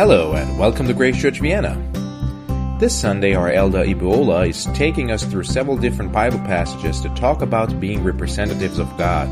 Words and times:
Hello 0.00 0.32
and 0.32 0.58
welcome 0.58 0.86
to 0.86 0.94
Grace 0.94 1.20
Church 1.20 1.40
Vienna. 1.40 1.76
This 2.80 2.98
Sunday, 2.98 3.34
our 3.34 3.50
elder 3.50 3.84
Ibuola 3.84 4.48
is 4.48 4.64
taking 4.74 5.10
us 5.10 5.24
through 5.24 5.42
several 5.42 5.76
different 5.76 6.10
Bible 6.10 6.38
passages 6.38 7.02
to 7.02 7.10
talk 7.10 7.42
about 7.42 7.78
being 7.78 8.02
representatives 8.02 8.78
of 8.78 8.88
God. 8.96 9.28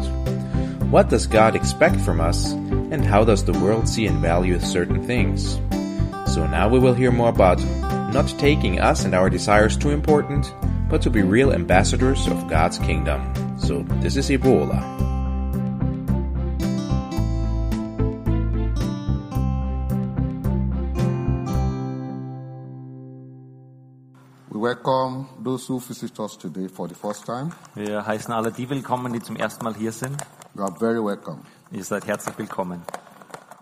What 0.91 1.09
does 1.09 1.27
God 1.27 1.57
expect 1.57 1.99
from 2.03 2.21
us, 2.21 2.53
and 2.53 3.03
how 3.03 3.25
does 3.25 3.43
the 3.43 3.59
world 3.61 3.89
see 3.89 4.05
and 4.05 4.19
value 4.19 4.61
certain 4.61 5.03
things? 5.07 5.55
So 6.35 6.47
now 6.47 6.69
we 6.69 6.79
will 6.79 6.93
hear 6.93 7.13
more 7.13 7.31
about 7.31 7.65
not 8.13 8.29
taking 8.39 8.79
us 8.79 9.07
and 9.07 9.15
our 9.15 9.31
desires 9.31 9.75
too 9.75 9.89
important, 9.89 10.53
but 10.91 11.01
to 11.01 11.09
be 11.09 11.23
real 11.23 11.55
ambassadors 11.55 12.27
of 12.27 12.47
God's 12.47 12.77
kingdom. 12.77 13.33
So 13.59 13.85
this 14.03 14.17
is 14.17 14.29
Ibuola. 14.29 15.08
Those 25.43 25.69
who 25.69 25.79
visit 25.81 26.19
us 26.21 26.37
today 26.37 26.69
for 26.69 26.89
the 26.89 26.95
first 26.95 27.25
time. 27.25 27.51
Wir 27.75 28.05
heißen 28.07 28.33
alle 28.33 28.53
die 28.53 28.69
willkommen, 28.69 29.13
die 29.13 29.21
zum 29.21 29.37
ersten 29.37 29.65
Mal 29.65 29.75
hier 29.75 29.93
sind. 29.93 30.17
You 30.55 30.63
are 30.63 30.75
very 30.79 31.03
welcome. 31.03 31.41
Ihr 31.71 31.85
seid 31.85 32.07
herzlich 32.07 32.37
willkommen. 32.39 32.83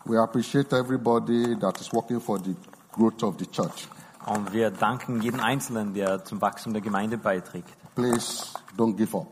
We 0.05 0.19
appreciate 0.19 0.73
everybody 0.73 1.57
that 1.59 1.81
is 1.81 1.93
working 1.93 2.21
for 2.21 2.39
the 2.39 2.55
growth 2.93 3.23
of 3.23 3.37
the 3.39 3.47
church. 3.47 3.89
Und 4.27 4.53
wir 4.53 4.71
danken 4.71 5.21
jedem 5.21 5.41
Einzelnen, 5.41 5.95
der 5.95 6.25
zum 6.25 6.41
Wachstum 6.41 6.73
der 6.73 6.83
Gemeinde 6.83 7.19
beiträgt. 7.19 7.69
Please 7.95 8.47
don't 8.77 8.97
give 8.97 9.17
up. 9.17 9.27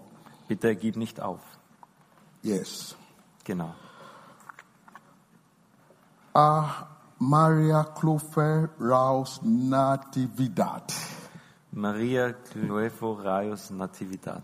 Bitte 0.49 0.75
gib 0.77 0.97
nicht 0.97 1.21
auf. 1.21 1.41
Yes. 2.43 2.97
Genau. 3.45 3.75
Ah, 6.33 6.87
Maria 7.19 7.85
Clofer 7.85 8.69
Raus 8.81 9.41
Natividad 9.43 10.93
Maria 11.75 12.33
Cloefo 12.33 13.15
Raios 13.23 13.71
Natividad. 13.71 14.43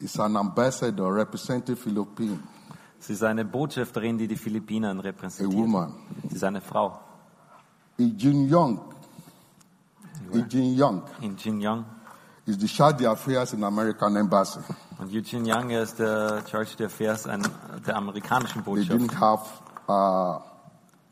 is 0.00 0.18
an 0.18 0.36
ambassador 0.36 1.12
representing 1.14 1.76
Philippines, 1.76 2.38
Sie 2.98 3.12
ist 3.12 3.22
eine 3.22 3.44
Botschafterin, 3.44 4.16
die 4.18 4.26
die 4.26 4.36
Philippinen 4.36 4.98
a 4.98 5.02
repräsentiert. 5.02 5.52
woman. 5.62 5.92
Sie 6.28 6.36
ist 6.36 6.44
eine 6.44 6.60
Frau. 6.60 6.98
Ijin 7.98 8.48
Young. 8.52 8.80
Ijin 10.32 10.74
Young 10.80 11.02
In 11.20 11.36
Xinjiang. 11.36 11.84
is 12.46 12.56
the 12.58 12.66
Charge 12.68 13.06
Affairs 13.08 13.52
in 13.52 13.62
American 13.62 14.16
Embassy. 14.16 14.60
Und 14.98 15.12
Eugene 15.12 15.44
Young 15.54 15.70
ist 15.70 15.98
der 15.98 16.42
Charge 16.46 16.76
d'Affaires 16.78 17.26
ein- 17.28 17.46
der 17.86 17.96
amerikanischen 17.96 18.62
They 18.64 18.74
Botschaft. 18.74 18.90
didn't 19.00 19.20
have 19.20 19.44
uh, 19.88 20.40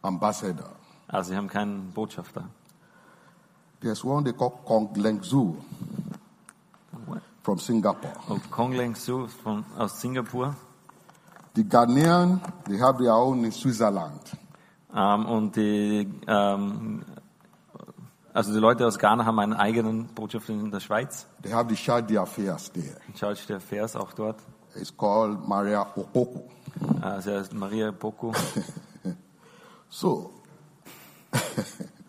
ambassador. 0.02 0.70
Also 1.08 1.30
sie 1.30 1.36
haben 1.36 1.48
keinen 1.48 1.90
Botschafter. 1.92 2.44
There's 3.82 4.04
one 4.04 4.24
they 4.24 4.32
call 4.32 4.50
Kong 4.64 4.94
Leng 4.94 5.20
Zhu 5.20 5.56
from 7.42 7.58
Singapore. 7.58 8.12
Und 8.28 8.50
Kong 8.50 8.72
Leng 8.72 8.94
Su 8.94 9.26
von, 9.26 9.64
aus 9.76 10.00
Singapur. 10.00 10.54
The 11.54 11.64
Ghanaian, 11.64 12.40
they 12.64 12.78
have 12.78 12.98
their 12.98 13.12
own 13.12 13.44
in 13.44 13.52
Switzerland. 13.52 14.20
Ähm, 14.94 15.26
und 15.26 15.56
die, 15.56 16.08
ähm, 16.26 17.04
also 18.32 18.52
die 18.52 18.58
Leute 18.58 18.86
aus 18.86 18.98
Ghana 18.98 19.26
haben 19.26 19.38
einen 19.38 19.54
eigenen 19.54 20.06
Botschafter 20.14 20.52
in 20.52 20.70
der 20.70 20.80
Schweiz. 20.80 21.26
They 21.42 21.52
have 21.52 21.68
the 21.68 21.76
Shadi 21.76 22.16
affairs 22.16 22.70
there. 22.72 22.96
Charge 23.16 23.40
d'Affaires 23.48 23.96
auch 23.96 24.12
dort. 24.12 24.40
It's 24.74 24.96
called 24.96 25.46
Maria 25.46 25.86
Okoko. 25.96 26.48
Äh, 27.02 27.20
sie 27.20 27.34
heißt 27.34 27.52
Maria 27.52 27.90
Boko. 27.90 28.32
So, 29.94 30.30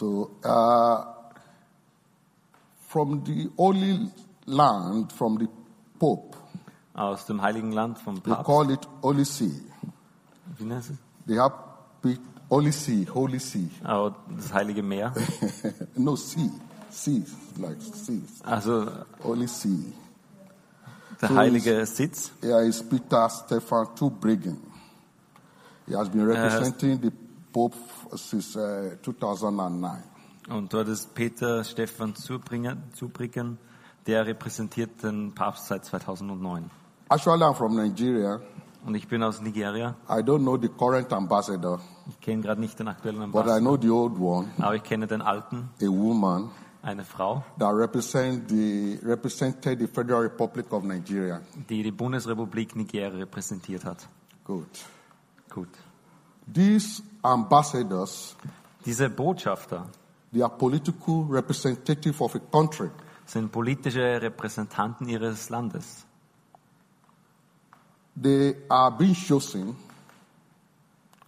so 0.00 0.30
uh, 0.44 1.04
from 2.88 3.22
the 3.22 3.50
Holy 3.58 4.10
Land, 4.46 5.12
from 5.12 5.38
the 5.38 5.46
Pope, 5.98 6.36
ah, 6.94 7.10
aus 7.10 7.26
dem 7.26 7.42
Heiligen 7.42 7.72
Land 7.72 7.98
vom 7.98 8.22
they 8.22 8.34
call 8.42 8.70
it 8.70 8.80
Holy 9.02 9.24
See. 9.24 9.52
Wie 10.56 10.64
nennt 10.64 10.84
es? 10.84 10.92
They 11.26 11.36
have 11.36 11.52
Holy 12.48 12.72
Sea, 12.72 13.06
Holy 13.14 13.38
Sea. 13.38 13.68
Ah, 13.84 14.06
oh, 14.06 14.14
das 14.34 14.52
Heilige 14.54 14.82
Meer. 14.82 15.12
no, 15.96 16.16
sea, 16.16 16.50
sea, 16.90 17.22
like 17.58 17.82
sea. 17.82 18.22
Also 18.42 18.86
Holy 19.22 19.46
Sea. 19.46 19.92
der 21.20 21.28
So 21.28 21.34
heilige 21.36 21.84
Sitz. 21.84 22.32
Here 22.40 22.66
is 22.66 22.82
Peter 22.82 23.28
Stefan 23.28 23.94
Tubrigen. 23.94 24.56
He 25.86 25.94
has 25.94 26.08
been 26.08 26.22
er 26.22 26.28
representing 26.28 27.00
the 27.02 27.12
Pope 27.52 27.76
since 28.16 28.56
uh, 28.56 28.96
2009. 29.02 30.02
Und 30.48 30.72
dort 30.72 30.88
ist 30.88 31.14
Peter 31.14 31.62
Zubringer, 31.62 32.76
Zubricken, 32.94 33.58
der 34.06 34.26
repräsentiert 34.26 35.02
den 35.02 35.32
Papst 35.34 35.66
seit 35.66 35.84
2009. 35.84 36.70
Actually, 37.08 37.42
I'm 37.42 37.54
from 37.54 37.76
Nigeria. 37.76 38.40
Und 38.84 38.94
ich 38.94 39.06
bin 39.06 39.22
aus 39.22 39.40
Nigeria. 39.42 39.94
I 40.08 40.22
don't 40.22 40.40
know 40.40 40.56
the 40.56 40.68
current 40.68 41.12
ambassador, 41.12 41.80
Ich 42.08 42.20
kenne 42.20 42.42
gerade 42.42 42.60
nicht 42.60 42.78
den 42.78 42.88
aktuellen 42.88 43.30
but 43.30 43.46
I 43.46 43.50
Ambassador, 43.50 43.60
know 43.60 43.76
the 43.76 43.90
old 43.90 44.18
one, 44.18 44.48
aber 44.58 44.74
ich 44.74 44.82
kenne 44.82 45.06
den 45.06 45.20
alten, 45.20 45.68
a 45.82 45.86
woman 45.86 46.50
eine 46.82 47.04
Frau, 47.04 47.44
that 47.58 47.74
represent 47.74 48.48
the, 48.48 48.98
represented 49.02 49.78
the 49.80 49.86
Federal 49.86 50.22
Republic 50.22 50.72
of 50.72 50.82
Nigeria. 50.84 51.40
die 51.68 51.82
die 51.82 51.90
Bundesrepublik 51.92 52.74
Nigeria 52.74 53.08
repräsentiert 53.08 53.84
hat. 53.84 54.08
Good. 54.44 54.66
Gut. 55.50 55.68
These 56.46 57.02
ambassadors, 57.22 58.36
Diese 58.84 59.10
Botschafter 59.10 59.86
they 60.32 60.42
are 60.42 60.50
political 60.50 61.26
representative 61.28 62.20
of 62.22 62.34
a 62.34 62.38
country. 62.38 62.90
sind 63.26 63.52
politische 63.52 64.20
Repräsentanten 64.20 65.08
ihres 65.08 65.50
Landes. 65.50 66.04
They 68.20 68.56
are 68.68 68.90
being 68.90 69.14
chosen. 69.14 69.76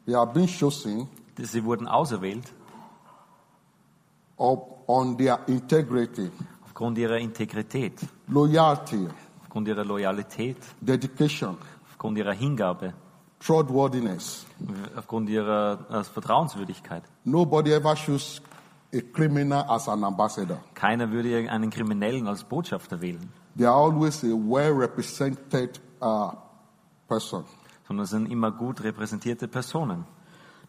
They 0.07 0.15
are 0.15 0.27
being 0.27 0.49
chosen 0.49 1.09
Sie 1.39 1.65
wurden 1.65 1.89
auserwählt 1.89 2.53
on 4.37 5.17
their 5.17 5.39
integrity, 5.47 6.31
aufgrund 6.65 6.99
ihrer 6.99 7.19
Integrität, 7.19 7.95
loyalty, 8.29 9.09
aufgrund 9.43 9.69
ihrer 9.69 9.85
Loyalität, 9.85 10.57
dedication, 10.81 11.57
aufgrund 11.89 12.19
ihrer 12.19 12.33
Hingabe, 12.33 12.93
trustworthiness. 13.45 14.47
aufgrund 14.97 15.29
ihrer 15.29 15.79
äh, 15.91 16.05
Vertrauenswürdigkeit. 16.05 17.03
Nobody 17.25 17.73
ever 17.73 17.95
chooses 17.95 18.41
a 18.95 19.01
criminal 19.13 19.65
as 19.69 19.89
an 19.89 20.05
ambassador. 20.05 20.59
Keiner 20.75 21.11
würde 21.11 21.51
einen 21.51 21.71
Kriminellen 21.71 22.27
als 22.29 22.45
Botschafter 22.45 23.01
wählen, 23.01 23.31
They 23.57 23.67
are 23.67 23.75
always 23.77 24.23
a 24.25 24.29
well 24.29 24.73
represented 24.73 25.81
uh, 26.01 26.31
person. 27.09 27.45
sondern 27.87 28.05
es 28.05 28.11
sind 28.11 28.31
immer 28.31 28.51
gut 28.51 28.83
repräsentierte 28.83 29.49
Personen. 29.49 30.05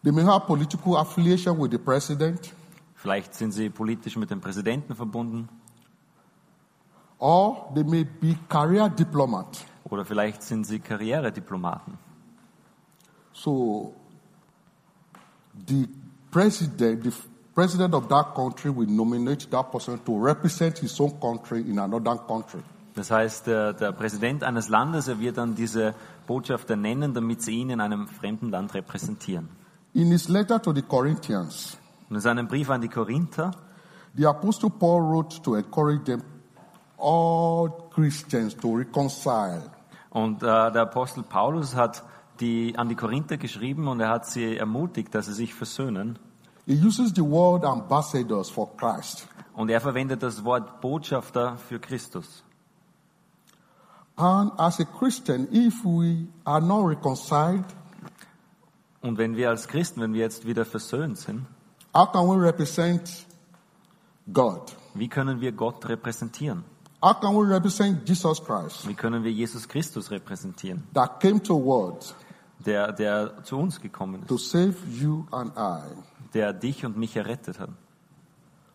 They 0.02 0.12
may 0.12 0.24
have 0.24 0.46
political 0.46 0.96
affiliation 0.96 1.58
with 1.60 1.70
the 1.70 1.78
president, 1.78 2.52
Vielleicht 2.96 3.34
sind 3.34 3.52
sie 3.52 3.68
politisch 3.70 4.16
mit 4.16 4.30
dem 4.30 4.40
Präsidenten 4.40 4.94
verbunden 4.94 5.48
or 7.18 7.70
they 7.74 7.84
may 7.84 8.04
be 8.04 8.36
career 8.48 8.88
diplomat. 8.88 9.64
oder 9.84 10.04
vielleicht 10.04 10.42
sind 10.42 10.64
sie 10.66 10.78
Karrierediplomaten. 10.80 11.98
So 13.34 13.92
the 15.66 15.86
president, 16.30 17.02
the 17.02 17.12
president 17.54 17.94
of 17.94 18.08
that 18.08 18.34
country 18.34 18.70
will 18.70 18.88
nominate 18.88 19.50
that 19.50 19.70
person 19.70 19.98
to 20.04 20.18
represent 20.18 20.78
his 20.78 20.98
own 21.00 21.20
country 21.20 21.60
in 21.60 21.78
another 21.78 22.16
country. 22.16 22.62
Das 22.94 23.10
heißt, 23.10 23.48
der, 23.48 23.72
der 23.72 23.92
Präsident 23.92 24.44
eines 24.44 24.68
Landes, 24.68 25.08
er 25.08 25.18
wird 25.18 25.36
dann 25.36 25.56
diese 25.56 25.94
Botschafter 26.28 26.76
nennen, 26.76 27.12
damit 27.12 27.42
sie 27.42 27.56
ihn 27.56 27.70
in 27.70 27.80
einem 27.80 28.06
fremden 28.06 28.50
Land 28.50 28.72
repräsentieren. 28.72 29.48
In 29.94 30.12
his 30.12 30.28
letter 30.28 30.62
to 30.62 30.72
the 30.72 30.82
Corinthians, 30.82 31.76
Und 32.08 32.16
in 32.16 32.20
seinem 32.20 32.46
Brief 32.46 32.70
an 32.70 32.80
die 32.80 32.88
Korinther, 32.88 33.50
the 34.16 34.26
apostle 34.26 34.70
Paul 34.70 35.00
wrote 35.00 35.42
to 35.42 35.56
encourage 35.56 36.04
them, 36.04 36.22
all 36.98 37.68
Christians, 37.92 38.56
to 38.56 38.76
reconcile. 38.76 39.62
und 40.10 40.42
äh, 40.44 40.46
der 40.46 40.82
Apostel 40.82 41.24
Paulus 41.24 41.74
hat 41.74 42.04
die, 42.40 42.76
an 42.76 42.88
die 42.88 42.94
Korinther 42.94 43.36
geschrieben 43.36 43.88
und 43.88 44.00
er 44.00 44.08
hat 44.10 44.26
sie 44.26 44.56
ermutigt, 44.56 45.14
dass 45.14 45.26
sie 45.26 45.32
sich 45.34 45.54
versöhnen. 45.54 46.18
He 46.66 46.80
uses 46.82 47.12
the 47.14 47.22
word 47.22 47.64
ambassadors 47.64 48.50
for 48.50 48.74
Christ. 48.76 49.28
Und 49.52 49.70
er 49.70 49.80
verwendet 49.80 50.22
das 50.22 50.44
Wort 50.44 50.80
Botschafter 50.80 51.56
für 51.56 51.78
Christus. 51.78 52.42
And 54.16 54.52
as 54.58 54.80
a 54.80 54.84
Christian, 54.84 55.48
if 55.52 55.84
we 55.84 56.26
are 56.44 56.60
not 56.60 56.88
reconciled, 56.88 57.64
Und 59.02 59.18
wenn 59.18 59.36
wir 59.36 59.50
als 59.50 59.68
Christen, 59.68 60.00
wenn 60.00 60.14
wir 60.14 60.20
jetzt 60.20 60.46
wieder 60.46 60.64
versöhnt 60.64 61.18
sind, 61.18 61.44
how 61.94 62.10
can 62.10 62.26
we 62.26 62.40
represent 62.42 63.26
God? 64.32 64.74
wie 64.94 65.08
können 65.08 65.40
wir 65.40 65.52
Gott 65.52 65.86
repräsentieren? 65.86 66.64
How 67.02 67.20
can 67.20 67.34
we 67.34 67.46
represent 67.46 68.08
Jesus 68.08 68.42
Christ 68.42 68.88
Wie 68.88 68.94
können 68.94 69.22
wir 69.22 69.30
Jesus 69.30 69.68
Christus 69.68 70.10
repräsentieren, 70.10 70.84
that 70.94 71.20
came 71.20 71.42
to 71.42 71.54
world 71.54 72.14
der, 72.66 72.92
der 72.92 73.42
zu 73.44 73.58
uns 73.58 73.80
gekommen 73.80 74.26
to 74.26 74.36
ist, 74.36 74.50
save 74.50 74.74
you 74.90 75.26
and 75.30 75.52
I? 75.56 75.80
der 76.32 76.52
dich 76.52 76.84
und 76.84 76.96
mich 76.96 77.16
errettet 77.16 77.58
hat. 77.60 77.70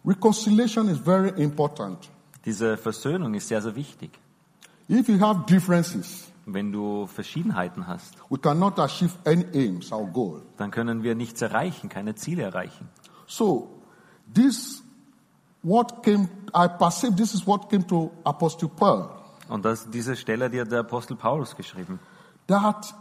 Reconciliation 0.06 0.88
is 0.89 0.97
very 1.00 1.30
important. 1.41 2.09
Diese 2.45 2.77
Versöhnung 2.77 3.33
ist 3.33 3.47
sehr, 3.50 3.62
sehr 3.62 3.75
wichtig. 3.75 4.12
If 4.89 5.07
you 5.09 5.19
have 5.19 5.45
differences, 5.47 6.25
Wenn 6.45 6.71
du 6.71 7.06
Verschiedenheiten 7.06 7.86
hast, 7.86 8.15
we 8.30 8.39
cannot 8.39 8.80
achieve 8.80 9.12
any 9.24 9.45
aims 9.53 9.92
or 9.92 10.07
goal. 10.07 10.42
dann 10.57 10.71
können 10.71 11.03
wir 11.03 11.13
nichts 11.13 11.42
erreichen, 11.44 11.89
keine 11.89 12.15
Ziele 12.15 12.42
erreichen. 12.44 12.88
So, 13.27 13.69
this 14.33 14.81
what 15.62 16.01
came. 16.01 16.27
I 16.56 16.68
perceive 16.68 17.15
this 17.15 17.35
is 17.35 17.45
what 17.45 17.69
came 17.69 17.85
to 17.85 18.09
Apostle 18.24 18.69
Paul 18.69 19.09
Und 19.47 19.63
das, 19.65 19.88
diese 19.92 20.15
Stelle, 20.15 20.50
die 20.50 20.59
hat 20.59 20.71
der 20.71 20.80
Apostel 20.80 21.15
Paulus 21.18 21.56
geschrieben. 21.56 22.00
that 22.47 22.95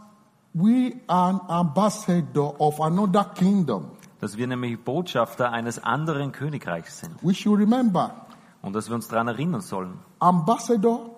we 0.53 0.93
are 1.07 1.29
an 1.29 1.41
ambassador 1.47 2.59
of 2.59 2.79
another 2.81 3.23
kingdom. 3.35 3.85
Dass 4.21 4.35
wir 4.37 4.47
nämlich 4.47 4.77
Botschafter 4.83 5.51
eines 5.51 5.79
anderen 5.81 6.31
Königreichs 6.31 6.99
sind. 6.99 7.11
We 7.21 7.33
should 7.33 7.57
remember, 7.59 8.11
Und 8.61 8.73
dass 8.73 8.89
wir 8.89 8.95
uns 8.95 9.07
daran 9.07 9.27
erinnern 9.29 9.61
sollen. 9.61 9.99
ambassador 10.19 11.11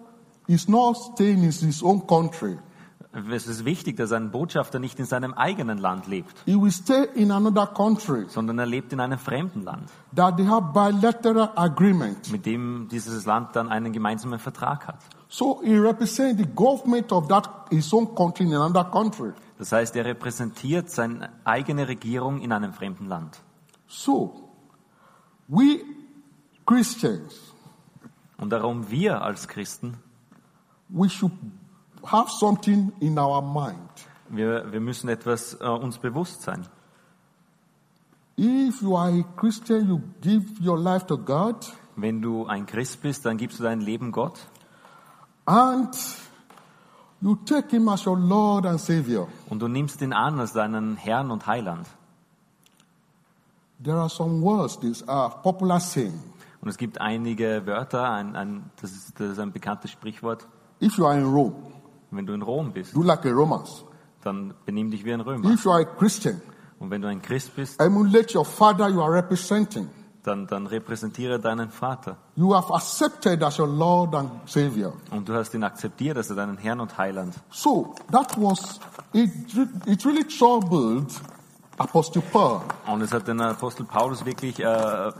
is 0.47 0.67
not 0.67 0.95
staying 0.97 1.39
in 1.43 1.51
his 1.51 1.81
own 1.83 2.05
country. 2.05 2.57
Es 3.29 3.45
ist 3.47 3.65
wichtig, 3.65 3.97
dass 3.97 4.13
ein 4.13 4.31
Botschafter 4.31 4.79
nicht 4.79 4.97
in 4.99 5.05
seinem 5.05 5.33
eigenen 5.33 5.79
Land 5.79 6.07
lebt, 6.07 6.33
He 6.45 6.55
will 6.55 6.71
stay 6.71 7.07
in 7.15 7.31
another 7.31 7.67
country 7.67 8.25
sondern 8.29 8.57
er 8.59 8.65
lebt 8.65 8.93
in 8.93 8.99
einem 9.01 9.19
fremden 9.19 9.63
Land, 9.63 9.89
that 10.15 10.37
they 10.37 10.45
have 10.45 10.71
bilateral 10.71 11.49
agreement. 11.55 12.31
mit 12.31 12.45
dem 12.45 12.87
dieses 12.89 13.25
Land 13.25 13.55
dann 13.55 13.67
einen 13.67 13.91
gemeinsamen 13.91 14.39
Vertrag 14.39 14.87
hat. 14.87 14.99
So 15.33 15.61
he 15.63 15.77
represents 15.77 16.41
the 16.41 16.45
government 16.45 17.09
of 17.13 17.29
that 17.29 17.47
his 17.69 17.93
own 17.93 18.13
country 18.13 18.45
in 18.45 18.53
another 18.53 18.83
country. 18.83 19.31
Das 19.57 19.71
heißt, 19.71 19.95
er 19.95 20.03
repräsentiert 20.03 20.89
seine 20.89 21.29
eigene 21.45 21.87
Regierung 21.87 22.41
in 22.41 22.51
einem 22.51 22.73
fremden 22.73 23.07
Land. 23.07 23.39
So 23.87 24.49
we 25.47 25.85
Christians 26.65 27.53
Und 28.37 28.49
darum 28.49 28.91
wir 28.91 29.21
als 29.21 29.47
Christen, 29.47 29.99
we 30.89 31.07
should 31.07 31.31
have 32.03 32.29
something 32.29 32.91
in 32.99 33.17
our 33.17 33.41
mind. 33.41 33.89
wir, 34.27 34.69
wir 34.69 34.81
müssen 34.81 35.07
etwas 35.07 35.53
äh, 35.61 35.65
uns 35.65 35.97
bewusst 35.97 36.41
sein. 36.41 36.67
If 38.37 38.81
you 38.81 38.97
are 38.97 39.11
a 39.17 39.23
Christian, 39.39 39.87
you 39.87 40.01
give 40.19 40.61
your 40.61 40.77
life 40.77 41.05
to 41.05 41.17
God 41.17 41.71
Wenn 41.95 42.21
du 42.21 42.47
ein 42.47 42.65
Christ 42.65 43.01
bist, 43.01 43.25
dann 43.25 43.37
gibst 43.37 43.59
du 43.59 43.63
dein 43.63 43.79
Leben 43.79 44.11
Gott 44.11 44.39
and 45.45 45.93
you 47.21 47.35
take 47.45 47.69
him 47.69 47.87
as 47.89 48.05
your 48.05 48.17
Lord 48.17 48.65
and 48.65 48.79
Savior. 48.79 49.27
und 49.49 49.59
du 49.59 49.67
nimmst 49.67 50.01
ihn 50.01 50.13
an 50.13 50.39
als 50.39 50.53
deinen 50.53 50.95
Herrn 50.97 51.31
und 51.31 51.45
Heiland. 51.47 51.87
There 53.83 53.97
are 53.97 54.09
some 54.09 54.41
words, 54.41 54.79
these 54.79 55.03
are 55.07 55.29
popular 55.41 55.79
saying. 55.79 56.19
Und 56.61 56.69
es 56.69 56.77
gibt 56.77 57.01
einige 57.01 57.65
Wörter, 57.65 58.11
ein, 58.11 58.35
ein, 58.35 58.69
das, 58.79 58.91
ist, 58.91 59.19
das 59.19 59.31
ist 59.31 59.39
ein 59.39 59.51
bekanntes 59.51 59.89
Sprichwort. 59.91 60.47
If 60.79 60.97
you 60.97 61.05
are 61.05 61.17
in 61.17 61.25
Rome, 61.25 61.55
Wenn 62.11 62.25
du 62.25 62.33
in 62.33 62.41
Rom 62.43 62.71
bist, 62.73 62.95
do 62.95 63.01
like 63.01 63.25
a 63.25 63.29
Romans. 63.31 63.83
dann 64.21 64.53
benimm 64.65 64.91
dich 64.91 65.03
wie 65.03 65.13
ein 65.13 65.21
Römer. 65.21 65.49
If 65.49 65.65
you 65.65 65.71
are 65.71 65.81
a 65.81 65.85
Christian, 65.85 66.41
Und 66.79 66.91
wenn 66.91 67.01
du 67.01 67.07
ein 67.07 67.21
Christ 67.21 67.55
bist, 67.55 67.79
emulate 67.79 68.37
your 68.37 68.45
father 68.45 68.87
you 68.89 69.01
are 69.01 69.11
representing. 69.11 69.89
Dann, 70.23 70.47
dann 70.47 70.67
repräsentiere 70.67 71.39
deinen 71.39 71.69
Vater. 71.69 72.17
You 72.35 72.53
have 72.55 72.73
accepted 72.73 73.41
as 73.43 73.59
your 73.59 73.67
Lord 73.67 74.13
and 74.15 74.29
Savior. 74.45 74.93
Und 75.09 75.27
du 75.27 75.33
hast 75.33 75.53
ihn 75.53 75.63
akzeptiert 75.63 76.17
als 76.17 76.27
deinen 76.27 76.57
Herrn 76.57 76.79
und 76.79 76.97
Heiland. 76.97 77.35
So 77.49 77.95
that 78.11 78.37
was 78.37 78.79
it. 79.13 79.31
It 79.85 80.05
really 80.05 80.25
troubled 80.25 81.11
Apostle 81.77 82.21
Paul 82.31 82.61
Und 82.87 83.01
es 83.01 83.11
hat 83.11 83.27
den 83.27 83.41
Apostel 83.41 83.85
Paulus 83.85 84.23
wirklich 84.23 84.59
äh, 84.59 85.11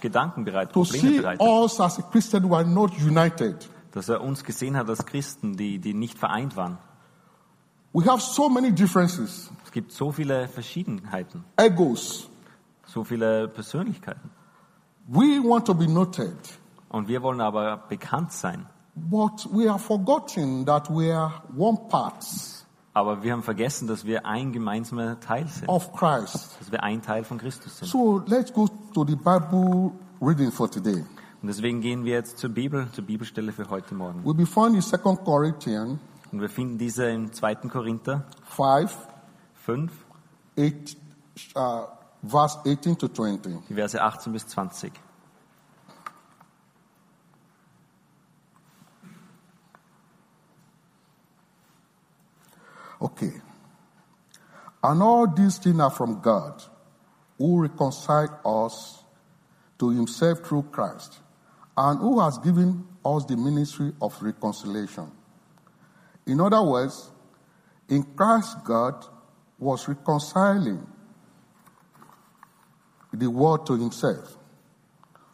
Gedanken 0.00 0.44
bereitet, 0.44 0.72
to 0.72 0.82
Probleme 0.84 1.08
see 1.10 1.18
bereitet. 1.20 1.40
us 1.42 1.80
as 1.80 1.98
a 1.98 2.02
Christian 2.02 2.48
who 2.48 2.54
are 2.54 2.64
not 2.64 2.92
united. 2.98 3.68
Dass 3.92 4.08
er 4.08 4.22
uns 4.22 4.42
gesehen 4.42 4.76
hat 4.76 4.88
als 4.88 5.04
Christen, 5.04 5.56
die, 5.56 5.78
die 5.78 5.92
nicht 5.92 6.16
vereint 6.18 6.56
waren. 6.56 6.78
We 7.92 8.06
have 8.06 8.22
so 8.22 8.48
many 8.48 8.72
differences, 8.72 9.50
Es 9.66 9.70
gibt 9.70 9.92
so 9.92 10.10
viele 10.12 10.48
Verschiedenheiten, 10.48 11.44
egos. 11.58 12.28
So 12.92 13.04
viele 13.04 13.48
Persönlichkeiten. 13.48 14.30
We 15.08 15.42
want 15.42 15.66
to 15.66 15.74
be 15.74 15.88
noted, 15.88 16.36
Und 16.88 17.08
wir 17.08 17.22
wollen 17.22 17.40
aber 17.40 17.78
bekannt 17.88 18.32
sein. 18.32 18.66
but 18.94 19.48
we 19.50 19.68
have 19.70 19.80
forgotten 19.82 20.66
that 20.66 20.88
we 20.90 21.10
are 21.12 21.32
one 21.56 21.78
part 21.88 22.24
Aber 22.94 23.22
wir 23.22 23.32
haben 23.32 23.42
vergessen, 23.42 23.88
dass 23.88 24.04
wir 24.04 24.26
ein 24.26 24.52
gemeinsamer 24.52 25.18
Teil 25.18 25.46
sind. 25.48 25.68
of 25.68 25.92
Christ. 25.94 26.56
Dass 26.60 26.70
wir 26.70 26.82
ein 26.82 27.00
Teil 27.00 27.24
von 27.24 27.38
Christus 27.38 27.78
sind. 27.78 27.88
So 27.88 28.22
let's 28.26 28.52
go 28.52 28.68
to 28.92 29.04
the 29.06 29.16
Bible 29.16 29.92
reading 30.20 30.52
for 30.52 30.70
today. 30.70 31.02
Und 31.40 31.48
deswegen 31.48 31.80
gehen 31.80 32.04
wir 32.04 32.12
jetzt 32.12 32.38
zur 32.38 32.50
Bibel, 32.50 32.86
zur 32.92 33.04
Bibelstelle 33.04 33.52
für 33.52 33.68
heute 33.70 33.94
Morgen. 33.94 34.22
We'll 34.24 34.34
be 34.36 34.46
found 34.46 34.74
in 34.76 34.82
2 34.82 34.98
Corinthians 35.24 35.98
Und 36.30 36.40
wir 36.42 36.50
finden 36.50 36.76
diese 36.78 37.06
im 37.06 37.32
2. 37.32 37.54
Korinther 37.68 38.24
5, 38.44 38.94
5, 39.54 39.92
8, 40.58 40.96
uh, 41.56 41.86
verse 42.22 42.56
18 42.64 42.96
to 42.96 43.08
20. 43.08 43.50
die 43.68 43.74
Verse 43.74 43.98
18 43.98 44.32
bis 44.32 44.44
20. 44.46 44.92
Okay. 53.00 53.32
And 54.84 55.02
all 55.02 55.26
these 55.26 55.58
things 55.58 55.80
are 55.80 55.90
from 55.90 56.20
God, 56.20 56.62
who 57.36 57.62
reconciled 57.62 58.30
us 58.44 59.02
to 59.78 59.90
himself 59.90 60.38
through 60.46 60.62
Christ, 60.70 61.18
and 61.76 61.98
who 61.98 62.20
has 62.20 62.38
given 62.38 62.86
us 63.04 63.24
the 63.24 63.36
ministry 63.36 63.92
of 64.00 64.20
reconciliation. 64.22 65.10
In 66.26 66.40
other 66.40 66.62
words, 66.62 67.10
in 67.88 68.04
Christ, 68.04 68.58
God 68.64 69.04
was 69.58 69.88
reconciling 69.88 70.86
the 73.12 73.28
world 73.30 73.66
to 73.66 73.74
himself, 73.74 74.36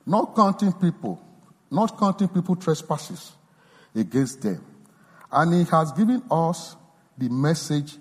not 0.05 0.35
counting 0.35 0.73
people, 0.73 1.21
not 1.71 1.99
counting 1.99 2.29
people 2.29 2.57
trespasses 2.57 3.33
against 3.95 4.43
them. 4.43 4.65
And 5.31 5.55
he 5.55 5.65
has 5.71 5.93
given 5.93 6.23
us 6.31 6.77
the 7.17 7.29
message 7.29 7.97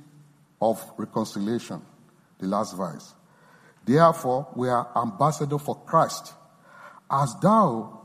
of 0.62 0.84
reconciliation, 0.98 1.82
the 2.40 2.48
last 2.48 2.76
verse. 2.76 3.14
Therefore, 3.86 4.48
we 4.56 4.70
are 4.70 4.90
ambassadors 4.96 5.62
for 5.62 5.76
Christ. 5.76 6.34
As 7.10 7.36
thou, 7.42 8.02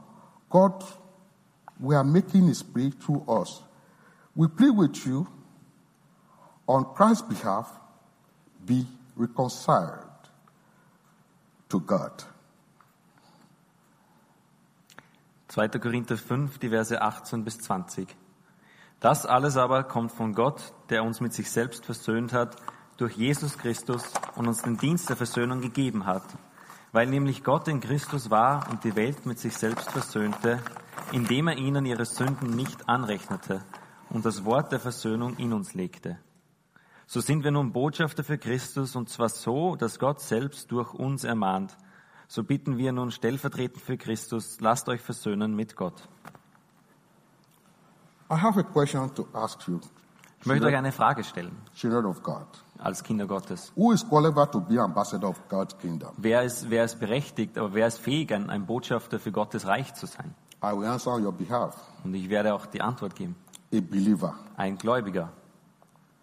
God, 0.50 0.84
we 1.80 1.94
are 1.94 2.04
making 2.04 2.46
his 2.46 2.62
plea 2.62 2.90
through 2.90 3.24
us. 3.28 3.62
We 4.34 4.48
plead 4.48 4.76
with 4.76 5.06
you 5.06 5.26
on 6.68 6.84
Christ's 6.94 7.22
behalf, 7.22 7.70
be 8.64 8.86
reconciled 9.16 10.11
to 11.72 11.80
God. 11.80 12.12
2. 15.48 15.68
Korinther 15.68 16.18
5, 16.18 16.58
die 16.58 16.68
Verse 16.68 17.00
18 17.00 17.44
bis 17.44 17.58
20. 17.60 18.14
Das 19.00 19.24
alles 19.24 19.56
aber 19.56 19.82
kommt 19.84 20.12
von 20.12 20.34
Gott, 20.34 20.74
der 20.90 21.02
uns 21.02 21.20
mit 21.20 21.32
sich 21.32 21.50
selbst 21.50 21.86
versöhnt 21.86 22.34
hat, 22.34 22.56
durch 22.98 23.16
Jesus 23.16 23.56
Christus 23.56 24.12
und 24.36 24.48
uns 24.48 24.62
den 24.62 24.76
Dienst 24.76 25.08
der 25.08 25.16
Versöhnung 25.16 25.62
gegeben 25.62 26.04
hat. 26.04 26.24
Weil 26.92 27.06
nämlich 27.06 27.42
Gott 27.42 27.68
in 27.68 27.80
Christus 27.80 28.30
war 28.30 28.68
und 28.70 28.84
die 28.84 28.94
Welt 28.94 29.24
mit 29.24 29.38
sich 29.38 29.56
selbst 29.56 29.90
versöhnte, 29.90 30.60
indem 31.10 31.48
er 31.48 31.56
ihnen 31.56 31.86
ihre 31.86 32.04
Sünden 32.04 32.50
nicht 32.50 32.86
anrechnete 32.86 33.62
und 34.10 34.26
das 34.26 34.44
Wort 34.44 34.72
der 34.72 34.80
Versöhnung 34.80 35.36
in 35.36 35.54
uns 35.54 35.72
legte. 35.72 36.18
So 37.06 37.20
sind 37.20 37.44
wir 37.44 37.50
nun 37.50 37.72
Botschafter 37.72 38.24
für 38.24 38.38
Christus 38.38 38.96
und 38.96 39.08
zwar 39.08 39.28
so, 39.28 39.76
dass 39.76 39.98
Gott 39.98 40.20
selbst 40.20 40.70
durch 40.70 40.94
uns 40.94 41.24
ermahnt. 41.24 41.76
So 42.28 42.42
bitten 42.44 42.78
wir 42.78 42.92
nun 42.92 43.10
stellvertretend 43.10 43.82
für 43.82 43.98
Christus, 43.98 44.60
lasst 44.60 44.88
euch 44.88 45.00
versöhnen 45.00 45.54
mit 45.54 45.76
Gott. 45.76 46.08
I 48.30 48.36
have 48.36 48.58
a 48.58 48.62
question 48.62 49.14
to 49.14 49.26
ask 49.34 49.68
you, 49.68 49.78
Ich 50.40 50.46
möchte 50.46 50.66
euch 50.66 50.74
eine 50.76 50.92
Frage 50.92 51.22
stellen 51.22 51.54
children 51.74 52.06
of 52.06 52.22
God. 52.22 52.46
als 52.78 53.02
Kinder 53.04 53.26
Gottes. 53.26 53.72
Who 53.76 53.92
is 53.92 54.02
qualified 54.08 54.50
to 54.52 54.60
be 54.60 54.80
ambassador 54.80 55.28
of 55.28 55.48
God's 55.48 55.76
kingdom? 55.78 56.10
Wer 56.16 56.42
ist, 56.42 56.70
wer 56.70 56.84
ist 56.84 56.98
berechtigt, 56.98 57.58
aber 57.58 57.74
wer 57.74 57.86
ist 57.86 57.98
fähig, 57.98 58.32
ein, 58.32 58.48
ein 58.48 58.64
Botschafter 58.64 59.18
für 59.20 59.30
Gottes 59.30 59.66
Reich 59.66 59.92
zu 59.94 60.06
sein? 60.06 60.34
I 60.64 60.72
will 60.74 60.86
answer 60.86 61.12
on 61.12 61.24
your 61.24 61.32
behalf. 61.32 61.76
Und 62.04 62.14
ich 62.14 62.28
werde 62.30 62.54
auch 62.54 62.64
die 62.66 62.80
Antwort 62.80 63.14
geben. 63.14 63.36
A 63.74 63.80
believer 63.80 64.34
Ein 64.56 64.78
Gläubiger. 64.78 65.30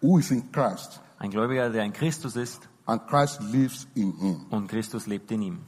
Who 0.01 0.18
is 0.20 0.32
in 0.32 0.51
Christ 0.51 1.01
Ein 1.18 1.32
Gläubiger, 1.32 1.70
der 1.70 1.84
in 1.84 1.94
Christus 1.94 2.36
ist 2.36 2.70
and 2.86 3.06
Christ 3.08 3.41
lives 3.41 3.88
in 3.96 4.13
him 4.18 4.46
und 4.50 4.68
Christus 4.68 5.06
lebt 5.06 5.32
in 5.32 5.41
ihm. 5.41 5.60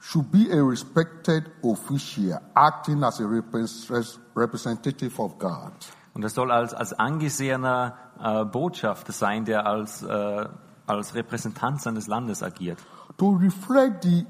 should 0.00 0.30
be 0.30 0.50
a 0.50 0.62
respected 0.62 1.50
official 1.62 2.38
acting 2.54 3.02
as 3.02 3.20
a 3.20 3.24
repres- 3.24 4.18
representative 4.34 5.18
of 5.18 5.38
God. 5.38 5.72
Und 6.14 6.22
er 6.22 6.28
soll 6.28 6.52
als, 6.52 6.74
als 6.74 6.92
angesehener 6.92 7.96
äh, 8.20 8.44
Botschafter 8.44 9.12
sein, 9.12 9.44
der 9.44 9.66
als, 9.66 10.02
äh, 10.02 10.46
als 10.86 11.14
Repräsentant 11.14 11.80
seines 11.82 12.06
Landes 12.06 12.42
agiert, 12.42 12.78
to 13.16 13.30
reflect 13.30 14.04
the 14.04 14.26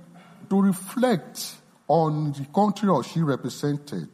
to 0.49 0.61
reflect 0.61 1.56
on 1.88 2.33
the 2.35 2.44
country 2.52 2.88
or 2.88 3.02
she 3.02 3.21
represented 3.23 4.09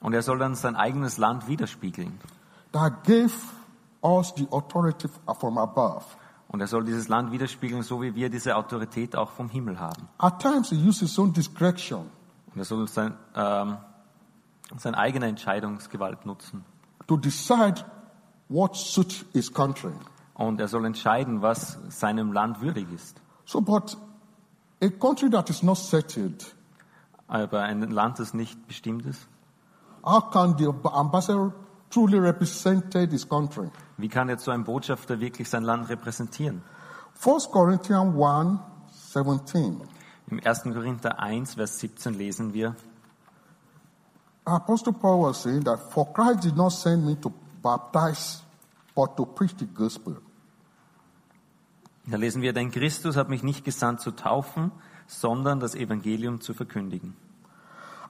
und 0.00 0.12
er 0.14 0.22
soll 0.22 0.38
dann 0.38 0.54
sein 0.54 0.76
eigenes 0.76 1.18
Land 1.18 1.46
widerspiegeln. 1.48 2.18
that 2.72 3.04
gave 3.04 3.32
us 4.02 4.32
the 4.36 4.46
authority 4.50 5.08
from 5.38 5.58
above. 5.58 6.04
Und 6.48 6.60
er 6.60 6.66
soll 6.66 6.84
dieses 6.84 7.06
Land 7.08 7.30
widerspiegeln, 7.30 7.82
so 7.82 8.02
wie 8.02 8.14
wir 8.14 8.28
diese 8.28 8.56
Autorität 8.56 9.14
auch 9.14 9.30
vom 9.30 9.48
Himmel 9.48 9.78
haben. 9.78 10.08
At 10.18 10.40
times 10.40 10.70
he 10.70 10.76
used 10.76 11.00
his 11.00 11.16
own 11.18 11.32
discretion 11.32 12.10
Und 12.52 12.58
er 12.58 12.64
soll 12.64 12.88
sein, 12.88 13.14
ähm, 13.36 13.76
seine 14.76 14.98
eigene 14.98 15.26
Entscheidungsgewalt 15.26 16.26
nutzen. 16.26 16.64
to 17.06 17.16
decide 17.16 17.84
what 18.48 18.74
suits 18.76 19.24
his 19.32 19.52
country. 19.52 19.92
Und 20.34 20.60
er 20.60 20.68
soll 20.68 20.84
entscheiden, 20.86 21.42
was 21.42 21.78
seinem 21.90 22.32
Land 22.32 22.60
würdig 22.60 22.86
ist. 22.92 23.20
So, 23.44 23.60
but 23.60 23.96
a 24.82 24.88
country 24.88 25.28
that 25.30 25.50
is 25.50 25.62
not 25.62 25.76
settled, 25.76 26.54
Aber 27.28 27.62
ein 27.62 27.82
Land, 27.90 28.18
das 28.18 28.32
nicht 28.34 28.66
bestimmt 28.66 29.06
ist, 29.06 29.28
how 30.04 30.20
can 30.20 30.56
the 30.58 30.72
ambassador 30.94 31.52
truly 31.90 32.18
represent 32.18 32.92
his 32.94 33.28
country? 33.28 33.70
wie 33.96 34.08
kann 34.08 34.28
jetzt 34.28 34.44
so 34.44 34.50
ein 34.50 34.64
Botschafter 34.64 35.20
wirklich 35.20 35.48
sein 35.48 35.64
Land 35.64 35.88
repräsentieren? 35.88 36.62
1 37.22 37.50
Corinthians 37.50 38.14
1 38.14 38.58
17. 39.12 39.80
Im 40.30 40.40
1. 40.44 40.62
Korinther 40.62 41.18
1, 41.18 41.54
Vers 41.54 41.78
17 41.80 42.14
lesen 42.14 42.54
wir, 42.54 42.76
Apostle 44.44 44.92
Paul 44.92 45.28
was 45.28 45.42
saying 45.42 45.64
that 45.64 45.80
for 45.92 46.12
Christ 46.12 46.44
did 46.44 46.56
not 46.56 46.72
send 46.72 47.04
me 47.04 47.16
to 47.20 47.32
baptize, 47.62 48.42
but 48.94 49.16
to 49.16 49.26
preach 49.26 49.54
the 49.58 49.66
gospel. 49.66 50.16
da 52.06 52.16
lesen 52.16 52.42
wir, 52.42 52.52
denn 52.52 52.70
Christus 52.70 53.16
hat 53.16 53.28
mich 53.28 53.42
nicht 53.42 53.64
gesandt 53.64 54.00
zu 54.00 54.12
taufen, 54.12 54.72
sondern 55.06 55.60
das 55.60 55.74
Evangelium 55.74 56.40
zu 56.40 56.54
verkündigen. 56.54 57.16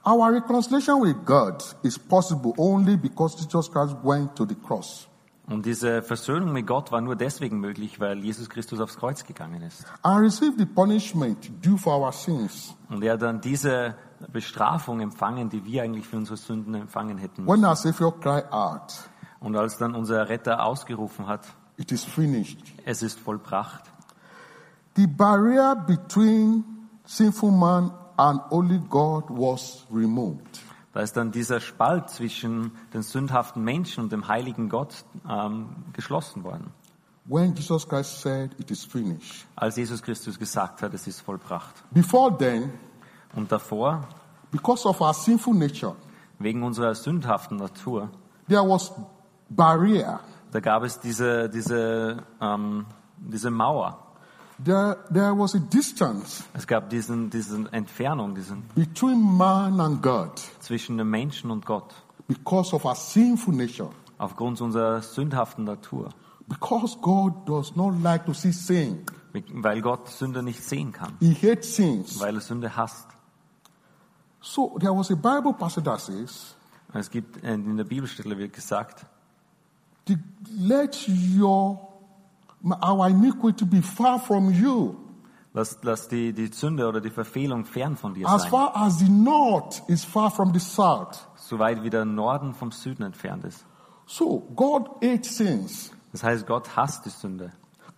Our 0.05 0.33
reconciliation 0.33 0.99
with 1.01 1.15
God 1.25 1.63
is 1.83 1.97
possible 1.99 2.53
only 2.57 2.97
because 2.97 3.35
Jesus 3.37 3.69
Christ 3.71 3.95
went 4.03 4.35
to 4.35 4.45
the 4.45 4.55
cross. 4.55 5.07
Und 5.47 5.65
diese 5.65 6.01
Versöhnung 6.01 6.53
mit 6.53 6.65
Gott 6.65 6.91
war 6.91 7.01
nur 7.01 7.15
deswegen 7.15 7.59
möglich, 7.59 7.99
weil 7.99 8.19
Jesus 8.19 8.49
Christus 8.49 8.79
aufs 8.79 8.97
Kreuz 8.97 9.23
gegangen 9.23 9.61
ist. 9.61 9.85
and 10.03 10.19
received 10.23 10.57
the 10.57 10.65
punishment 10.65 11.51
due 11.63 11.77
for 11.77 11.97
our 11.99 12.11
sins. 12.13 12.73
Und 12.89 13.03
er 13.03 13.17
dann 13.17 13.41
diese 13.41 13.95
Bestrafung 14.31 15.01
empfangen, 15.01 15.49
die 15.49 15.63
wir 15.65 15.83
eigentlich 15.83 16.07
für 16.07 16.17
unsere 16.17 16.37
Sünden 16.37 16.73
empfangen 16.75 17.17
hätten. 17.17 17.45
When 17.45 17.65
our 17.65 17.75
Savior 17.75 18.17
cried 18.19 18.51
out, 18.51 18.93
Und 19.39 19.55
als 19.55 19.77
dann 19.77 19.93
unser 19.93 20.29
Retter 20.29 20.63
ausgerufen 20.63 21.27
hat, 21.27 21.45
It 21.77 21.91
is 21.91 22.03
finished. 22.03 22.59
es 22.85 23.01
ist 23.03 23.19
vollbracht, 23.19 23.83
The 24.95 25.07
barrier 25.07 25.75
between 25.75 26.63
sinful 27.05 27.51
man 27.51 27.91
and 28.21 28.39
holy 28.51 28.79
God 28.89 29.23
was 29.29 29.85
removed. 29.91 30.59
da 30.93 31.01
ist 31.01 31.15
dann 31.15 31.31
dieser 31.31 31.59
Spalt 31.59 32.09
zwischen 32.09 32.71
den 32.93 33.01
sündhaften 33.01 33.63
Menschen 33.63 34.03
und 34.03 34.11
dem 34.11 34.27
heiligen 34.27 34.69
Gott 34.69 35.05
ähm, 35.27 35.69
geschlossen 35.93 36.43
worden. 36.43 36.71
When 37.25 37.55
Jesus 37.55 37.87
Christ 37.87 38.21
said, 38.21 38.51
It 38.59 38.71
is 38.71 38.83
finished. 38.83 39.45
Als 39.55 39.75
Jesus 39.77 40.01
Christus 40.01 40.37
gesagt 40.37 40.81
hat, 40.81 40.93
es 40.93 41.07
ist 41.07 41.21
vollbracht. 41.21 41.75
Before 41.91 42.35
then, 42.37 42.71
Und 43.35 43.51
davor, 43.51 44.07
because 44.51 44.85
of 44.87 44.99
our 44.99 45.13
sinful 45.13 45.53
nature, 45.53 45.95
wegen 46.39 46.63
unserer 46.63 46.93
sündhaften 46.93 47.57
Natur, 47.57 48.09
there 48.49 48.67
was 48.67 48.91
barrier. 49.49 50.19
da 50.51 50.59
gab 50.59 50.83
es 50.83 50.99
diese, 50.99 51.47
diese, 51.49 52.23
ähm, 52.41 52.85
diese 53.17 53.49
Mauer. 53.49 54.00
There, 54.63 54.97
there 55.11 55.35
was 55.35 55.55
a 55.55 55.59
distance 55.59 56.43
Es 56.53 56.67
gab 56.67 56.89
diesen, 56.89 57.29
diese 57.29 57.67
Entfernung 57.71 58.35
diesen, 58.35 58.63
between 58.75 59.19
man 59.37 59.79
and 59.79 60.03
God 60.03 60.39
zwischen 60.59 60.97
dem 60.97 61.09
Menschen 61.09 61.49
und 61.51 61.65
Gott, 61.65 61.93
because 62.27 62.75
of 62.75 62.85
our 62.85 62.95
sinful 62.95 63.53
nature. 63.55 63.89
aufgrund 64.17 64.61
unserer 64.61 65.01
sündhaften 65.01 65.63
Natur, 65.65 66.09
Because 66.47 66.97
God 67.01 67.47
does 67.47 67.75
not 67.75 67.95
like 68.03 68.25
to 68.25 68.33
see 68.33 68.51
sin. 68.51 69.05
weil 69.53 69.81
Gott 69.81 70.09
Sünde 70.09 70.43
nicht 70.43 70.61
sehen 70.63 70.91
kann, 70.91 71.13
He 71.19 71.33
hates 71.33 71.75
sins. 71.75 72.19
weil 72.19 72.35
er 72.35 72.41
Sünde 72.41 72.75
hasst. 72.75 73.07
So 74.41 74.77
there 74.79 74.91
was 74.95 75.09
a 75.11 75.15
Bible 75.15 75.53
passage 75.53 75.85
that 75.85 76.01
says, 76.01 76.55
Es 76.93 77.09
gibt 77.09 77.41
äh, 77.43 77.53
in 77.53 77.77
der 77.77 77.85
Bibelstelle 77.85 78.37
wird 78.37 78.51
gesagt, 78.53 79.05
"The- 80.07 80.17
let 80.59 81.07
your 81.07 81.87
our 82.63 83.09
iniquity 83.09 83.65
be 83.65 83.81
far 83.81 84.19
from 84.19 84.51
you, 84.51 84.95
lass, 85.53 85.77
lass 85.81 86.07
die, 86.07 86.33
die 86.33 86.47
Sünde 86.47 86.87
oder 86.87 87.01
die 87.01 87.09
Verfehlung 87.09 87.65
fern 87.65 87.97
von 87.97 88.13
dir 88.13 88.27
as 88.27 88.43
sein, 88.43 88.51
far 88.51 88.75
as 88.75 88.99
the 88.99 89.09
north 89.09 89.83
is 89.87 90.05
far 90.05 90.31
from 90.31 90.53
the 90.53 90.59
south. 90.59 91.27
soweit 91.37 91.83
wie 91.83 91.89
der 91.89 92.05
Norden 92.05 92.53
vom 92.53 92.71
Süden 92.71 93.03
entfernt 93.03 93.43
ist. 93.43 93.65
So 94.05 94.41
God 94.55 94.89
hates 95.01 95.37
sins. 95.37 95.91
Das 96.11 96.23
heißt, 96.23 96.45
Gott 96.45 96.75
hasst 96.75 97.05
die 97.05 97.09
Sünde. 97.09 97.51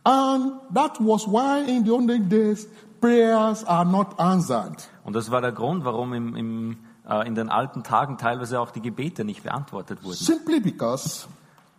And 0.03 0.53
that 0.74 1.00
was 1.00 1.25
why 1.27 1.63
in 1.65 1.86
the 1.86 1.91
olden 1.91 2.29
days 2.29 2.67
prayers 3.00 3.63
are 3.65 3.86
not 3.86 4.20
answered. 4.20 4.89
Und 5.03 5.15
das 5.15 5.32
war 5.32 5.41
der 5.41 5.51
Grund, 5.51 5.86
warum 5.86 6.13
im, 6.13 6.36
im, 6.36 6.77
äh, 7.08 7.27
in 7.27 7.36
den 7.36 7.50
alten 7.50 7.84
Tagen 7.84 8.17
teilweise 8.17 8.60
auch 8.60 8.72
die 8.72 8.82
Gebete 8.82 9.24
nicht 9.24 9.43
beantwortet 9.43 10.03
wurden. 10.03 10.15
Simply 10.15 10.60
because 10.60 11.27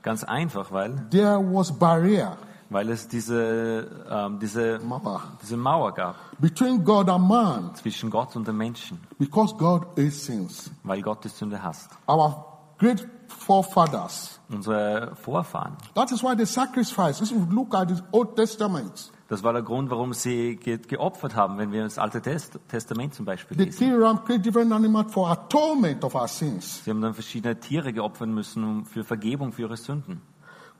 Ganz 0.04 0.22
einfach, 0.22 0.70
weil, 0.70 1.08
there 1.10 1.38
was 1.38 1.72
barrier 1.72 2.36
weil 2.70 2.88
es 2.90 3.06
diese, 3.08 3.88
ähm, 4.10 4.38
diese, 4.38 4.78
Mauer 4.80 5.22
diese 5.42 5.56
Mauer 5.56 5.92
gab 5.92 6.16
between 6.38 6.84
God 6.84 7.08
and 7.08 7.28
man 7.28 7.74
zwischen 7.74 8.10
Gott 8.10 8.34
und 8.36 8.46
den 8.48 8.56
Menschen, 8.56 8.98
because 9.18 9.54
God 9.56 9.86
hates 9.96 10.24
sins. 10.26 10.70
weil 10.82 11.02
Gott 11.02 11.24
die 11.24 11.28
Sünde 11.28 11.62
hasst. 11.62 11.90
Our 12.08 12.44
great 12.78 13.06
forefathers. 13.28 14.40
Unsere 14.50 15.14
Vorfahren. 15.16 15.76
That 15.94 16.10
is 16.12 16.22
why 16.22 16.34
they 16.36 16.46
sacrificed. 16.46 17.22
If 17.22 17.30
you 17.30 17.46
look 17.50 17.74
at 17.74 17.88
the 17.88 18.02
Old 18.12 18.36
Testament, 18.36 19.10
Das 19.28 19.42
war 19.42 19.54
der 19.54 19.62
Grund, 19.62 19.90
warum 19.90 20.12
sie 20.12 20.56
ge 20.56 20.76
geopfert 20.78 21.34
haben, 21.34 21.56
wenn 21.56 21.72
wir 21.72 21.82
das 21.84 21.98
Alte 21.98 22.20
Test 22.20 22.58
Testament 22.68 23.14
zum 23.14 23.24
Beispiel 23.24 23.56
lesen. 23.56 23.78
kill 23.78 24.02
ram, 24.04 24.20
different 24.42 24.70
animals 24.70 25.12
for 25.12 25.30
atonement 25.30 26.04
of 26.04 26.14
our 26.14 26.28
sins. 26.28 26.84
Sie 26.84 26.90
haben 26.90 27.00
dann 27.00 27.14
verschiedene 27.14 27.58
Tiere 27.58 27.92
geopfert 27.92 28.28
müssen 28.28 28.62
um 28.64 28.84
für 28.84 29.02
Vergebung 29.02 29.52
für 29.52 29.62
ihre 29.62 29.76
Sünden. 29.78 30.20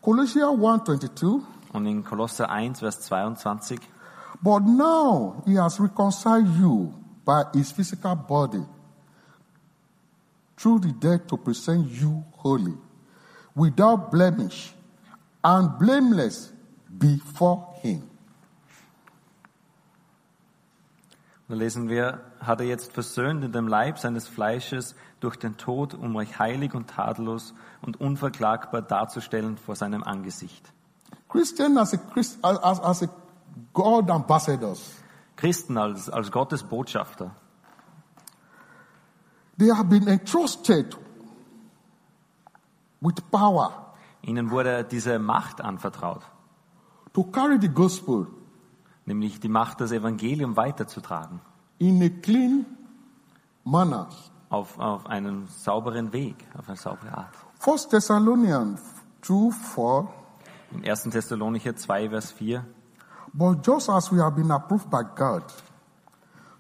Colossians 0.03 0.59
1.22 0.61 1.41
Und 1.75 1.87
in 1.87 2.05
Kolosser 2.05 2.49
1, 2.49 2.79
Vers 2.79 3.01
22, 3.03 3.81
But 4.41 4.63
now 4.65 5.43
he 5.45 5.59
has 5.59 5.81
reconciled 5.81 6.49
you 6.57 6.95
by 7.25 7.45
his 7.53 7.73
physical 7.73 8.15
body 8.15 8.65
through 10.57 10.81
the 10.81 10.93
death 10.93 11.27
to 11.27 11.37
present 11.37 11.91
you 11.91 12.25
holy, 12.37 12.75
without 13.57 14.11
blemish, 14.11 14.73
and 15.43 15.79
blameless 15.79 16.53
before 16.89 17.75
him. 17.83 18.09
da 21.49 21.55
lesen 21.55 21.89
wir, 21.89 22.21
hat 22.41 22.61
er 22.61 22.67
jetzt 22.67 22.93
versöhnt 22.93 23.45
in 23.45 23.53
dem 23.53 23.69
Leib 23.69 23.99
seines 23.99 24.27
Fleisches 24.27 24.95
durch 25.21 25.37
den 25.37 25.57
Tod, 25.57 25.95
um 25.95 26.17
euch 26.17 26.39
heilig 26.39 26.75
und 26.75 26.89
tadellos 26.89 27.55
und 27.83 28.01
unverklagbar 28.01 28.83
darzustellen 28.83 29.57
vor 29.59 29.77
seinem 29.77 30.03
Angesicht. 30.03 30.74
Christian 31.35 31.77
as 31.79 31.93
a, 31.93 31.99
Christ, 31.99 32.39
as, 32.45 32.81
as 32.81 33.03
a 33.03 33.09
God 33.73 34.09
ambassadors, 34.09 35.03
Christen 35.35 35.77
als, 35.77 36.09
als 36.09 36.31
Gottes 36.31 36.63
Botschafter, 36.63 37.33
they 39.59 39.69
have 39.69 39.89
been 39.89 40.07
entrusted 40.07 40.97
with 43.01 43.17
power 43.33 43.73
ihnen 44.23 44.51
wurde 44.51 44.85
diese 44.85 45.19
Macht 45.19 45.61
anvertraut, 45.61 46.23
to 47.13 47.25
carry 47.25 47.59
the 47.61 47.69
gospel 47.69 48.29
nämlich 49.05 49.41
die 49.41 49.49
Macht, 49.49 49.81
das 49.81 49.91
Evangelium 49.91 50.57
weiterzutragen, 50.57 51.41
in 51.79 52.01
a 52.01 52.09
clean 52.09 52.65
manner. 53.65 54.09
auf, 54.51 54.79
auf 54.79 55.07
einen 55.07 55.49
sauberen 55.49 56.13
Weg, 56.13 56.37
auf 56.57 56.69
eine 56.69 56.77
saubere 56.77 57.17
Art. 57.17 57.35
First 57.59 57.91
Thessalonians 57.91 58.81
2 59.23 59.51
4 59.51 60.24
Im 60.73 60.83
1. 60.83 61.11
Thessalonicher 61.11 61.75
2, 61.75 62.09
Vers 62.09 62.33
4, 62.33 62.65
But 63.33 63.63
just 63.63 63.89
as 63.89 64.11
we 64.11 64.19
have 64.19 64.37
been 64.37 64.51
approved 64.51 64.91
by 64.91 65.03
God 65.03 65.43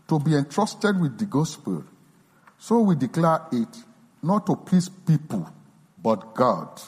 to 0.09 0.19
be 0.19 0.35
entrusted 0.35 1.01
with 1.01 1.19
the 1.19 1.27
gospel, 1.27 1.85
so 2.59 2.81
we 2.81 2.97
declare 2.97 3.43
it 3.53 3.69
not 4.23 4.47
to 4.47 4.57
please 4.57 4.89
people, 4.89 5.49
but 6.03 6.35
God, 6.35 6.81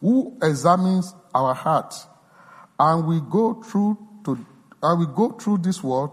who 0.00 0.36
examines 0.42 1.14
our 1.34 1.54
hearts, 1.54 2.06
and 2.78 3.06
we 3.06 3.20
go 3.30 3.62
through 3.62 3.96
to 4.24 4.38
and 4.82 4.98
we 4.98 5.06
go 5.14 5.30
through 5.30 5.58
this 5.58 5.82
world, 5.82 6.10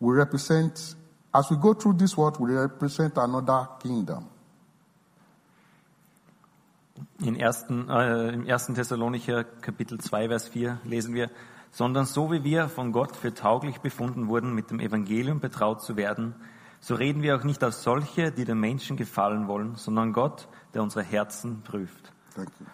we 0.00 0.14
represent 0.14 0.96
as 1.34 1.50
we 1.50 1.56
go 1.56 1.72
through 1.72 1.94
this 1.94 2.16
world, 2.16 2.38
we 2.40 2.52
represent 2.52 3.16
another 3.16 3.66
kingdom. 3.82 4.28
In 7.22 7.36
ersten, 7.36 7.88
äh, 7.88 8.30
Im 8.30 8.48
1. 8.48 8.74
Thessalonicher 8.74 9.44
Kapitel 9.44 10.00
2, 10.00 10.26
Vers 10.26 10.48
4 10.48 10.80
lesen 10.82 11.14
wir, 11.14 11.30
sondern 11.70 12.04
so 12.04 12.32
wie 12.32 12.42
wir 12.42 12.68
von 12.68 12.90
Gott 12.90 13.14
für 13.14 13.32
tauglich 13.32 13.78
befunden 13.78 14.26
wurden, 14.26 14.52
mit 14.54 14.70
dem 14.72 14.80
Evangelium 14.80 15.38
betraut 15.38 15.82
zu 15.82 15.96
werden, 15.96 16.34
so 16.80 16.96
reden 16.96 17.22
wir 17.22 17.36
auch 17.36 17.44
nicht 17.44 17.62
als 17.62 17.84
solche, 17.84 18.32
die 18.32 18.44
den 18.44 18.58
Menschen 18.58 18.96
gefallen 18.96 19.46
wollen, 19.46 19.76
sondern 19.76 20.12
Gott, 20.12 20.48
der 20.74 20.82
unsere 20.82 21.04
Herzen 21.04 21.62
prüft. 21.62 22.12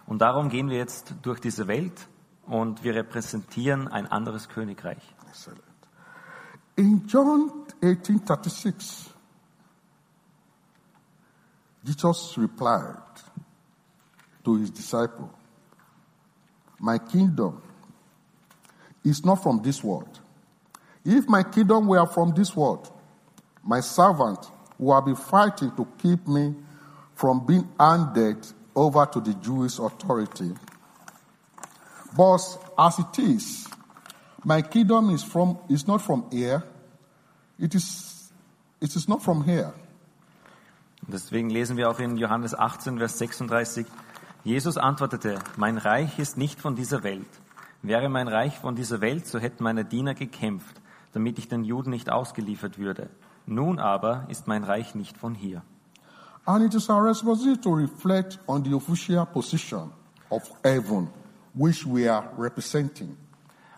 Und 0.07 0.23
darum 0.23 0.49
gehen 0.49 0.71
wir 0.71 0.79
jetzt 0.79 1.15
durch 1.21 1.41
diese 1.41 1.69
Welt 1.69 2.09
und 2.47 2.83
wir 2.85 2.95
repräsentieren 2.95 3.87
ein 3.87 4.07
anderes 4.07 4.49
Königreich. 4.49 5.15
Excellent. 5.29 5.61
In 6.77 7.07
John 7.07 7.53
18:36, 7.83 9.11
Jesus 11.85 12.39
replied 12.39 13.08
to 14.49 14.57
his 14.57 14.71
disciple, 14.71 15.31
"My 16.81 16.97
kingdom 16.97 17.61
is 19.05 19.23
not 19.23 19.43
from 19.43 19.61
this 19.63 19.85
world. 19.85 20.21
If 21.05 21.29
my 21.29 21.43
kingdom 21.43 21.87
were 21.87 22.07
from 22.07 22.33
this 22.33 22.57
world, 22.57 22.91
my 23.63 23.81
servant 23.81 24.51
would 24.79 25.05
been 25.05 25.17
fighting 25.17 25.71
to 25.77 25.87
keep 25.99 26.27
me 26.27 26.55
from 27.15 27.45
being 27.45 27.69
handed 27.79 28.47
over 28.75 29.05
to 29.05 29.21
the 29.21 29.35
Jewish 29.35 29.79
authority. 29.79 30.55
But 32.17 32.41
as 32.79 32.99
it 32.99 33.19
is, 33.19 33.69
my 34.45 34.63
kingdom 34.63 35.11
is 35.11 35.23
from 35.23 35.59
is 35.69 35.87
not 35.87 36.01
from 36.01 36.25
here. 36.31 36.63
It 37.59 37.75
is 37.75 38.33
it 38.81 38.97
is 38.97 39.09
not 39.09 39.23
from 39.23 39.45
here. 39.45 39.75
Deswegen 41.07 41.51
lesen 41.51 41.77
wir 41.77 41.89
auch 41.91 42.01
in 42.01 42.17
Johannes 42.17 42.55
18, 42.55 42.99
Vers 42.99 43.19
36, 43.19 43.87
Jesus 44.45 44.79
antwortete, 44.79 45.39
mein 45.57 45.79
Reich 45.79 46.19
ist 46.19 46.39
nicht 46.39 46.61
von 46.61 46.77
dieser 46.77 47.03
Welt. 47.03 47.29
Wäre 47.83 48.09
mein 48.09 48.29
Reich 48.29 48.59
von 48.59 48.77
dieser 48.77 49.01
Welt, 49.01 49.27
so 49.27 49.39
hätten 49.39 49.65
meine 49.65 49.85
Diener 49.85 50.15
gekämpft, 50.15 50.81
damit 51.13 51.39
ich 51.39 51.49
den 51.49 51.65
Juden 51.65 51.91
nicht 51.91 52.11
ausgeliefert 52.11 52.79
würde. 52.79 53.11
Nun 53.47 53.79
aber 53.79 54.27
ist 54.29 54.47
mein 54.47 54.65
Reich 54.65 54.95
nicht 54.95 55.17
von 55.17 55.35
hier. 55.35 55.63
And 56.45 56.65
it 56.65 56.75
is 56.75 56.89
our 56.89 57.05
responsibility 57.05 57.61
to 57.61 57.75
reflect 57.75 58.39
on 58.47 58.65
the 58.65 58.75
official 58.75 59.27
position 59.27 59.91
of 60.31 60.43
heaven, 60.63 61.09
which 61.55 61.85
we 61.87 62.11
are 62.11 62.31
representing. 62.39 63.17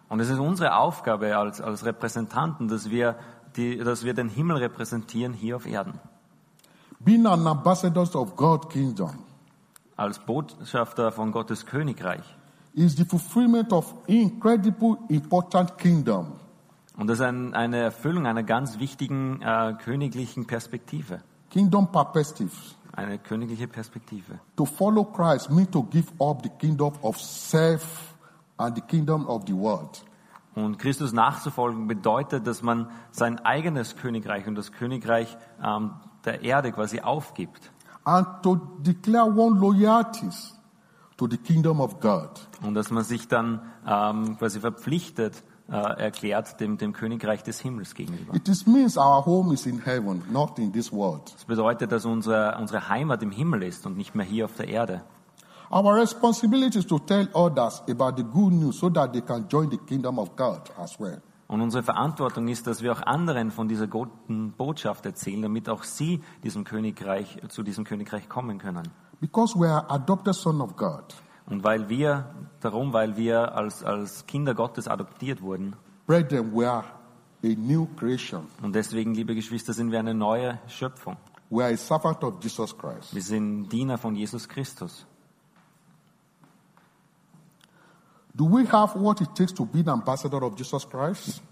Und 0.08 0.20
es 0.20 0.28
ist 0.28 0.38
unsere 0.38 0.76
Aufgabe 0.76 1.36
als, 1.36 1.60
als 1.60 1.84
Repräsentanten, 1.84 2.68
dass 2.68 2.90
wir, 2.90 3.16
die, 3.56 3.78
dass 3.78 4.04
wir 4.04 4.14
den 4.14 4.28
Himmel 4.28 4.58
repräsentieren 4.58 5.32
hier 5.32 5.56
auf 5.56 5.66
Erden. 5.66 5.98
Being 7.00 7.26
an 7.26 7.46
ambassador 7.46 8.02
of 8.14 8.36
God's 8.36 8.68
kingdom 8.68 9.29
Als 10.00 10.18
Botschafter 10.18 11.12
von 11.12 11.30
Gottes 11.30 11.66
Königreich. 11.66 12.22
is 12.72 12.96
the 12.96 13.04
fulfillment 13.04 13.70
of 13.70 13.94
incredible 14.06 14.96
important 15.10 15.76
kingdom. 15.76 16.32
Und 16.96 17.06
das 17.06 17.18
ist 17.18 17.24
ein, 17.26 17.52
eine 17.52 17.76
Erfüllung 17.76 18.26
einer 18.26 18.42
ganz 18.42 18.78
wichtigen 18.78 19.42
äh, 19.42 19.74
königlichen 19.84 20.46
Perspektive. 20.46 21.20
Kingdom 21.50 21.92
perspective. 21.92 22.50
Eine 22.92 23.18
königliche 23.18 23.68
Perspektive. 23.68 24.40
To 24.56 24.64
follow 24.64 25.04
Christ 25.04 25.50
means 25.50 25.70
to 25.70 25.82
give 25.82 26.08
up 26.18 26.42
the 26.44 26.50
kingdom 26.58 26.94
of 27.02 27.20
self 27.20 28.14
and 28.56 28.74
the 28.76 28.82
kingdom 28.82 29.26
of 29.26 29.42
the 29.46 29.54
world. 29.54 30.02
Und 30.54 30.78
Christus 30.78 31.12
nachzufolgen 31.12 31.88
bedeutet, 31.88 32.46
dass 32.46 32.62
man 32.62 32.88
sein 33.10 33.38
eigenes 33.40 33.96
Königreich 33.96 34.46
und 34.46 34.54
das 34.54 34.72
Königreich 34.72 35.36
ähm, 35.62 35.90
der 36.24 36.42
Erde 36.42 36.72
quasi 36.72 37.00
aufgibt. 37.00 37.70
And 38.10 38.26
to 38.42 38.58
declare 38.82 39.24
one 39.24 39.60
loyalties 39.60 40.52
to 41.16 41.28
the 41.28 41.36
kingdom 41.36 41.80
of 41.80 42.00
God. 42.00 42.40
Und 42.60 42.74
dass 42.74 42.90
man 42.90 43.04
sich 43.04 43.28
dann 43.28 43.60
ähm, 43.86 44.36
quasi 44.36 44.58
verpflichtet 44.58 45.44
äh, 45.68 45.76
erklärt 45.76 46.58
dem, 46.58 46.76
dem 46.76 46.92
Königreich 46.92 47.44
des 47.44 47.60
Himmels 47.60 47.94
gegenüber. 47.94 48.34
It 48.34 48.48
is 48.48 48.66
means 48.66 48.96
our 48.96 49.24
home 49.24 49.54
is 49.54 49.64
in 49.64 49.84
heaven, 49.84 50.24
not 50.28 50.58
in 50.58 50.72
this 50.72 50.92
world. 50.92 51.32
Das 51.32 51.44
bedeutet, 51.44 51.92
dass 51.92 52.04
unsere, 52.04 52.56
unsere 52.58 52.88
Heimat 52.88 53.22
im 53.22 53.30
Himmel 53.30 53.62
ist 53.62 53.86
und 53.86 53.96
nicht 53.96 54.16
mehr 54.16 54.26
hier 54.26 54.46
auf 54.46 54.56
der 54.56 54.66
Erde. 54.66 55.02
Our 55.70 55.94
responsibility 55.94 56.80
is 56.80 56.86
to 56.88 56.98
tell 56.98 57.28
others 57.32 57.80
about 57.88 58.16
the 58.16 58.24
good 58.24 58.52
news 58.52 58.80
so 58.80 58.90
that 58.90 59.12
they 59.12 59.20
can 59.20 59.46
join 59.48 59.70
the 59.70 59.78
kingdom 59.78 60.18
of 60.18 60.34
God 60.34 60.62
as 60.76 60.98
well. 60.98 61.22
Und 61.50 61.62
unsere 61.62 61.82
Verantwortung 61.82 62.46
ist, 62.46 62.68
dass 62.68 62.80
wir 62.80 62.92
auch 62.92 63.02
anderen 63.02 63.50
von 63.50 63.66
dieser 63.66 63.88
guten 63.88 64.52
Botschaft 64.52 65.04
erzählen, 65.04 65.42
damit 65.42 65.68
auch 65.68 65.82
sie 65.82 66.22
diesem 66.44 66.62
Königreich, 66.62 67.40
zu 67.48 67.64
diesem 67.64 67.82
Königreich 67.82 68.28
kommen 68.28 68.58
können. 68.58 68.88
Because 69.20 69.58
we 69.58 69.68
are 69.68 69.90
adopted 69.90 70.36
son 70.36 70.60
of 70.60 70.76
God. 70.76 71.02
Und 71.46 71.64
weil 71.64 71.88
wir, 71.88 72.32
darum, 72.60 72.92
weil 72.92 73.16
wir 73.16 73.52
als, 73.52 73.82
als 73.82 74.24
Kinder 74.26 74.54
Gottes 74.54 74.86
adoptiert 74.86 75.42
wurden, 75.42 75.74
Brethren, 76.06 76.54
we 76.54 76.70
are 76.70 76.84
a 77.42 77.48
new 77.48 77.88
creation. 77.96 78.46
und 78.62 78.72
deswegen, 78.72 79.12
liebe 79.14 79.34
Geschwister, 79.34 79.72
sind 79.72 79.90
wir 79.90 79.98
eine 79.98 80.14
neue 80.14 80.60
Schöpfung. 80.68 81.16
We 81.50 81.64
are 81.64 81.74
a 81.74 81.76
servant 81.76 82.22
of 82.22 82.34
Jesus 82.40 82.78
Christ. 82.78 83.12
Wir 83.12 83.22
sind 83.22 83.68
Diener 83.70 83.98
von 83.98 84.14
Jesus 84.14 84.48
Christus. 84.48 85.04
Do 88.40 88.46
we 88.46 88.64
have 88.72 88.98
what 88.98 89.20
it 89.20 89.34
takes 89.34 89.52
to 89.52 89.66
be 89.66 89.80
an 89.80 89.90
ambassador 89.90 90.42
of 90.42 90.56
Jesus 90.56 90.88
Christ? 90.88 91.42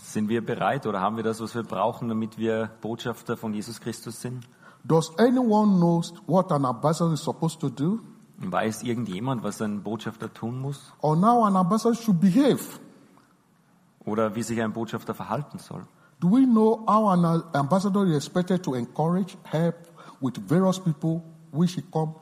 Sind 0.00 0.28
wir 0.28 0.46
bereit 0.46 0.86
oder 0.86 1.00
haben 1.00 1.16
wir 1.16 1.24
das, 1.24 1.40
was 1.40 1.56
wir 1.56 1.64
brauchen, 1.64 2.08
damit 2.08 2.38
wir 2.38 2.70
Botschafter 2.80 3.36
von 3.36 3.52
Jesus 3.52 3.80
Christus 3.80 4.20
sind? 4.20 4.46
Does 4.84 5.10
anyone 5.18 5.80
know 5.80 6.00
what 6.28 6.52
an 6.52 6.64
ambassador 6.64 7.14
is 7.14 7.20
supposed 7.20 7.58
to 7.58 7.68
do? 7.68 7.98
Weiß 8.38 8.84
irgendjemand, 8.84 9.42
was 9.42 9.60
ein 9.60 9.82
Botschafter 9.82 10.32
tun 10.32 10.60
muss? 10.60 10.92
Or 11.00 11.16
now 11.16 11.44
an 11.44 11.56
ambassador 11.56 11.96
should 11.96 12.20
behave? 12.20 12.78
Oder 14.04 14.32
wie 14.36 14.44
sich 14.44 14.62
ein 14.62 14.72
Botschafter 14.72 15.14
verhalten 15.14 15.58
soll? 15.58 15.84
Do 16.20 16.30
we 16.30 16.46
know 16.46 16.84
how 16.86 17.08
an 17.08 17.42
ambassador 17.54 18.06
is 18.06 18.14
expected 18.14 18.62
to 18.62 18.76
encourage, 18.76 19.36
help 19.42 19.74
with 20.20 20.36
various 20.46 20.78
people 20.78 21.24
which 21.50 21.74
he 21.74 21.82
come 21.90 22.14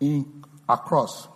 in 0.00 0.24
across? 0.66 1.28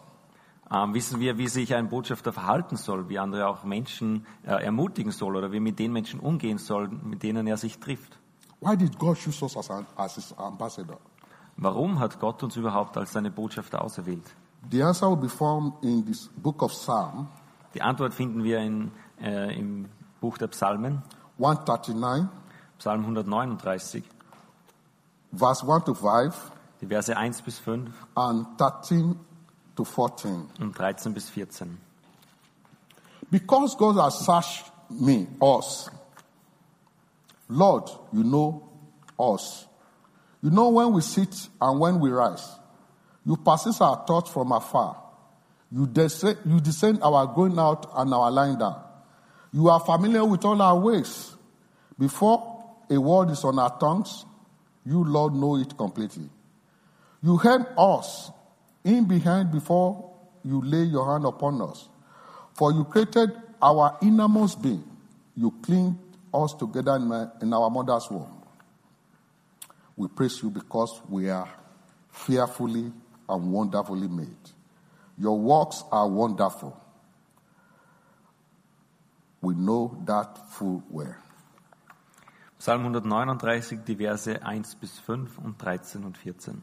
Ähm, 0.72 0.94
wissen 0.94 1.20
wir, 1.20 1.36
wie 1.36 1.48
sich 1.48 1.74
ein 1.74 1.88
Botschafter 1.88 2.32
verhalten 2.32 2.76
soll, 2.76 3.08
wie 3.08 3.18
andere 3.18 3.46
auch 3.46 3.62
Menschen 3.64 4.26
äh, 4.44 4.64
ermutigen 4.64 5.12
soll 5.12 5.36
oder 5.36 5.52
wie 5.52 5.60
mit 5.60 5.78
den 5.78 5.92
Menschen 5.92 6.18
umgehen 6.18 6.58
soll, 6.58 6.88
mit 6.88 7.22
denen 7.22 7.46
er 7.46 7.58
sich 7.58 7.78
trifft? 7.78 8.18
Why 8.60 8.76
did 8.76 8.98
God 8.98 9.18
choose 9.18 9.44
us 9.44 9.56
as, 9.56 9.70
an, 9.70 9.86
as 9.96 10.14
his 10.14 10.32
ambassador? 10.38 10.98
Warum 11.56 11.98
hat 11.98 12.18
Gott 12.18 12.42
uns 12.42 12.56
überhaupt 12.56 12.96
als 12.96 13.12
seine 13.12 13.30
Botschafter 13.30 13.82
auserwählt? 13.82 14.24
The 14.70 14.82
answer 14.82 15.10
will 15.10 15.16
be 15.16 15.28
found 15.28 15.74
in 15.82 16.06
this 16.06 16.30
book 16.36 16.62
of 16.62 16.72
Psalm 16.72 17.28
Die 17.74 17.82
Antwort 17.82 18.12
finden 18.12 18.44
wir 18.44 18.58
in, 18.58 18.92
äh, 19.20 19.58
im 19.58 19.88
Buch 20.20 20.38
der 20.38 20.48
Psalmen, 20.48 21.02
139, 21.38 22.28
Psalm 22.78 23.00
139, 23.00 24.04
verse 25.32 25.66
1 25.66 25.84
to 25.84 25.94
5, 25.94 26.52
die 26.80 26.86
Verse 26.86 27.16
1 27.16 27.42
bis 27.42 27.58
5 27.58 27.90
and 28.14 28.46
13 28.58 29.16
to 29.76 29.84
14. 29.84 30.30
Um 30.30 30.48
und 30.60 30.76
13 30.76 31.12
bis 31.14 31.28
14. 31.28 31.78
Because 33.30 33.74
God 33.76 33.96
has 33.96 34.24
searched 34.26 34.70
me, 34.90 35.26
us. 35.40 35.88
Lord, 37.48 37.90
you 38.12 38.24
know 38.24 38.68
us. 39.18 39.66
You 40.42 40.50
know 40.50 40.68
when 40.70 40.92
we 40.92 41.00
sit 41.00 41.48
and 41.60 41.80
when 41.80 42.00
we 42.00 42.10
rise. 42.10 42.46
You 43.24 43.36
persist 43.36 43.80
our 43.80 44.04
thoughts 44.06 44.30
from 44.30 44.52
afar. 44.52 44.96
You 45.70 45.86
descend, 45.86 46.38
you 46.44 46.60
descend 46.60 46.98
our 47.02 47.26
going 47.26 47.58
out 47.58 47.90
and 47.94 48.12
our 48.12 48.30
lying 48.30 48.58
down. 48.58 48.82
You 49.52 49.68
are 49.68 49.80
familiar 49.80 50.24
with 50.24 50.44
all 50.44 50.60
our 50.60 50.78
ways. 50.78 51.34
Before 51.98 52.64
a 52.90 53.00
word 53.00 53.30
is 53.30 53.44
on 53.44 53.58
our 53.58 53.78
tongues, 53.78 54.24
you, 54.84 55.04
Lord, 55.04 55.34
know 55.34 55.56
it 55.56 55.76
completely. 55.76 56.28
You 57.22 57.36
hem 57.36 57.66
us 57.78 58.30
in 58.84 59.04
behind 59.06 59.50
before 59.50 60.10
you 60.44 60.60
lay 60.62 60.84
your 60.84 61.10
hand 61.12 61.24
upon 61.24 61.60
us. 61.62 61.88
For 62.54 62.72
you 62.72 62.84
created 62.84 63.32
our 63.60 63.96
innermost 64.02 64.60
being. 64.60 64.84
You 65.36 65.52
cleaned 65.62 65.98
us 66.34 66.54
together 66.54 66.96
in, 66.96 67.08
my, 67.08 67.26
in 67.40 67.52
our 67.52 67.70
mother's 67.70 68.10
womb. 68.10 68.42
We 69.96 70.08
praise 70.08 70.42
you 70.42 70.50
because 70.50 71.00
we 71.08 71.30
are 71.30 71.48
fearfully 72.10 72.92
and 73.28 73.52
wonderfully 73.52 74.08
made. 74.08 74.28
Your 75.18 75.38
works 75.38 75.84
are 75.90 76.08
wonderful. 76.08 76.78
We 79.40 79.54
know 79.54 79.96
that 80.06 80.50
full 80.50 80.82
well. 80.90 81.16
Psalm 82.58 82.84
139, 82.84 83.84
die 83.84 83.96
Verse 83.96 84.40
1 84.40 84.76
bis 84.76 84.98
5 85.00 85.38
und 85.38 85.60
13 85.60 86.04
und 86.04 86.16
14. 86.16 86.62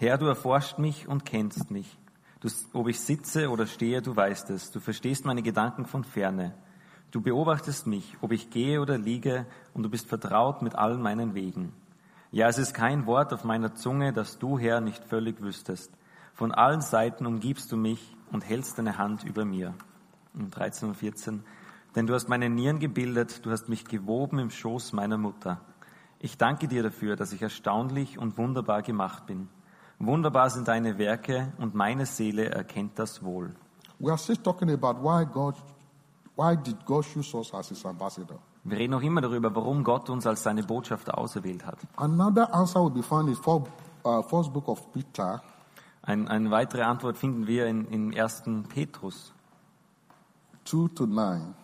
Herr, 0.00 0.16
du 0.16 0.24
erforscht 0.24 0.78
mich 0.78 1.08
und 1.08 1.26
kennst 1.26 1.70
mich. 1.70 1.98
Du, 2.40 2.48
ob 2.72 2.88
ich 2.88 2.98
sitze 2.98 3.50
oder 3.50 3.66
stehe, 3.66 4.00
du 4.00 4.16
weißt 4.16 4.48
es. 4.48 4.70
Du 4.70 4.80
verstehst 4.80 5.26
meine 5.26 5.42
Gedanken 5.42 5.84
von 5.84 6.04
ferne. 6.04 6.54
Du 7.10 7.20
beobachtest 7.20 7.86
mich, 7.86 8.16
ob 8.22 8.32
ich 8.32 8.48
gehe 8.48 8.80
oder 8.80 8.96
liege, 8.96 9.44
und 9.74 9.82
du 9.82 9.90
bist 9.90 10.08
vertraut 10.08 10.62
mit 10.62 10.74
allen 10.74 11.02
meinen 11.02 11.34
Wegen. 11.34 11.74
Ja, 12.32 12.48
es 12.48 12.56
ist 12.56 12.72
kein 12.72 13.04
Wort 13.04 13.34
auf 13.34 13.44
meiner 13.44 13.74
Zunge, 13.74 14.14
das 14.14 14.38
du, 14.38 14.58
Herr, 14.58 14.80
nicht 14.80 15.04
völlig 15.04 15.42
wüsstest. 15.42 15.92
Von 16.32 16.50
allen 16.50 16.80
Seiten 16.80 17.26
umgibst 17.26 17.70
du 17.70 17.76
mich 17.76 18.16
und 18.32 18.42
hältst 18.42 18.78
deine 18.78 18.96
Hand 18.96 19.24
über 19.24 19.44
mir. 19.44 19.74
Und 20.32 20.48
13 20.56 20.88
und 20.88 20.94
14. 20.94 21.44
Denn 21.94 22.06
du 22.06 22.14
hast 22.14 22.30
meine 22.30 22.48
Nieren 22.48 22.78
gebildet, 22.78 23.44
du 23.44 23.50
hast 23.50 23.68
mich 23.68 23.84
gewoben 23.84 24.38
im 24.38 24.48
Schoß 24.48 24.94
meiner 24.94 25.18
Mutter. 25.18 25.60
Ich 26.20 26.38
danke 26.38 26.68
dir 26.68 26.82
dafür, 26.82 27.16
dass 27.16 27.34
ich 27.34 27.42
erstaunlich 27.42 28.16
und 28.16 28.38
wunderbar 28.38 28.80
gemacht 28.80 29.26
bin. 29.26 29.50
Wunderbar 30.00 30.50
sind 30.50 30.66
deine 30.66 30.98
Werke 30.98 31.52
und 31.58 31.74
meine 31.74 32.06
Seele 32.06 32.48
erkennt 32.50 32.98
das 32.98 33.22
wohl. 33.22 33.54
We 33.98 34.10
are 34.10 34.18
still 34.18 34.38
talking 34.38 34.70
about 34.70 35.02
why 35.02 35.24
God, 35.24 35.54
why 36.36 36.56
did 36.56 36.84
God 36.86 37.04
choose 37.04 37.36
us 37.36 37.54
as 37.54 37.68
His 37.68 37.84
ambassador? 37.84 38.38
Wir 38.64 38.78
reden 38.78 38.90
noch 38.90 39.02
immer 39.02 39.20
darüber, 39.20 39.54
warum 39.54 39.84
Gott 39.84 40.10
uns 40.10 40.26
als 40.26 40.42
seine 40.42 40.62
Botschafter 40.62 41.16
auserwählt 41.16 41.64
hat. 41.64 41.78
Another 41.96 42.52
answer 42.52 42.82
will 42.82 42.90
be 42.90 43.02
found 43.02 43.28
in 43.28 43.36
four, 43.36 43.64
uh, 44.04 44.22
first 44.22 44.52
book 44.52 44.68
of 44.68 44.92
Peter, 44.92 45.42
Ein, 46.02 46.28
eine 46.28 46.50
weitere 46.50 46.82
Antwort 46.82 47.18
finden 47.18 47.46
wir 47.46 47.66
in, 47.66 47.86
in 47.86 48.18
1. 48.18 48.44
Petrus, 48.68 49.32
2 50.64 50.88
to 50.94 51.06
9. 51.06 51.54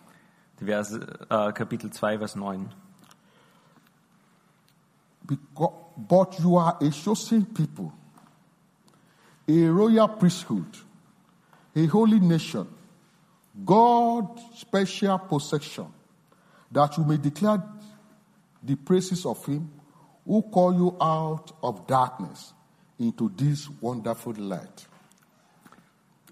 die 0.59 0.65
Verse, 0.65 0.99
äh, 1.29 1.51
Kapitel 1.53 1.91
2, 1.91 2.19
Vers 2.19 2.35
9. 2.35 2.69
Because, 5.25 5.73
but 5.97 6.39
you 6.39 6.57
are 6.57 6.77
a 6.79 6.89
chosen 6.91 7.45
people, 7.53 7.91
a 9.47 9.65
royal 9.67 10.07
priesthood, 10.09 10.77
a 11.75 11.85
holy 11.85 12.19
nation, 12.19 12.67
God's 13.65 14.41
special 14.55 15.17
possession, 15.19 15.87
that 16.71 16.97
you 16.97 17.03
may 17.05 17.17
declare 17.17 17.63
the 18.61 18.75
praises 18.75 19.25
of 19.25 19.45
Him 19.45 19.71
who 20.25 20.41
call 20.41 20.73
you 20.73 20.97
out 20.99 21.51
of 21.63 21.87
darkness 21.87 22.53
into 22.99 23.29
this 23.29 23.69
wonderful 23.81 24.33
light. 24.33 24.87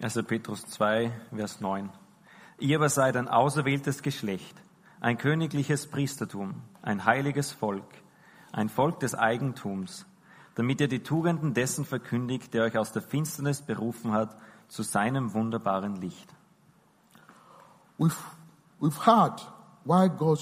1. 0.02 0.26
Petrus 0.26 0.66
2, 0.66 1.12
Vers 1.34 1.62
9. 1.62 1.90
Ihr 2.60 2.78
aber 2.78 2.90
seid 2.90 3.16
ein 3.16 3.28
auserwähltes 3.30 4.02
Geschlecht, 4.02 4.56
ein 5.00 5.18
königliches 5.18 5.88
Priestertum, 5.88 6.56
ein 6.82 7.06
heiliges 7.06 7.54
Volk, 7.54 7.88
ein 8.52 8.70
Volk 8.70 9.00
des 9.00 9.16
Eigentums, 9.16 10.06
damit 10.56 10.82
ihr 10.82 10.88
die 10.88 11.04
Tugenden 11.04 11.54
dessen 11.54 11.86
verkündigt, 11.86 12.54
der 12.54 12.64
euch 12.64 12.78
aus 12.78 12.92
der 12.92 13.02
Finsternis 13.02 13.62
berufen 13.62 14.12
hat, 14.14 14.36
zu 14.68 14.84
seinem 14.84 15.34
wunderbaren 15.34 15.96
Licht. 15.98 16.34
We've, 17.98 18.16
we've 18.80 19.06
heard 19.06 19.42
why 19.86 20.10
God 20.10 20.40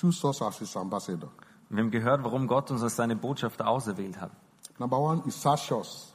chose 0.00 0.26
us 0.26 0.40
as 0.42 0.58
His 0.58 0.76
ambassador. 0.76 1.30
Wir 1.70 1.82
haben 1.82 1.90
gehört, 1.90 2.22
warum 2.22 2.46
Gott 2.46 2.70
uns 2.70 2.82
als 2.82 2.96
seine 2.96 3.16
Botschafter 3.16 3.66
auserwählt 3.66 4.20
hat. 4.20 4.30
Number 4.78 4.98
one, 4.98 5.22
He 5.24 5.30
searched 5.30 5.72
us. 5.72 6.10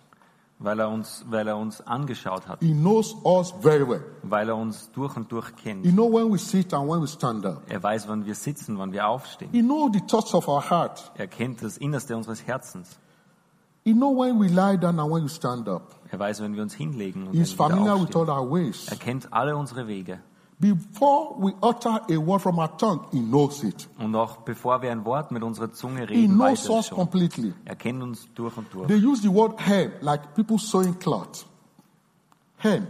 Weil 0.61 0.79
er 0.81 0.89
uns, 0.89 1.23
weil 1.29 1.47
er 1.47 1.55
uns 1.55 1.79
angeschaut 1.81 2.45
hat, 2.47 2.59
He 2.59 2.73
knows 2.73 3.15
us 3.23 3.51
very 3.61 3.87
well. 3.87 4.03
weil 4.23 4.49
er 4.49 4.57
uns 4.57 4.91
durch 4.91 5.15
und 5.15 5.31
durch 5.31 5.47
He 5.47 5.53
kennt. 5.63 5.83
knows 5.83 6.11
when 6.13 6.31
we 6.31 6.37
sit 6.37 6.73
and 6.73 6.89
when 6.89 7.01
we 7.01 7.07
stand 7.07 7.45
up. 7.45 7.61
Er 7.67 7.81
weiß, 7.81 8.07
wann 8.09 8.25
wir 8.25 8.35
sitzen, 8.35 8.77
wann 8.77 8.91
wir 8.91 9.07
aufstehen. 9.07 9.51
He 9.51 9.61
knows 9.61 9.91
the 9.93 10.01
thoughts 10.01 10.33
of 10.33 10.47
our 10.49 10.69
heart. 10.69 11.11
Er 11.15 11.27
kennt 11.27 11.61
das 11.61 11.77
Innerste 11.77 12.15
unseres 12.17 12.45
Herzens. 12.45 12.99
He 13.89 13.95
knows 13.95 14.15
when 14.15 14.37
we 14.37 14.49
lie 14.49 14.77
down 14.77 14.99
and 14.99 15.09
when 15.09 15.23
we 15.23 15.29
stand 15.29 15.67
up. 15.67 15.95
Er 16.11 16.19
weiß, 16.19 16.41
wenn 16.41 16.55
wir 16.55 16.61
uns 16.61 16.75
hinlegen 16.75 17.25
und 17.27 17.33
He's 17.33 17.57
wenn 17.57 17.83
wir 17.83 17.99
with 17.99 18.15
all 18.15 18.29
our 18.29 18.47
ways. 18.47 18.87
Er 18.87 18.97
kennt 18.97 19.33
alle 19.33 19.57
unsere 19.57 19.87
Wege. 19.87 20.19
Before 20.59 21.35
we 21.39 21.55
utter 21.63 22.01
a 22.07 22.17
word 22.17 22.41
from 22.41 22.59
our 22.59 22.77
tongue, 22.77 23.07
He 23.11 23.19
knows 23.19 23.63
it. 23.63 23.89
Und 23.97 24.15
auch 24.15 24.37
bevor 24.37 24.83
wir 24.83 24.91
ein 24.91 25.05
Wort 25.05 25.31
mit 25.31 25.41
unserer 25.41 25.71
Zunge 25.71 26.01
He 26.01 26.13
reden, 26.13 26.35
knows 26.35 26.51
weiß 26.51 26.59
er 26.59 26.69
es 26.69 26.69
us 26.69 26.87
schon. 26.89 26.97
completely. 26.99 27.53
Er 27.65 27.75
kennt 27.75 28.03
uns 28.03 28.27
durch 28.35 28.55
und 28.57 28.71
durch. 28.71 28.87
They 28.87 29.03
use 29.03 29.23
the 29.23 29.33
word 29.33 29.59
hem 29.59 29.91
like 30.01 30.35
people 30.35 30.59
sewing 30.59 30.99
cloth. 30.99 31.47
Hem. 32.57 32.85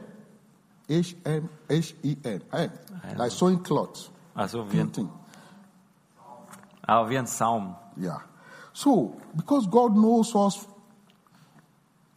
H-M-H-E-N. 0.89 2.41
Hem. 2.51 2.71
Like 3.15 3.31
sewing 3.31 3.63
cloth. 3.63 4.11
Also 4.35 4.69
wie 4.69 4.81
ein, 4.81 4.91
aber 6.81 7.09
wie 7.09 7.17
ein 7.17 7.27
Saum. 7.27 7.75
Yeah. 7.97 8.21
So, 8.73 9.15
because 9.35 9.65
God 9.69 9.93
knows 9.93 10.35
us 10.35 10.67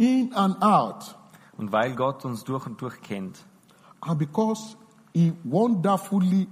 in 0.03 0.33
and 0.35 0.61
out, 0.63 1.17
Und 1.57 1.71
weil 1.73 1.95
Gott 1.95 2.25
uns 2.25 2.43
durch 2.45 2.67
und 2.67 2.81
durch 2.81 3.01
kennt 3.03 3.39
and 4.01 4.19
because 4.19 4.77
He 5.15 5.33
wonderfully 5.45 6.49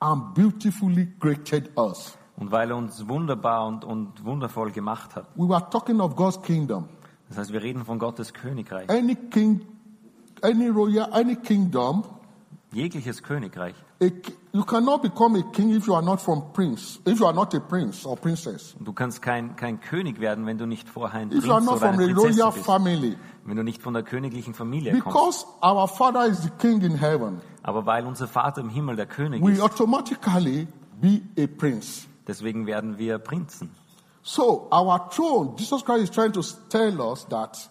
and 0.00 0.34
beautifully 0.34 1.06
created 1.20 1.70
us. 1.78 2.16
und 2.36 2.50
weil 2.50 2.70
er 2.70 2.76
uns 2.76 3.06
wunderbar 3.08 3.66
und, 3.66 3.84
und 3.84 4.24
wundervoll 4.24 4.72
gemacht 4.72 5.14
hat. 5.14 5.26
We 5.36 5.48
were 5.48 5.64
talking 5.70 6.00
of 6.00 6.16
God's 6.16 6.40
kingdom. 6.42 6.88
Das 7.28 7.38
heißt, 7.38 7.52
wir 7.52 7.62
reden 7.62 7.84
von 7.84 7.98
Gottes 7.98 8.32
Königreich. 8.32 8.88
Any 8.90 9.14
king, 9.14 9.60
any 10.42 10.68
royal, 10.68 11.12
any 11.12 11.36
kingdom, 11.36 12.02
Jegliches 12.72 13.22
Königreich. 13.22 13.74
You 14.00 14.64
cannot 14.64 15.02
become 15.02 15.36
a 15.36 15.42
king 15.52 15.70
if 15.74 15.86
you 15.86 15.94
are 15.94 16.02
not 16.02 16.20
from 16.20 16.52
prince, 16.52 16.98
if 17.06 17.18
you 17.20 17.26
are 17.26 17.32
not 17.32 17.54
a 17.54 17.60
prince 17.60 18.04
or 18.04 18.16
princess. 18.16 18.74
Du 18.80 18.92
kannst 18.92 19.22
kein, 19.22 19.56
kein 19.56 19.80
König 19.80 20.20
werden, 20.20 20.46
wenn 20.46 20.58
du 20.58 20.66
nicht 20.66 20.88
vorher 20.88 21.20
ein 21.20 21.32
If 21.32 21.44
you 21.44 21.52
are 21.52 21.60
Prinz 21.60 21.66
not 21.66 21.76
oder 21.76 21.92
from 21.92 22.00
eine 22.00 22.12
a 22.12 22.14
Prinzessin 22.14 22.40
royal 22.40 22.52
bist. 22.52 22.66
family. 22.66 23.16
Wenn 23.46 23.56
du 23.56 23.62
nicht 23.62 23.82
von 23.82 23.94
der 23.94 24.02
königlichen 24.02 24.54
Familie 24.54 24.92
kommst. 24.98 25.04
Because 25.04 25.46
our 25.62 25.86
father 25.88 26.26
is 26.26 26.42
the 26.42 26.50
king 26.58 26.80
in 26.82 26.96
heaven, 26.98 27.40
Aber 27.62 27.86
weil 27.86 28.04
unser 28.06 28.26
Vater 28.28 28.60
im 28.60 28.68
Himmel 28.70 28.96
der 28.96 29.06
König 29.06 29.42
we 29.42 29.52
ist, 29.52 29.60
automatically 29.60 30.66
be 31.00 31.22
a 31.38 31.46
prince. 31.46 32.06
deswegen 32.26 32.66
werden 32.66 32.98
wir 32.98 33.18
Prinzen. 33.18 33.70
So 34.22 34.68
our 34.72 35.10
throne, 35.10 35.54
Jesus 35.58 35.84
Christ 35.84 36.04
is 36.04 36.10
trying 36.10 36.32
to 36.32 36.42
tell 36.70 37.00
us 37.00 37.26
that 37.28 37.68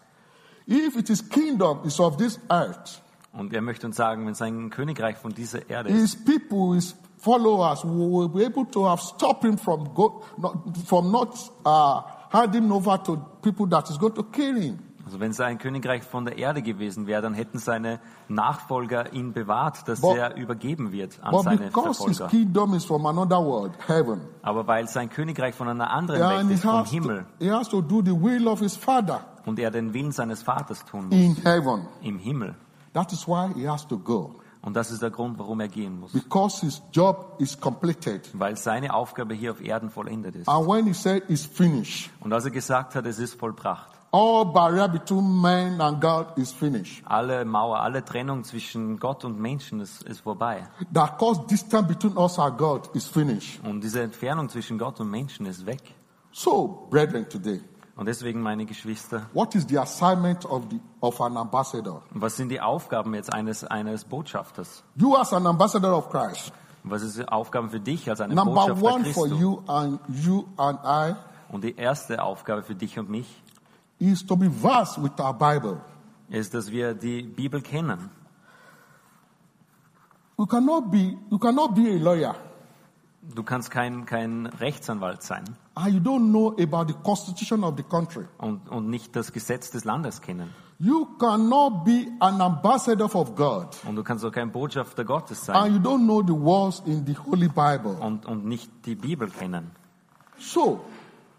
if 0.67 0.95
it 0.95 1.09
is 1.09 1.27
kingdom 1.27 1.79
is 1.83 1.99
of 1.99 2.17
this 2.17 2.39
earth, 2.51 3.01
Und 3.33 3.51
er 3.53 3.61
möchte 3.61 3.87
uns 3.87 3.95
sagen, 3.95 4.27
wenn 4.27 4.35
sein 4.35 4.69
Königreich 4.69 5.17
von 5.17 5.33
dieser 5.33 5.67
Erde 5.69 5.89
ist, 5.89 5.99
his 5.99 6.25
people, 6.25 6.75
his 6.75 6.95
followers 7.17 7.83
will 7.83 8.29
be 8.29 8.45
able 8.45 8.65
to 8.69 8.87
have 8.87 9.01
stopped 9.01 9.43
him 9.43 9.57
from 9.57 9.91
go, 9.93 10.21
not, 10.37 10.55
from 10.85 11.11
not 11.11 11.29
uh, 11.65 12.01
handing 12.31 12.71
over 12.71 13.01
to 13.01 13.17
people 13.41 13.67
that 13.67 13.89
is 13.89 13.97
going 13.97 14.13
to 14.13 14.23
kill 14.23 14.55
him. 14.61 14.77
also 15.05 15.19
wenn 15.19 15.33
sein 15.33 15.57
Königreich 15.57 16.03
von 16.03 16.25
der 16.25 16.37
Erde 16.37 16.61
gewesen 16.61 17.07
wäre, 17.07 17.21
dann 17.23 17.33
hätten 17.33 17.57
seine 17.57 17.99
Nachfolger 18.29 19.11
ihn 19.13 19.33
bewahrt, 19.33 19.87
dass 19.87 20.01
But- 20.01 20.15
er 20.15 20.35
übergeben 20.37 20.91
wird 20.91 21.19
an 21.23 21.31
But 21.31 21.43
seine 21.43 21.57
because 21.57 22.05
his 22.07 22.17
Verfolger. 22.17 22.27
kingdom 22.29 22.73
is 22.75 22.85
from 22.85 23.05
another 23.07 23.43
world, 23.43 23.71
heaven, 23.87 24.21
Aber 24.43 24.67
weil 24.67 24.87
sein 24.87 25.09
Königreich 25.09 25.55
von 25.55 25.67
einer 25.67 25.89
anderen 25.89 26.19
yeah, 26.19 26.29
Welt 26.29 26.39
and 26.41 26.49
he 26.49 26.55
ist, 26.55 26.61
vom 26.63 26.71
has, 26.73 26.89
to, 26.89 26.93
Himmel, 26.95 27.25
he 27.39 27.49
has 27.51 27.67
to 27.69 27.81
do 27.81 28.01
the 28.03 28.11
will 28.11 28.47
of 28.47 28.59
his 28.59 28.75
father 28.77 29.21
und 29.45 29.57
er 29.59 29.71
den 29.71 29.93
Willen 29.93 30.11
seines 30.11 30.43
Vaters 30.43 30.85
tun 30.85 31.05
muss, 31.07 31.15
in 31.17 31.35
heaven. 31.37 31.87
im 32.01 32.19
Himmel. 32.19 32.55
That 32.93 33.11
is 33.11 33.27
why 33.27 33.51
he 33.55 33.67
has 33.67 33.87
to 33.87 33.97
go. 33.97 34.35
Und 34.61 34.75
das 34.75 34.91
ist 34.91 35.01
der 35.01 35.11
Grund, 35.11 35.37
warum 35.39 35.59
er 35.59 35.67
gehen 35.67 35.99
muss. 35.99 36.13
Because 36.13 36.61
his 36.65 36.81
job 36.93 37.35
is 37.39 37.59
completed. 37.59 38.29
Weil 38.33 38.55
seine 38.55 38.93
Aufgabe 38.93 39.33
hier 39.33 39.51
auf 39.51 39.61
Erden 39.61 39.89
vollendet 39.89 40.35
ist. 40.35 40.47
And 40.47 40.67
when 40.67 40.85
he 40.85 40.93
said 40.93 41.23
it's 41.27 41.45
finished, 41.45 42.09
Und 42.21 42.31
als 42.31 42.45
er 42.45 42.51
gesagt 42.51 42.95
hat, 42.95 43.05
es 43.05 43.19
ist 43.19 43.33
vollbracht, 43.37 43.89
all 44.11 44.45
barrier 44.45 44.87
between 44.87 45.29
man 45.41 45.81
and 45.81 45.99
God 45.99 46.27
is 46.37 46.51
finished. 46.53 47.01
alle 47.05 47.43
Mauer, 47.43 47.79
alle 47.79 48.05
Trennung 48.05 48.45
zwischen 48.45 48.99
Gott 48.99 49.25
und 49.25 49.37
Menschen 49.37 49.81
ist, 49.81 50.03
ist 50.03 50.21
vorbei. 50.21 50.65
That 50.93 51.17
cause 51.17 51.41
distance 51.49 51.87
between 51.87 52.15
us 52.15 52.39
and 52.39 52.57
God 52.57 52.89
is 52.95 53.05
finished. 53.05 53.59
Und 53.65 53.81
diese 53.83 54.01
Entfernung 54.01 54.47
zwischen 54.47 54.77
Gott 54.77 54.97
und 55.01 55.09
Menschen 55.09 55.45
ist 55.45 55.65
weg. 55.65 55.81
So, 56.31 56.87
brethren, 56.89 57.27
today, 57.29 57.59
Und 57.95 58.07
deswegen, 58.07 58.41
meine 58.41 58.65
Geschwister, 58.65 59.27
what 59.33 59.53
is 59.53 59.67
the 59.69 59.77
assignment 59.77 60.45
of, 60.45 60.63
the, 60.71 60.79
of 60.99 61.21
an 61.21 61.37
ambassador? 61.37 62.01
was 62.11 62.35
sind 62.35 62.49
die 62.49 62.59
Aufgaben 62.59 63.13
jetzt 63.13 63.31
eines, 63.31 63.63
eines 63.63 64.03
Botschafters? 64.03 64.83
You 64.95 65.15
as 65.15 65.31
an 65.31 65.45
ambassador 65.45 65.95
of 65.95 66.09
Christ, 66.09 66.51
Was 66.83 67.03
ist 67.03 67.17
die 67.17 67.27
Aufgabe 67.27 67.69
für 67.69 67.79
dich 67.79 68.09
als 68.09 68.19
eine 68.19 68.33
number 68.33 68.73
Botschafter 68.73 68.95
one 68.95 69.05
for 69.05 69.27
Christi? 69.27 69.39
you 69.39 69.61
and 69.67 69.99
you 70.09 70.45
and 70.57 70.79
I 70.83 71.13
Und 71.49 71.63
die 71.63 71.75
erste 71.75 72.21
Aufgabe 72.23 72.63
für 72.63 72.73
dich 72.75 72.97
und 72.97 73.09
mich 73.09 73.41
is 73.99 74.25
to 74.25 74.35
be 74.35 74.49
versed 74.49 75.01
with 75.01 75.11
our 75.19 75.33
Bible. 75.33 75.79
ist, 76.29 76.53
dass 76.55 76.71
wir 76.71 76.95
die 76.95 77.21
Bibel 77.21 77.61
kennen. 77.61 78.09
You 80.37 80.47
cannot 80.47 80.89
be, 80.89 81.15
you 81.29 81.37
cannot 81.37 81.75
be 81.75 81.91
a 81.91 81.97
lawyer 81.99 82.35
Du 83.35 83.43
kannst 83.43 83.71
kein, 83.71 84.05
kein 84.05 84.45
Rechtsanwalt 84.47 85.23
sein 85.23 85.43
and 85.75 85.93
you 85.93 85.99
don't 85.99 86.29
know 86.29 86.49
about 86.61 86.87
the 86.91 86.93
constitution 87.03 87.63
of 87.63 87.75
the 87.77 87.83
country. 87.83 88.25
und, 88.37 88.69
und 88.69 88.89
nicht 88.89 89.15
das 89.15 89.31
Gesetz 89.31 89.71
des 89.71 89.85
Landes 89.85 90.21
kennen. 90.21 90.49
You 90.79 91.05
cannot 91.17 91.85
be 91.85 92.07
an 92.19 92.41
ambassador 92.41 93.05
of 93.15 93.35
God 93.35 93.67
Und 93.87 93.95
du 93.95 94.03
kannst 94.03 94.25
auch 94.25 94.31
kein 94.31 94.51
Botschafter 94.51 95.05
Gottes 95.05 95.49
and 95.49 95.57
sein 95.57 95.73
you 95.75 95.79
don't 95.79 96.03
know 96.03 96.21
the 96.21 96.33
words 96.33 96.81
in 96.85 97.05
the 97.05 97.15
Holy 97.17 97.47
Bible. 97.47 97.95
und, 98.01 98.25
und 98.25 98.45
nicht 98.45 98.69
die 98.85 98.95
Bibel 98.95 99.29
kennen. 99.29 99.71
So, 100.39 100.81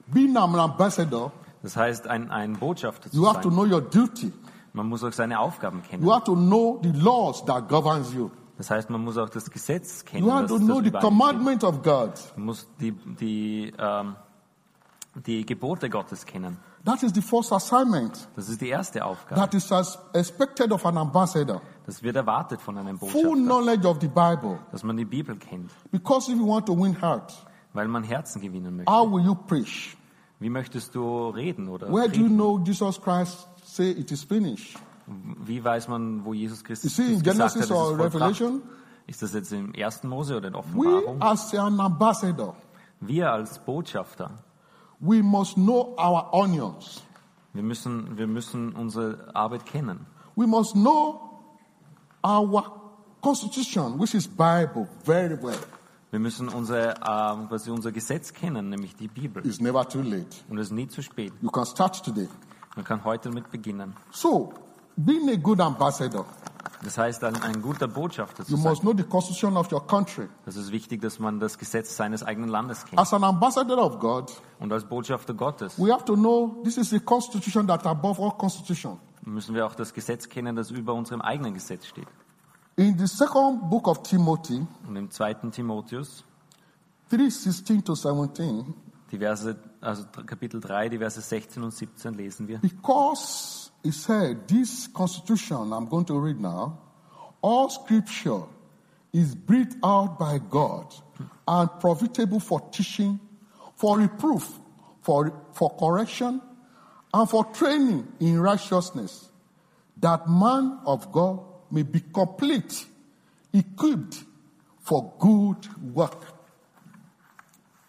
being 0.07 0.37
an 0.37 0.55
ambassador, 0.55 1.33
Das 1.63 1.77
heißt, 1.77 2.07
ein, 2.07 2.31
ein 2.31 2.55
Botschafter 2.55 3.11
zu 3.11 3.17
you 3.17 3.27
have 3.27 3.41
to 3.43 3.51
sein. 3.51 3.59
know 3.59 3.67
your 3.77 3.83
duty. 3.83 4.33
Man 4.73 4.89
muss 4.89 5.05
auch 5.05 5.13
seine 5.13 5.39
Aufgaben 5.39 5.83
kennen. 5.83 6.03
You 6.03 6.13
have 6.13 6.25
to 6.25 6.35
know 6.35 6.81
the 6.83 6.93
laws 6.93 7.45
that 7.45 7.69
governs 7.69 8.13
you. 8.15 8.31
Das 8.57 8.71
heißt, 8.71 8.89
man 8.91 9.03
muss 9.03 9.17
auch 9.19 9.29
das 9.29 9.51
Gesetz 9.51 10.05
kennen. 10.05 10.25
You 10.27 10.33
have 10.33 10.47
to 10.47 10.59
know 10.59 10.81
the 10.81 10.91
commandment 10.91 11.65
of 11.65 11.83
God. 11.83 12.13
Man 12.37 12.47
muss 12.47 12.69
die, 12.81 12.93
die, 12.93 13.73
ähm, 13.79 14.15
die 15.27 15.45
Gebote 15.45 15.91
Gottes 15.91 16.25
kennen. 16.25 16.59
That 16.85 17.03
is 17.03 17.13
the 17.15 17.23
first 17.23 17.51
assignment 17.53 18.29
Das 18.37 18.49
ist 18.49 18.61
die 18.61 18.69
erste 18.69 19.03
Aufgabe. 19.05 19.41
that 19.41 19.55
is 19.55 19.73
as 19.73 19.99
expected 20.13 20.71
of 20.71 20.85
an 20.85 20.99
ambassador. 20.99 21.63
Das 21.87 22.03
wird 22.03 22.17
erwartet 22.17 22.61
von 22.61 22.77
einem 22.79 22.99
Full 22.99 23.09
Botschafter, 23.11 23.35
knowledge 23.37 23.89
of 23.89 23.99
the 24.01 24.09
Bible. 24.09 24.59
dass 24.71 24.83
man 24.83 24.97
die 24.97 25.05
Bibel 25.07 25.37
kennt, 25.37 25.71
Because 25.91 26.31
if 26.31 26.39
you 26.39 26.47
want 26.47 26.67
to 26.67 26.77
win 26.77 27.01
hearts, 27.01 27.37
weil 27.73 27.89
man 27.89 28.05
Herzen 28.05 28.41
gewinnen 28.43 28.77
möchte. 28.77 28.93
how 28.93 29.11
will 29.11 29.25
you 29.25 29.35
preach? 29.35 29.97
Wie 30.41 30.51
möchtest 30.51 30.95
du 30.95 31.29
reden 31.31 31.69
oder 31.69 31.89
Where 31.91 32.09
do 32.09 32.21
you 32.21 32.29
know 32.29 32.59
Jesus 32.63 33.01
Christ 33.01 33.49
say 33.65 33.91
it 33.91 34.13
is 34.13 34.23
finished? 34.23 34.79
Wie 35.07 35.63
weiß 35.63 35.89
man, 35.89 36.25
wo 36.25 36.33
Jesus 36.33 36.65
Christus 36.65 36.99
in 36.99 37.19
gesagt 37.23 37.27
hat, 37.27 37.35
Genesis 37.37 37.57
es 37.57 37.65
ist 37.67 37.71
or 37.73 37.87
vollbracht? 37.89 38.15
Revelation? 38.15 38.63
Ist 39.07 39.23
das 39.23 39.35
jetzt 39.35 39.53
im 39.53 39.73
1. 39.77 40.05
Mose 40.05 40.37
oder 40.37 40.49
in 40.49 40.55
We 40.55 40.59
Offenbarung? 40.59 41.21
as 41.23 41.55
an 41.55 41.79
ambassador, 41.79 42.57
Wir 43.01 43.31
als 43.31 43.59
Botschafter, 43.59 44.31
we 45.01 45.23
must 45.23 45.57
know 45.57 45.95
our 45.99 46.33
onions. 46.33 47.03
wir 47.53 47.63
müssen, 47.63 48.17
wir 48.17 48.27
müssen 48.27 48.73
unsere 48.73 49.31
Arbeit 49.35 49.67
kennen. 49.67 50.07
We 50.37 50.47
must 50.47 50.73
know 50.73 51.21
our 52.25 52.65
constitution, 53.21 53.99
which 54.01 54.15
is 54.15 54.27
Bible, 54.27 54.89
very 55.05 55.37
well. 55.43 55.59
Wir 56.11 56.21
müssen 56.21 56.49
unser, 56.49 56.95
ähm, 57.07 57.49
quasi 57.49 57.71
unser 57.71 57.91
Gesetz 57.93 58.33
kennen, 58.33 58.71
nämlich 58.71 58.95
die 58.97 59.09
Bibel. 59.09 59.45
It's 59.45 59.61
never 59.61 59.87
too 59.87 60.01
late. 60.01 60.29
Und 60.49 60.59
es 60.59 60.69
ist 60.69 60.73
nie 60.73 60.87
zu 60.89 61.03
spät. 61.03 61.33
You 61.43 61.51
can 61.51 61.67
start 61.67 62.03
today. 62.05 62.29
Man 62.77 62.85
kann 62.85 63.05
heute 63.05 63.31
mit 63.31 63.51
beginnen. 63.51 63.95
So, 64.13 64.53
being 64.97 65.29
a 65.31 65.37
good 65.37 65.61
ambassador, 65.61 66.25
Das 66.83 66.99
heißt, 66.99 67.25
ein, 67.25 67.35
ein 67.43 67.63
guter 67.63 67.89
Botschafter 67.89 68.45
zu 68.45 68.53
you 68.53 68.57
sein. 68.59 68.71
must 68.71 68.83
know 68.83 68.93
the 68.95 69.03
constitution 69.05 69.57
of 69.57 69.73
your 69.73 69.87
country. 69.87 70.29
Das 70.45 70.57
ist 70.57 70.71
wichtig, 70.71 71.01
dass 71.01 71.19
man 71.19 71.41
das 71.41 71.57
Gesetz 71.57 71.97
seines 71.97 72.23
eigenen 72.23 72.51
Landes 72.51 72.85
kennt. 72.85 72.99
As 73.01 73.13
an 73.15 73.25
ambassador 73.25 73.79
of 73.79 73.99
God, 74.01 74.31
Und 74.61 74.71
als 74.73 74.85
Botschafter 74.85 75.33
Gottes 75.35 75.79
we 75.79 75.91
have 75.93 76.05
to 76.05 76.15
know 76.15 76.61
this 76.65 76.77
is 76.77 76.91
the 76.91 77.01
constitution 77.01 77.67
that 77.69 77.87
above 77.87 78.21
all 78.23 78.33
constitution. 78.37 78.99
müssen 79.25 79.55
wir 79.55 79.65
auch 79.67 79.75
das 79.75 79.95
Gesetz 79.95 80.29
kennen, 80.29 80.55
das 80.57 80.71
über 80.71 80.93
unserem 80.93 81.23
eigenen 81.23 81.55
Gesetz 81.55 81.87
steht. 81.87 82.07
In 82.77 82.99
the 82.99 83.07
second 83.07 83.71
book 83.71 83.87
of 83.89 84.03
Timothy, 84.03 84.67
Und 84.87 84.97
im 84.97 85.11
2. 85.11 85.35
Timotheus, 85.53 86.25
3 87.09 87.31
16 87.31 87.83
to 87.85 87.95
17, 87.95 88.75
die 89.11 89.19
Verse, 89.19 89.57
also 89.81 90.05
Kapitel 90.27 90.61
3, 90.61 90.89
die 90.91 90.99
Verse 90.99 91.21
16 91.21 91.63
und 91.63 91.71
17 91.73 92.13
lesen 92.15 92.47
wir. 92.49 92.59
because 92.59 93.64
he 93.85 93.91
said, 93.91 94.49
This 94.49 94.89
constitution 94.89 95.73
I'm 95.73 95.87
going 95.87 96.07
to 96.07 96.19
read 96.19 96.41
now, 96.41 96.79
all 97.43 97.69
scripture 97.69 98.43
is 99.13 99.35
breathed 99.35 99.77
out 99.85 100.19
by 100.19 100.39
God 100.39 100.93
and 101.47 101.71
profitable 101.79 102.41
for 102.41 102.61
teaching, 102.73 103.21
for 103.77 103.99
reproof, 103.99 104.51
for, 105.03 105.33
for 105.53 105.71
correction, 105.79 106.41
and 107.13 107.31
for 107.31 107.45
training 107.45 108.09
in 108.19 108.41
righteousness, 108.41 109.29
that 109.99 110.29
man 110.29 110.81
of 110.87 111.13
God 111.13 111.41
may 111.71 111.83
be 111.83 112.01
complete, 112.01 112.87
equipped 113.53 114.25
for 114.81 115.13
good 115.19 115.95
work. 115.95 116.25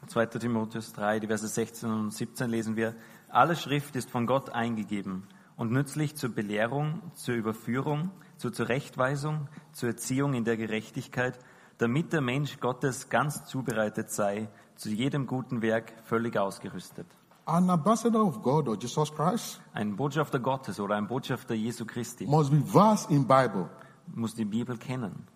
2. 0.10 0.26
Timotheus 0.40 0.92
3, 0.94 1.20
die 1.22 1.28
Verse 1.28 1.48
16 1.48 1.90
und 1.90 2.12
17 2.12 2.50
lesen 2.50 2.76
wir. 2.76 2.94
Alle 3.30 3.56
Schrift 3.56 3.96
ist 3.96 4.10
von 4.10 4.28
Gott 4.28 4.50
eingegeben 4.52 5.24
und 5.58 5.72
nützlich 5.72 6.16
zur 6.16 6.30
Belehrung, 6.30 7.02
zur 7.14 7.36
Überführung, 7.36 8.12
zur 8.38 8.54
Zurechtweisung, 8.54 9.48
zur 9.72 9.90
Erziehung 9.90 10.34
in 10.34 10.44
der 10.44 10.58
Gerechtigkeit, 10.58 11.38
damit 11.78 12.14
der 12.14 12.22
Mensch 12.22 12.60
Gottes 12.60 13.10
ganz 13.10 13.46
zubereitet 13.46 14.12
sei, 14.12 14.50
zu 14.76 14.90
jedem 14.90 15.28
guten 15.28 15.62
Werk 15.62 15.94
völlig 16.04 16.38
ausgerüstet. 16.38 17.08
An 17.46 17.70
ambassador 17.70 18.26
of 18.26 18.42
God 18.42 18.68
or 18.68 18.76
Jesus 18.76 19.14
Christ 19.14 19.62
Ein 19.74 19.96
Botschafter 19.96 20.40
Gottes 20.40 20.80
oder 20.80 20.96
ein 20.96 21.08
Botschafter 21.08 21.54
Jesu 21.54 21.86
Christi 21.86 22.26
must 22.26 22.50
be 22.50 22.62
versed 22.62 23.12
in 23.12 23.28
Bible, 23.28 23.70
muss 24.08 24.34
die 24.34 24.46
Bibel 24.46 24.78
kennen 24.78 25.28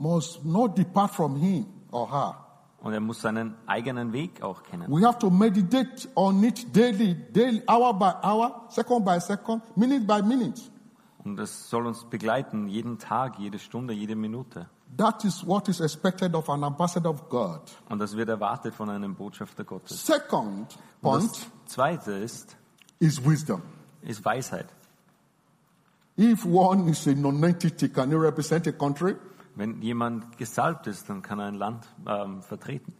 must 0.00 0.44
not 0.44 0.74
depart 0.74 1.10
from 1.10 1.36
him 1.36 1.66
or 1.92 2.08
her. 2.08 2.34
Und 2.82 2.92
er 2.92 3.00
muss 3.00 3.20
seinen 3.20 3.54
eigenen 3.66 4.12
Weg 4.12 4.42
auch 4.42 4.62
kennen. 4.62 4.90
We 4.90 5.06
have 5.06 5.18
to 5.18 5.30
meditate 5.30 6.08
on 6.14 6.42
it 6.42 6.74
daily, 6.74 7.14
daily, 7.32 7.62
hour 7.68 7.92
by 7.98 8.12
hour, 8.26 8.66
second 8.68 9.04
by 9.04 9.18
second, 9.20 9.62
minute 9.76 10.06
by 10.06 10.22
minute. 10.22 10.60
Und 11.22 11.38
es 11.38 11.68
soll 11.68 11.86
uns 11.86 12.04
begleiten, 12.04 12.66
jeden 12.68 12.98
Tag, 12.98 13.38
jede 13.38 13.58
Stunde, 13.58 13.92
jede 13.92 14.16
Minute. 14.16 14.66
That 14.96 15.22
is 15.24 15.46
what 15.46 15.68
is 15.68 15.80
expected 15.80 16.34
of 16.34 16.48
an 16.48 16.64
ambassador 16.64 17.10
of 17.10 17.28
God. 17.28 17.60
Und 17.90 17.98
das 17.98 18.16
wird 18.16 18.28
erwartet 18.30 18.74
von 18.74 18.88
einem 18.88 19.14
Botschafter 19.14 19.62
Gottes. 19.64 20.04
Second 20.06 20.66
Und 21.02 21.02
point 21.02 21.30
das 21.30 21.46
zweite 21.66 22.12
ist, 22.12 22.56
is 22.98 23.22
wisdom. 23.24 23.60
ist 24.02 24.24
Weisheit. 24.24 24.66
If 26.18 26.44
one 26.44 26.90
is 26.90 27.06
a 27.06 27.12
non-entity, 27.14 27.88
can 27.90 28.10
he 28.10 28.16
represent 28.16 28.66
a 28.66 28.72
country? 28.72 29.14
Wenn 29.60 29.82
jemand 29.82 30.38
gesalbt 30.38 30.86
ist, 30.86 31.10
dann 31.10 31.20
kann 31.20 31.38
er 31.38 31.44
ein 31.48 31.54
Land 31.54 31.86
ähm, 32.06 32.42
vertreten. 32.42 32.94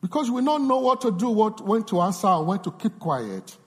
Because 0.00 0.30
we 0.32 0.40
don't 0.40 0.66
know 0.66 0.80
what 0.80 1.02
to 1.02 1.10
do, 1.10 1.34
what, 1.34 1.60
when 1.66 1.84
to 1.86 2.00
answer, 2.00 2.28
and 2.28 2.46
when 2.46 2.62
to 2.62 2.70
keep 2.70 3.00
quiet. 3.00 3.58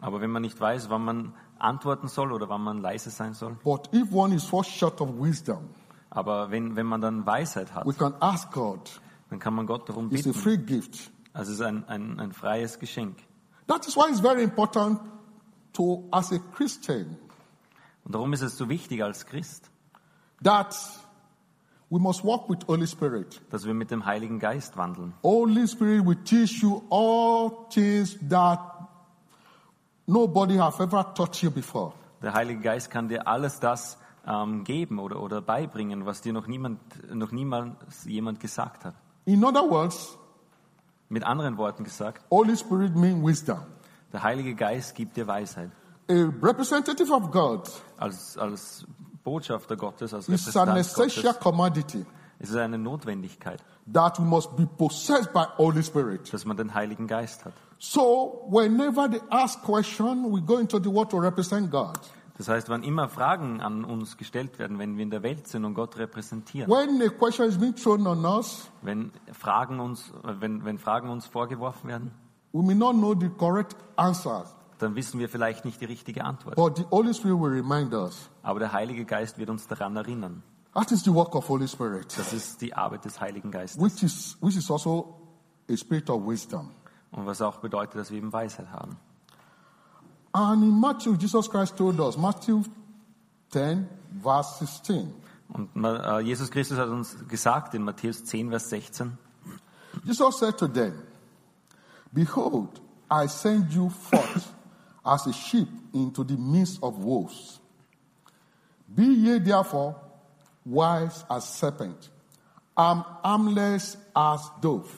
Aber 0.00 0.22
wenn 0.22 0.30
man 0.30 0.40
nicht 0.40 0.58
weiß, 0.58 0.88
wann 0.88 1.04
man 1.04 1.34
antworten 1.58 2.08
soll 2.08 2.32
oder 2.32 2.48
wann 2.48 2.62
man 2.62 2.78
leise 2.80 3.10
sein 3.10 3.34
soll, 3.34 3.58
But 3.62 3.90
if 3.92 4.10
one 4.10 4.34
is 4.34 4.44
fall 4.44 4.64
short 4.64 4.98
of 5.02 5.10
wisdom, 5.20 5.68
aber 6.08 6.50
wenn, 6.50 6.76
wenn 6.76 6.86
man 6.86 7.02
dann 7.02 7.26
Weisheit 7.26 7.74
hat, 7.74 7.84
we 7.84 7.92
can 7.92 8.14
ask 8.20 8.50
God. 8.50 8.80
dann 9.28 9.38
kann 9.38 9.52
man 9.52 9.66
Gott 9.66 9.86
darum 9.86 10.06
It's 10.10 10.22
a 10.26 10.30
bitten. 10.30 10.40
free 10.40 10.56
gift. 10.56 11.10
Also 11.34 11.52
es 11.52 11.58
ist 11.58 11.66
ein, 11.66 11.86
ein, 11.88 12.20
ein 12.20 12.32
freies 12.32 12.78
Geschenk. 12.78 13.18
That 13.66 13.86
is 13.86 13.94
why 13.96 14.08
it's 14.08 14.20
very 14.20 14.42
important 14.44 14.98
to, 15.74 16.04
as 16.10 16.32
a 16.32 16.38
Christian, 16.54 17.18
Und 18.06 18.14
darum 18.14 18.32
ist 18.32 18.40
es 18.40 18.56
so 18.56 18.66
wichtig 18.70 19.02
als 19.04 19.26
Christ, 19.26 19.70
that 20.42 20.74
we 21.94 22.00
must 22.00 22.24
walk 22.24 22.48
with 22.48 22.58
Holy 22.66 22.86
Spirit. 22.88 23.40
dass 23.50 23.64
wir 23.64 23.72
mit 23.72 23.90
dem 23.92 24.04
Heiligen 24.04 24.40
Geist 24.40 24.76
wandeln. 24.76 25.14
Holy 25.22 25.68
Spirit 25.68 26.04
will 26.04 26.16
teach 26.24 26.60
you 26.60 26.82
all 26.90 27.68
things 27.70 28.18
that 28.28 28.58
nobody 30.06 30.56
have 30.56 30.82
ever 30.82 31.14
taught 31.14 31.40
you 31.40 31.50
before. 31.52 31.92
Der 32.20 32.34
Heilige 32.34 32.60
Geist 32.60 32.90
kann 32.90 33.08
dir 33.08 33.28
alles 33.28 33.60
das 33.60 33.96
ähm, 34.26 34.64
geben 34.64 34.98
oder, 34.98 35.20
oder 35.22 35.40
beibringen, 35.40 36.04
was 36.04 36.20
dir 36.20 36.32
noch 36.32 36.48
niemand, 36.48 36.80
noch 37.14 37.30
niemals 37.30 38.04
jemand 38.06 38.40
gesagt 38.40 38.84
hat. 38.84 38.94
In 39.24 39.44
other 39.44 39.68
words, 39.70 40.18
Mit 41.10 41.22
anderen 41.22 41.58
Worten 41.58 41.84
gesagt, 41.84 42.24
Holy 42.30 42.56
Spirit 42.56 42.96
means 42.96 43.24
wisdom. 43.24 43.60
der 44.12 44.22
Heilige 44.22 44.54
Geist 44.54 44.94
gibt 44.96 45.16
dir 45.16 45.26
Weisheit. 45.28 45.70
A 46.10 46.14
representative 46.42 47.12
of 47.12 47.30
God 47.30 47.70
Als, 47.98 48.36
als 48.36 48.84
Botschafter 49.24 49.76
Gottes, 49.76 50.12
als 50.14 50.28
an 50.28 50.34
Repräsentant 50.34 50.78
essential 50.78 51.32
Gottes, 51.32 51.40
commodity 51.42 52.06
ist 52.38 52.50
es 52.50 52.56
eine 52.56 52.78
Notwendigkeit, 52.78 53.62
that 53.92 54.18
we 54.18 54.24
must 54.24 54.54
be 54.56 54.66
possessed 54.66 55.32
by 55.32 55.44
Holy 55.56 55.82
Spirit. 55.82 56.32
dass 56.32 56.44
man 56.44 56.56
den 56.56 56.74
Heiligen 56.74 57.06
Geist 57.06 57.44
hat. 57.44 57.54
So 57.78 58.46
whenever 58.50 59.08
they 59.10 59.20
ask 59.30 59.62
question, 59.62 60.32
we 60.32 60.40
go 60.40 60.58
into 60.58 60.78
the 60.78 60.90
world 60.92 61.10
to 61.10 61.18
represent 61.18 61.70
God. 61.70 61.98
Das 62.36 62.48
heißt, 62.48 62.68
wann 62.68 62.82
immer 62.82 63.08
Fragen 63.08 63.60
an 63.60 63.84
uns 63.84 64.16
gestellt 64.16 64.58
werden, 64.58 64.78
wenn 64.80 64.96
wir 64.96 65.04
in 65.04 65.10
der 65.10 65.22
Welt 65.22 65.46
sind 65.46 65.64
und 65.64 65.74
Gott 65.74 65.96
repräsentieren, 65.96 66.68
When 66.68 67.00
a 67.00 67.08
question 67.08 67.48
is 67.48 67.56
being 67.56 67.74
thrown 67.76 68.06
on 68.06 68.24
us, 68.24 68.68
wenn 68.82 69.12
Fragen 69.32 69.78
uns, 69.78 70.12
wenn, 70.22 70.64
wenn 70.64 70.78
Fragen 70.78 71.08
uns 71.10 71.26
vorgeworfen 71.26 71.88
werden, 71.88 72.10
we 72.52 72.62
may 72.62 72.74
not 72.74 72.94
know 72.94 73.14
the 73.18 73.28
correct 73.28 73.76
answer, 73.96 74.44
dann 74.78 74.96
wissen 74.96 75.20
wir 75.20 75.28
vielleicht 75.28 75.64
nicht 75.64 75.80
die 75.80 75.84
richtige 75.84 76.24
Antwort. 76.24 76.56
but 76.56 76.76
the 76.76 76.84
Holy 76.90 77.14
Spirit 77.14 77.40
will 77.40 77.52
remind 77.52 77.94
us. 77.94 78.28
Aber 78.44 78.60
der 78.60 78.72
Heilige 78.72 79.04
Geist 79.04 79.38
wird 79.38 79.50
uns 79.50 79.66
daran 79.66 79.96
erinnern. 79.96 80.42
That 80.74 80.92
is 80.92 81.02
the 81.02 81.12
work 81.12 81.34
of 81.34 81.48
Holy 81.48 81.66
Spirit, 81.66 82.16
Das 82.16 82.32
ist 82.32 82.60
die 82.60 82.74
Arbeit 82.74 83.04
des 83.04 83.20
Heiligen 83.20 83.50
Geistes. 83.50 83.80
which 83.82 84.02
is 84.02 84.36
which 84.40 84.56
is 84.56 84.70
also 84.70 85.18
a 85.68 85.76
spirit 85.76 86.08
of 86.10 86.24
wisdom. 86.26 86.70
Und 87.10 87.26
was 87.26 87.40
auch 87.40 87.58
bedeutet, 87.58 87.96
dass 87.96 88.10
wir 88.10 88.18
eben 88.18 88.32
Weisheit 88.32 88.70
haben. 88.70 88.96
And 90.32 90.62
in 90.62 90.80
Matthew, 90.80 91.14
Jesus 91.14 91.48
Christ 91.48 91.76
told 91.76 91.98
us, 92.00 92.16
Matthew 92.16 92.62
10, 93.50 93.88
verse 94.20 94.58
16. 94.66 95.12
Und 95.48 95.84
äh, 95.84 96.20
Jesus 96.20 96.50
Christus 96.50 96.76
hat 96.76 96.88
uns 96.88 97.16
gesagt 97.28 97.74
in 97.74 97.82
Matthäus 97.84 98.24
10, 98.24 98.50
Vers 98.50 98.68
16, 98.70 99.16
Jesus 100.04 100.38
said 100.38 100.58
to 100.58 100.66
them, 100.66 100.94
Behold, 102.12 102.80
I 103.10 103.28
send 103.28 103.72
you 103.72 103.88
forth 103.90 104.52
as 105.04 105.26
a 105.28 105.32
sheep 105.32 105.68
into 105.92 106.24
the 106.24 106.36
midst 106.36 106.82
of 106.82 106.96
wolves. 106.98 107.60
Be 108.86 109.04
ye 109.04 109.38
therefore 109.40 109.96
wise 110.64 111.24
as 111.28 111.44
serpent, 111.44 112.10
and 112.76 113.04
harmless 113.22 113.96
as 114.14 114.50
dove. 114.60 114.88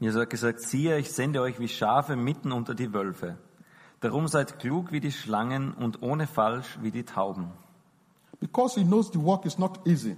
Jesus 0.00 0.20
hat 0.20 0.30
gesagt, 0.30 0.60
siehe, 0.60 0.98
ich 0.98 1.12
sende 1.12 1.40
euch 1.40 1.58
wie 1.60 1.68
Schafe 1.68 2.16
mitten 2.16 2.52
unter 2.52 2.74
die 2.74 2.92
Wölfe. 2.92 3.38
Darum 4.00 4.28
seid 4.28 4.58
klug 4.58 4.92
wie 4.92 5.00
die 5.00 5.12
Schlangen 5.12 5.72
und 5.72 6.02
ohne 6.02 6.26
Falsch 6.26 6.78
wie 6.82 6.90
die 6.90 7.04
Tauben. 7.04 7.50
Because 8.40 8.78
he 8.78 8.84
knows 8.84 9.10
the 9.12 9.22
work 9.22 9.46
is 9.46 9.56
not 9.56 9.86
easy. 9.86 10.16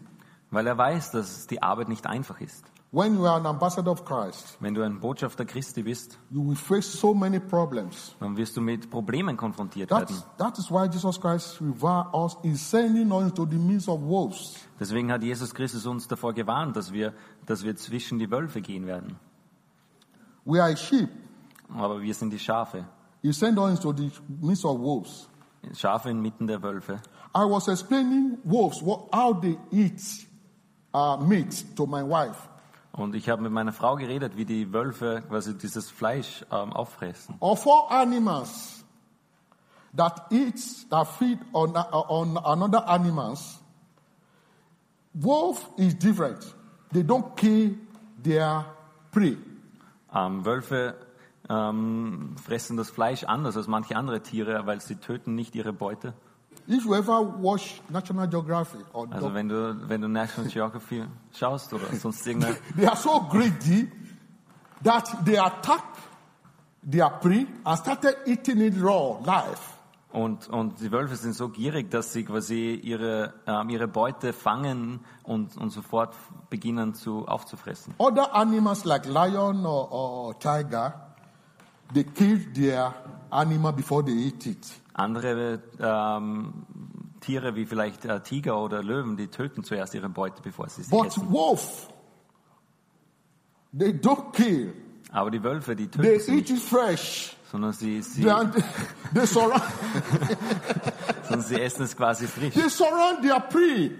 Weil 0.50 0.66
er 0.66 0.78
weiß, 0.78 1.12
dass 1.12 1.46
die 1.46 1.62
Arbeit 1.62 1.88
nicht 1.88 2.06
einfach 2.06 2.40
ist. 2.40 2.64
When 2.96 3.14
you 3.14 3.26
are 3.26 3.36
an 3.38 3.44
ambassador 3.44 3.90
of 3.90 4.06
Christ, 4.06 4.56
Wenn 4.58 4.72
du 4.72 4.80
ein 4.82 4.98
Botschafter 4.98 5.44
Christi 5.44 5.82
bist, 5.82 6.18
you 6.30 6.40
will 6.42 6.56
face 6.56 6.86
so 6.98 7.12
many 7.12 7.38
problems. 7.38 8.14
dann 8.20 8.34
wirst 8.38 8.56
du 8.56 8.62
mit 8.62 8.88
Problemen 8.90 9.36
konfrontiert 9.36 9.90
That, 9.90 10.08
werden. 10.08 10.22
that 10.38 10.56
is 10.58 10.70
why 10.70 10.86
Jesus 10.86 11.20
Christ 11.20 11.60
revered 11.60 12.06
us 12.14 12.38
in 12.42 12.56
sending 12.56 13.12
us 13.12 13.24
into 13.24 13.44
the 13.44 13.58
midst 13.58 13.90
of 13.90 14.00
wolves. 14.00 14.66
Deswegen 14.80 15.12
hat 15.12 15.22
Jesus 15.22 15.52
Christus 15.52 15.84
uns 15.84 16.08
davor 16.08 16.32
gewarnt, 16.32 16.74
dass 16.74 16.90
wir, 16.90 17.12
dass 17.44 17.62
wir 17.64 17.76
zwischen 17.76 18.18
die 18.18 18.30
Wölfe 18.30 18.62
gehen 18.62 18.86
werden. 18.86 19.16
We 20.46 20.62
are 20.62 20.74
sheep. 20.74 21.10
Aber 21.74 22.00
wir 22.00 22.14
sind 22.14 22.30
die 22.30 22.38
Schafe. 22.38 22.86
He 23.20 23.30
sent 23.30 23.58
us 23.58 23.72
into 23.72 23.92
the 23.92 24.10
midst 24.40 24.64
of 24.64 24.80
wolves. 24.80 25.28
Schafe 25.74 26.08
inmitten 26.08 26.46
der 26.46 26.62
Wölfe. 26.62 27.02
I 27.34 27.44
was 27.44 27.68
explaining 27.68 28.38
wolves, 28.42 28.80
what, 28.80 29.10
how 29.12 29.34
they 29.38 29.58
eat 29.70 30.00
uh, 30.94 31.18
meat 31.18 31.76
to 31.76 31.84
my 31.86 32.02
wife. 32.02 32.48
Und 32.96 33.14
ich 33.14 33.28
habe 33.28 33.42
mit 33.42 33.52
meiner 33.52 33.72
Frau 33.72 33.96
geredet, 33.96 34.36
wie 34.36 34.46
die 34.46 34.72
Wölfe 34.72 35.22
quasi 35.28 35.56
dieses 35.56 35.90
Fleisch 35.90 36.44
ähm, 36.50 36.72
auffressen. 36.72 37.36
Of 37.40 37.66
all 37.66 37.86
animals 37.90 38.84
that 39.94 40.26
eat, 40.30 40.58
that 40.90 41.06
feed 41.06 41.38
on, 41.52 41.76
on 41.76 42.38
another 42.38 42.88
animals, 42.88 43.60
wolf 45.12 45.68
is 45.76 45.94
different. 45.94 46.54
They 46.92 47.02
don't 47.02 47.36
kill 47.36 47.76
their 48.22 48.64
prey. 49.10 49.36
Ähm, 50.14 50.44
Wölfe 50.46 50.94
ähm, 51.50 52.34
fressen 52.42 52.78
das 52.78 52.90
Fleisch 52.90 53.24
anders 53.24 53.56
als 53.58 53.66
manche 53.66 53.94
andere 53.94 54.22
Tiere, 54.22 54.66
weil 54.66 54.80
sie 54.80 54.96
töten 54.96 55.34
nicht 55.34 55.54
ihre 55.54 55.74
Beute. 55.74 56.14
If 56.68 56.84
you 56.84 56.94
ever 56.94 57.22
watch 57.22 57.80
National 57.88 58.26
Geographic 58.26 58.80
or 58.92 59.06
Also 59.10 59.32
wenn 59.32 59.48
du, 59.48 59.88
wenn 59.88 60.00
du 60.00 60.08
National 60.08 60.50
Geography 60.50 61.04
schaust 61.32 61.72
oder 61.72 61.86
sonst 61.94 62.26
irgendeine, 62.26 62.56
they 62.76 62.86
are 62.86 62.96
so 62.96 63.20
greedy 63.30 63.88
that 64.82 65.24
they 65.24 65.38
attack 65.38 65.84
their 66.82 67.08
prey 67.08 67.46
and 67.64 67.78
started 67.78 68.16
eating 68.26 68.60
it 68.60 68.74
raw, 68.82 69.18
live. 69.24 69.76
und, 70.16 70.48
und 70.48 70.80
die 70.80 70.90
Wölfe 70.90 71.14
sind 71.16 71.34
so 71.34 71.50
gierig, 71.50 71.90
dass 71.90 72.12
sie 72.12 72.24
quasi 72.24 72.74
ihre, 72.74 73.34
ähm, 73.46 73.68
ihre 73.68 73.86
Beute 73.86 74.32
fangen 74.32 75.00
und, 75.24 75.56
und 75.58 75.70
sofort 75.70 76.14
beginnen 76.48 76.94
zu, 76.94 77.26
aufzufressen. 77.26 77.94
Other 77.98 78.34
animals 78.34 78.84
like 78.84 79.04
lion 79.06 79.66
or, 79.66 79.92
or 79.92 80.38
tiger, 80.38 81.05
they 81.94 82.04
kill 82.04 82.38
their 82.54 82.94
animal 83.30 83.72
before 83.72 84.04
they 84.04 84.12
eat 84.14 84.46
it. 84.46 84.66
Andere 84.94 85.62
ähm, 85.78 86.52
Tiere 87.20 87.54
wie 87.54 87.66
vielleicht 87.66 88.04
äh, 88.04 88.20
Tiger 88.22 88.58
oder 88.58 88.82
Löwen, 88.82 89.16
die 89.16 89.28
töten 89.28 89.62
zuerst 89.64 89.94
ihre 89.94 90.08
Beute, 90.08 90.40
bevor 90.42 90.68
sie 90.68 90.82
sie 90.82 90.90
But 90.90 91.08
essen. 91.08 91.30
wolf, 91.30 91.88
they 93.76 93.90
don't 93.92 94.32
kill. 94.32 94.72
Aber 95.12 95.30
die 95.30 95.42
Wölfe, 95.42 95.74
die 95.76 95.88
They 95.88 96.18
töten 96.18 96.20
sie 96.24 96.32
eat 96.32 96.50
nicht, 96.50 96.50
it 96.50 96.58
fresh. 96.62 97.36
sondern 97.50 97.72
sie, 97.72 98.02
sie, 98.02 98.22
They, 98.22 98.30
are- 98.30 98.50
they 99.14 99.26
surround, 99.26 99.62
sondern 101.28 101.42
sie 101.46 101.60
essen 101.60 101.84
es 101.84 101.96
quasi 101.96 102.26
frisch. 102.26 102.54
they 102.54 102.68
surround 102.68 103.22
their 103.22 103.40
prey. 103.40 103.92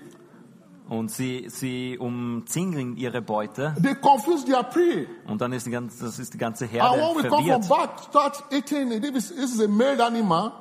Und 0.89 1.11
sie, 1.11 1.47
sie 1.49 1.99
umzingeln 1.99 2.97
ihre 2.97 3.21
Beute 3.21 3.75
They 3.83 3.97
confuse 3.97 4.45
their 4.45 4.63
prey. 4.63 5.09
und 5.27 5.41
dann 5.41 5.53
ist 5.53 5.67
die 5.67 5.71
ganze, 5.73 6.05
das 6.05 6.19
ist 6.21 6.33
die 6.35 6.39
ganze 6.39 6.65
And 6.65 6.73
Herde 6.75 6.97
when 6.99 7.25
we 7.25 7.29
come 7.29 7.45
from 7.45 7.63
verwirrt. 7.63 7.69
back, 7.69 8.01
start 8.09 8.45
eating 8.53 8.93
it. 8.93 9.05
If 9.05 9.17
it's, 9.17 9.29
this 9.35 9.53
is 9.55 9.61
a 9.61 9.67
male 9.69 10.01
animal, 10.05 10.53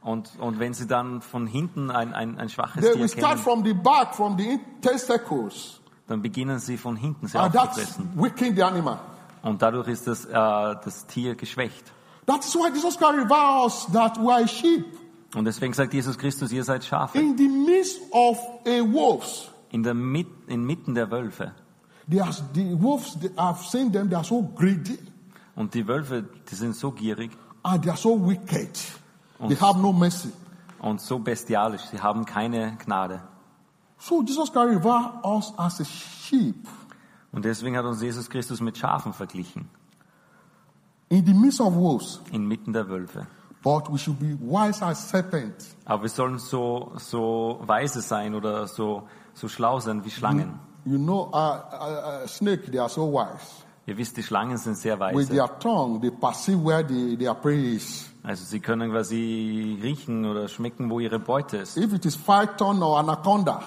Und, 0.00 0.30
und 0.38 0.58
wenn 0.60 0.74
sie 0.74 0.86
dann 0.86 1.22
von 1.22 1.46
hinten 1.48 1.90
ein, 1.90 2.12
ein, 2.14 2.38
ein 2.38 2.48
schwaches 2.50 2.82
they 2.84 2.92
Tier 2.92 3.00
will 3.00 3.08
start 3.08 3.30
kennen, 3.32 3.38
from 3.42 3.64
the 3.64 3.72
back, 3.74 4.14
from 4.14 4.38
the 4.38 4.60
testicles. 4.80 5.80
dann 6.06 6.22
beginnen 6.22 6.58
sie 6.60 6.76
von 6.76 6.94
hinten 6.96 7.26
sie 7.26 7.36
And 7.38 7.52
that's 7.52 7.78
aufzufressen. 7.78 8.10
weakening 8.14 8.54
the 8.54 8.62
animal. 8.62 8.98
Und 9.42 9.60
dadurch 9.60 9.88
ist 9.88 10.06
das, 10.06 10.24
äh, 10.24 10.30
das 10.32 11.06
Tier 11.06 11.34
geschwächt. 11.34 11.90
That 12.26 12.44
is 12.44 12.54
why 12.54 12.68
Jesus 12.72 12.96
Christ 12.96 13.12
reveals 13.12 13.86
that 13.92 14.18
we 14.18 14.32
are 14.32 14.46
sheep. 14.46 14.84
Und 15.34 15.46
deswegen 15.46 15.72
sagt 15.74 15.92
Jesus 15.92 16.16
Christus, 16.16 16.52
ihr 16.52 16.62
seid 16.64 16.84
Schafe. 16.84 17.18
In 17.18 17.36
the 17.36 17.48
midst 17.48 17.98
of 18.12 18.38
a 18.66 18.80
wolves, 18.82 19.50
In 19.74 19.82
der 19.82 19.94
Mit, 19.94 20.28
inmitten 20.46 20.94
der 20.94 21.10
Wölfe. 21.10 21.50
they 22.08 22.20
are, 22.20 22.30
the 22.54 22.74
wolves, 22.80 23.18
they, 23.18 23.28
I've 23.36 23.58
seen 23.68 23.90
them, 23.90 24.08
they 24.08 24.14
are 24.14 24.24
so 24.24 24.40
greedy 24.54 24.98
Und 25.56 25.74
die 25.74 25.86
Wölfe, 25.88 26.22
die 26.50 26.54
sind 26.54 26.76
so 26.76 26.92
gierig 26.92 27.32
and 27.64 27.82
they 27.82 27.90
are 27.90 27.98
so 27.98 28.14
wicked. 28.16 28.70
They 29.48 29.56
have 29.56 29.78
no 29.80 29.92
mercy. 29.92 30.30
und 30.78 31.00
so 31.00 31.18
bestialisch. 31.18 31.80
Sie 31.90 31.98
haben 32.00 32.24
keine 32.24 32.76
Gnade. 32.84 33.20
So 33.98 34.22
Jesus 34.22 34.52
Christ 34.52 34.76
reveals 34.76 35.12
us 35.24 35.52
as 35.58 35.80
a 35.80 35.84
sheep 35.84 36.68
Und 37.32 37.44
deswegen 37.44 37.76
hat 37.76 37.84
uns 37.84 38.00
Jesus 38.00 38.30
Christus 38.30 38.60
mit 38.60 38.78
Schafen 38.78 39.12
verglichen. 39.12 39.68
in 41.08 41.26
the 41.26 41.34
midst 41.34 41.60
of 41.60 41.74
wolves. 41.74 42.20
Inmitten 42.30 42.72
der 42.72 42.88
Wölfe. 42.88 43.26
But 43.62 43.90
we 43.90 43.98
should 43.98 44.18
be 44.20 44.36
wise 44.40 44.80
as 44.84 45.08
serpents. 45.08 45.74
Aber 45.84 46.02
wir 46.02 46.10
sollen 46.10 46.38
so, 46.38 46.92
so 46.98 47.60
weise 47.66 48.02
sein 48.02 48.34
oder 48.34 48.66
so, 48.68 49.08
so 49.34 49.48
schlau 49.48 49.80
sein 49.80 50.04
wie 50.04 50.10
Schlangen. 50.10 50.58
You 50.84 50.98
know, 50.98 51.30
uh, 51.32 52.22
uh, 52.24 52.26
snake, 52.26 52.70
they 52.70 52.78
are 52.78 52.88
so 52.88 53.10
wise. 53.12 53.64
Ihr 53.86 53.96
wisst, 53.96 54.16
die 54.16 54.22
Schlangen 54.22 54.56
sind 54.56 54.76
sehr 54.76 54.98
With 54.98 55.14
weise. 55.14 55.32
their 55.34 55.58
tongue, 55.58 56.00
they 56.00 56.10
perceive 56.10 56.64
where 56.64 56.82
the, 56.86 57.16
their 57.16 57.34
prey 57.34 57.76
is. 57.76 58.10
Also 58.22 58.44
sie 58.44 58.60
können 58.60 58.90
quasi 58.90 59.78
riechen 59.82 60.24
oder 60.24 60.48
schmecken, 60.48 60.88
wo 60.88 61.00
ihre 61.00 61.18
Beute 61.18 61.58
ist. 61.58 61.76
If 61.76 61.92
it 61.92 62.06
is 62.06 62.16
python 62.16 62.82
or 62.82 62.98
anaconda, 62.98 63.60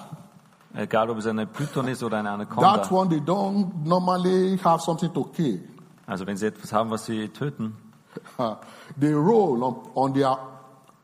Egal, 0.73 1.09
ob 1.09 1.17
es 1.17 1.25
eine 1.27 1.47
Python 1.47 1.87
ist 1.87 2.03
oder 2.03 2.17
eine 2.19 2.29
that 2.29 2.55
Anaconda. 2.55 2.91
one 2.91 3.09
they 3.09 3.19
don't 3.19 3.71
normally 3.83 4.57
have 4.63 4.81
something 4.81 5.11
to 5.13 5.23
kill. 5.25 5.59
Also 6.05 6.25
wenn 6.25 6.37
sie 6.37 6.47
etwas 6.47 6.71
haben, 6.73 6.89
was 6.89 7.05
sie 7.05 7.27
töten, 7.29 7.75
Uh, 8.39 8.55
they 8.99 9.13
roll 9.13 9.63
on, 9.63 9.75
on 9.93 10.13
their 10.13 10.35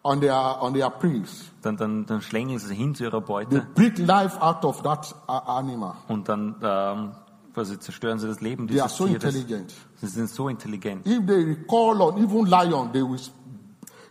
on 0.03 0.19
their 0.19 0.61
on 0.61 0.73
their 0.73 0.89
preys. 0.89 1.45
dann, 1.61 1.77
dann, 1.77 2.05
dann 2.05 2.21
schlängeln 2.21 2.59
sie 2.59 2.75
hin 2.75 2.93
zu 2.93 3.03
ihrer 3.05 3.21
They 3.21 3.27
Beute 3.27 3.67
break 3.73 3.97
life 3.99 4.39
out 4.41 4.63
of 4.65 4.81
that 4.83 5.15
uh, 5.27 5.31
animal. 5.49 5.93
und 6.07 6.27
dann 6.27 6.55
ähm, 6.61 7.11
quasi 7.53 7.79
zerstören 7.79 8.19
sie 8.19 8.27
das 8.27 8.41
Leben 8.41 8.67
They 8.67 8.79
are 8.79 8.87
dieses 8.87 8.97
so 8.97 9.07
Tieres. 9.07 9.23
intelligent. 9.23 9.73
Sie 10.01 10.07
sind 10.07 10.29
so 10.29 10.49
intelligent. 10.49 11.05
If 11.07 11.25
they 11.25 11.43
recall 11.43 12.01
on 12.01 12.17
even 12.17 12.45
lion, 12.47 12.91
they 12.91 13.01
will 13.01 13.19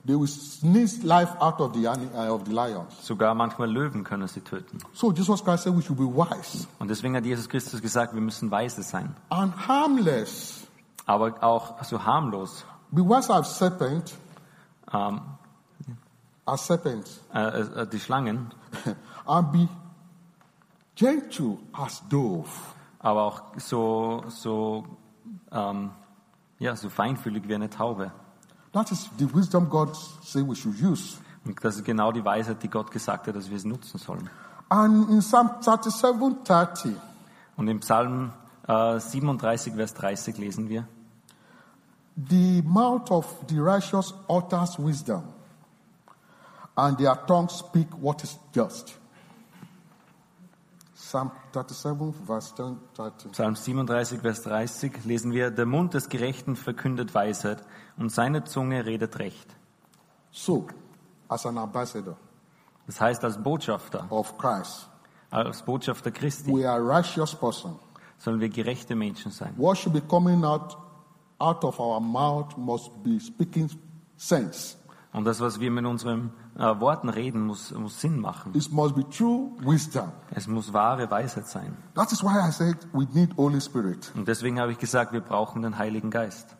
they 0.06 0.16
will 0.18 0.26
sneeze 0.26 1.02
life 1.04 1.36
out 1.40 1.60
of 1.60 1.74
the 1.74 1.86
ani- 1.86 2.08
uh, 2.14 2.32
of 2.34 2.42
the 2.46 2.52
lions. 2.52 2.94
Sogar 3.02 3.34
manchmal 3.34 3.70
Löwen 3.70 4.02
können 4.02 4.26
sie 4.28 4.40
töten. 4.40 4.78
So 4.94 5.12
Jesus 5.12 5.44
Christ 5.44 5.64
said 5.64 5.76
we 5.76 5.82
should 5.82 5.98
be 5.98 6.04
wise 6.06 6.66
Und 6.78 6.88
deswegen 6.88 7.14
hat 7.16 7.24
Jesus 7.24 7.48
Christus 7.48 7.80
gesagt, 7.82 8.14
wir 8.14 8.20
müssen 8.22 8.50
weise 8.50 8.82
sein. 8.82 9.14
and 9.28 9.52
harmless. 9.68 10.66
Aber 11.06 11.34
auch 11.42 11.82
so 11.84 12.02
harmlos. 12.02 12.64
Be 12.90 13.02
wise 13.02 13.28
as 13.32 13.58
serpent, 13.58 14.14
Ähm, 14.94 15.20
as 16.44 16.66
serpent, 16.66 17.08
äh, 17.34 17.60
äh, 17.60 17.86
die 17.86 18.00
Schlangen, 18.00 18.52
and 19.26 19.52
be 19.52 19.68
gentle 20.94 21.58
as 21.72 22.02
dove. 22.08 22.48
aber 23.02 23.22
auch 23.22 23.42
so, 23.56 24.22
so, 24.28 24.84
ähm, 25.50 25.90
ja, 26.58 26.76
so 26.76 26.88
feinfühlig 26.88 27.48
wie 27.48 27.54
eine 27.54 27.68
Taube. 27.68 28.12
That 28.72 28.90
is 28.90 29.10
the 29.18 29.34
wisdom 29.34 29.68
God 29.68 29.94
say 30.22 30.40
we 30.46 30.54
should 30.54 30.80
use. 30.80 31.18
Und 31.44 31.62
das 31.62 31.76
ist 31.76 31.84
genau 31.84 32.12
die 32.12 32.24
Weisheit, 32.24 32.62
die 32.62 32.68
Gott 32.68 32.90
gesagt 32.90 33.26
hat, 33.26 33.34
dass 33.34 33.50
wir 33.50 33.56
es 33.56 33.64
nutzen 33.64 33.98
sollen. 33.98 34.30
And 34.68 35.10
in 35.10 35.18
Psalm 35.18 35.50
37, 35.60 36.44
30, 36.44 36.96
Und 37.56 37.68
im 37.68 37.80
Psalm 37.80 38.32
äh, 38.66 38.98
37, 38.98 39.74
Vers 39.74 39.94
30 39.94 40.38
lesen 40.38 40.68
wir, 40.68 40.86
the 42.16 42.62
mouth 42.64 43.10
of 43.10 43.26
the 43.48 43.58
righteous 43.58 44.14
utters 44.28 44.78
wisdom, 44.78 45.24
and 46.76 46.98
their 46.98 47.14
tongue 47.26 47.48
speak 47.48 47.88
what 48.00 48.22
is 48.22 48.38
just. 48.52 48.98
Psalm 50.94 51.30
37, 51.52 52.14
verse 52.26 52.54
10, 52.54 52.78
30. 52.94 53.32
Psalm 53.32 53.54
37, 53.54 54.20
Vers 54.22 54.42
30 54.42 55.04
lesen 55.04 55.32
wir, 55.32 55.50
der 55.50 55.66
Mund 55.66 55.92
des 55.92 56.08
Gerechten 56.08 56.56
verkündet 56.56 57.14
Weisheit 57.14 57.62
und 57.98 58.10
seine 58.10 58.44
Zunge 58.44 58.86
redet 58.86 59.18
Recht. 59.18 59.54
So, 60.30 60.66
as 61.28 61.44
an 61.44 61.58
ambassador 61.58 62.16
Das 62.86 63.00
heißt, 63.00 63.22
als 63.24 63.42
Botschafter, 63.42 64.06
of 64.10 64.38
Christ, 64.38 64.88
als 65.30 65.62
Botschafter 65.62 66.10
Christi 66.10 66.50
we 66.50 66.68
are 66.68 66.80
righteous 66.80 67.34
person. 67.34 67.78
sollen 68.16 68.40
wir 68.40 68.48
gerechte 68.48 68.94
Menschen 68.94 69.32
sein. 69.32 69.52
What 69.58 69.76
should 69.76 69.92
be 69.92 70.00
coming 70.00 70.44
out 70.44 70.78
out 71.38 71.64
of 71.64 71.78
our 71.78 72.00
mouth 72.00 72.56
must 72.56 72.90
be 73.02 73.18
speaking 73.20 73.68
sense. 74.16 74.76
Und 75.14 75.24
das, 75.26 75.40
was 75.40 75.60
wir 75.60 75.70
mit 75.70 75.84
unseren 75.84 76.30
äh, 76.56 76.80
Worten 76.80 77.10
reden, 77.10 77.42
muss, 77.46 77.70
muss 77.72 78.00
Sinn 78.00 78.18
machen. 78.18 78.52
It 78.54 78.72
must 78.72 78.94
be 78.94 79.06
true 79.10 79.50
wisdom. 79.60 80.10
Es 80.30 80.46
muss 80.48 80.72
wahre 80.72 81.10
Weisheit 81.10 81.46
sein. 81.46 81.76
That 81.94 82.10
is 82.12 82.22
why 82.22 82.38
I 82.48 82.50
said 82.50 82.76
we 82.94 83.06
need 83.12 83.36
Holy 83.36 83.60
Spirit. 83.60 84.10
Und 84.16 84.26
deswegen 84.26 84.58
habe 84.58 84.72
ich 84.72 84.78
gesagt, 84.78 85.12
wir 85.12 85.20
brauchen 85.20 85.60
den 85.62 85.76
Heiligen 85.76 86.10
Geist. 86.10 86.56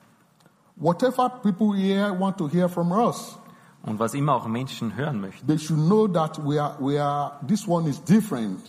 Whatever 0.77 1.29
people 1.29 1.75
here 1.75 2.15
want 2.19 2.37
to 2.39 2.49
hear 2.49 2.69
from 2.69 2.93
us, 2.93 3.39
Und 3.85 3.99
was 3.99 4.13
immer 4.15 4.35
auch 4.35 4.47
Menschen 4.47 4.95
hören 4.97 5.21
möchten. 5.21 5.47
they 5.47 5.59
should 5.59 5.81
know 5.81 6.07
that 6.07 6.39
we 6.45 6.63
are, 6.63 6.77
we 6.79 7.03
are, 7.03 7.33
this 7.47 7.67
one 7.67 7.89
is 7.89 8.03
different. 8.05 8.61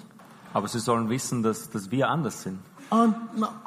Aber 0.53 0.67
sie 0.69 0.79
sollen 0.79 1.09
wissen, 1.09 1.43
dass, 1.43 1.69
dass 1.69 1.91
wir 1.91 2.09
anders 2.09 2.43
sind. 2.43 2.59
And 2.89 3.15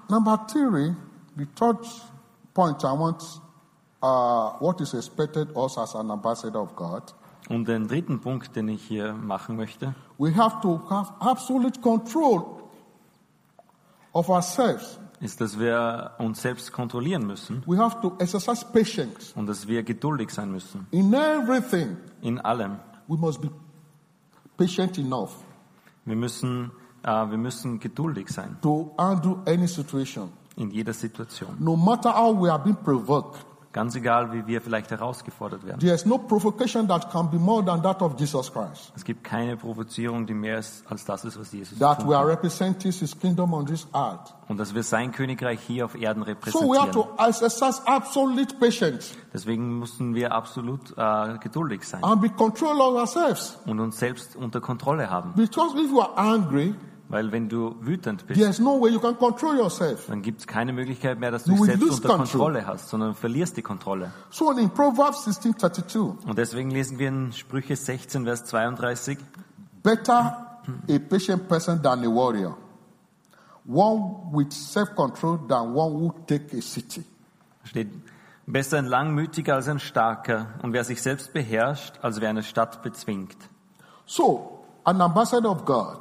number 0.09 0.47
three, 0.47 0.95
the 1.37 1.47
third 1.57 1.79
point 2.55 2.83
I 2.85 2.93
want, 2.99 3.23
uh, 4.07 4.61
what 4.61 4.81
is 4.81 4.95
expected 4.95 5.49
us 5.57 5.77
as 5.79 5.95
an 5.95 6.11
ambassador 6.11 6.61
of 6.61 6.75
God. 6.77 7.03
Und 7.49 7.67
den 7.69 7.87
dritten 7.89 8.21
Punkt, 8.21 8.55
den 8.57 8.69
ich 8.69 8.83
hier 8.83 9.13
machen 9.13 9.57
möchte, 9.57 9.95
We 10.19 10.35
have 10.35 10.61
to 10.63 10.81
have 10.91 11.13
absolute 11.21 11.81
control 11.81 12.45
of 14.13 14.29
ourselves. 14.29 14.99
ist, 15.21 15.41
dass 15.41 15.59
wir 15.59 16.11
uns 16.19 16.43
selbst 16.43 16.73
kontrollieren 16.73 17.27
müssen 17.27 17.63
We 17.67 17.79
have 17.79 18.01
to 18.03 18.13
exercise 18.19 18.65
patience 18.73 19.33
und 19.35 19.47
dass 19.47 19.67
wir 19.67 19.83
geduldig 19.83 20.31
sein 20.31 20.51
müssen. 20.51 20.87
in 20.91 21.13
everything. 21.15 21.97
In 22.23 22.39
allem. 22.41 22.79
We 23.09 23.17
must 23.17 23.41
be 23.41 23.51
patient 24.57 24.99
enough 24.99 25.31
Wir 26.05 26.17
müssen, 26.17 26.71
äh, 27.03 27.09
wir 27.31 27.39
müssen 27.39 27.79
geduldig 27.79 28.29
sein 28.29 28.57
to 28.63 28.93
handle 28.99 29.37
any 29.47 29.69
situation. 29.69 30.31
in 30.57 30.71
jeder 30.71 30.93
Situation. 30.95 31.57
No 31.61 31.77
matter 31.77 32.13
how 32.13 32.35
we 32.35 32.51
are 32.51 32.59
being 32.63 32.77
provoked, 32.77 33.45
Ganz 33.77 33.95
egal, 33.95 34.33
wie 34.33 34.47
wir 34.47 34.63
vielleicht 34.63 34.91
herausgefordert 34.91 35.63
werden. 35.67 35.81
there 35.81 35.95
is 35.95 36.07
no 36.07 36.17
provocation 36.17 36.89
that 36.89 37.11
can 37.13 37.31
be 37.31 37.37
more 37.37 37.63
than 37.63 37.83
that 37.83 38.01
of 38.01 38.19
Jesus 38.19 38.51
Christ. 38.51 38.91
Es 38.97 39.05
gibt 39.05 39.23
keine 39.23 39.55
Provozierung, 39.59 40.25
die 40.27 40.33
mehr 40.33 40.61
ist 40.61 40.83
als 40.89 41.05
das 41.05 41.27
ist, 41.27 41.39
was 41.39 41.53
Jesus 41.53 41.79
That 41.79 42.09
we 42.09 42.17
are 42.17 42.27
representing 42.27 42.91
his 42.91 43.15
kingdom 43.21 43.53
on 43.53 43.67
this 43.67 43.87
earth. 43.93 44.33
Und 44.49 44.57
dass 44.57 44.75
wir 44.75 44.83
sein 44.83 45.13
Königreich 45.13 45.61
hier 45.61 45.85
auf 45.85 45.95
Erden 45.95 46.23
So 46.23 46.27
we 46.27 46.79
have 46.79 46.87
repräsentieren. 46.89 46.93
to 46.93 47.09
exercise 47.19 47.83
absolute 47.87 48.55
patience 48.57 49.13
Deswegen 49.35 49.79
müssen 49.79 50.15
wir 50.15 50.33
absolut 50.33 50.97
äh, 50.97 51.37
geduldig 51.39 51.85
sein 51.85 52.03
and 52.03 52.23
be 52.23 52.31
control 52.31 52.81
of 52.81 52.95
ourselves. 52.97 53.59
und 53.67 53.79
uns 53.79 53.99
selbst 53.99 54.37
unter 54.37 54.63
Kontrolle 54.63 55.11
haben. 55.11 55.35
Because 55.37 55.77
if 55.77 55.91
you 55.91 56.01
are 56.01 56.17
angry, 56.17 56.75
Weil 57.09 57.31
wenn 57.31 57.49
du 57.49 57.77
wütend 57.81 58.27
bist, 58.27 58.41
there's 58.41 58.59
no 58.59 58.81
way 58.81 58.91
you 58.91 58.99
can 58.99 59.17
control 59.17 59.57
yourself. 59.57 60.07
dann 60.09 60.23
gibt 60.23 60.41
es 60.41 60.47
keine 60.47 60.73
Möglichkeit 60.73 61.21
mehr, 61.21 61.31
dass 61.31 61.45
du 61.45 61.51
You 61.53 61.57
dich 61.57 61.61
will 61.63 61.67
selbst 61.69 61.83
lose 61.83 61.97
unter 62.03 62.09
control. 62.17 62.41
Kontrolle 62.41 62.67
hast, 62.67 62.89
sondern 62.89 63.15
verlierst 63.15 63.57
die 63.57 63.63
Kontrolle. 63.63 64.13
So 64.31 64.51
in 64.51 64.71
Proverbs 64.71 65.25
16:32, 65.27 66.27
Und 66.27 66.37
deswegen 66.37 66.71
lesen 66.71 66.99
wir 66.99 67.09
in 67.09 67.33
Sprüche 67.33 67.77
16, 67.77 68.25
Vers 68.25 68.45
32, 68.47 69.19
better 69.83 70.61
a 70.89 70.99
patient 70.99 71.49
person 71.49 71.81
than 71.81 72.05
a 72.05 72.09
warrior, 72.09 72.57
one 73.65 74.33
with 74.33 74.53
self-control 74.53 75.39
than 75.49 75.75
one 75.75 75.93
who 75.95 76.13
take 76.27 76.57
a 76.57 76.61
city. 76.61 77.05
steht, 77.63 77.89
besser 78.47 78.79
ein 78.79 78.87
Langmütiger 78.87 79.55
als 79.55 79.69
ein 79.69 79.79
Starker 79.79 80.55
und 80.63 80.73
wer 80.73 80.83
sich 80.83 81.03
selbst 81.03 81.33
beherrscht, 81.33 81.95
als 82.03 82.21
wer 82.21 82.31
eine 82.31 82.43
Stadt 82.43 82.83
bezwingt. 82.83 83.37
So, 84.07 84.65
an 84.83 85.01
ambassador 85.01 85.53
of 85.53 85.65
God 85.65 85.99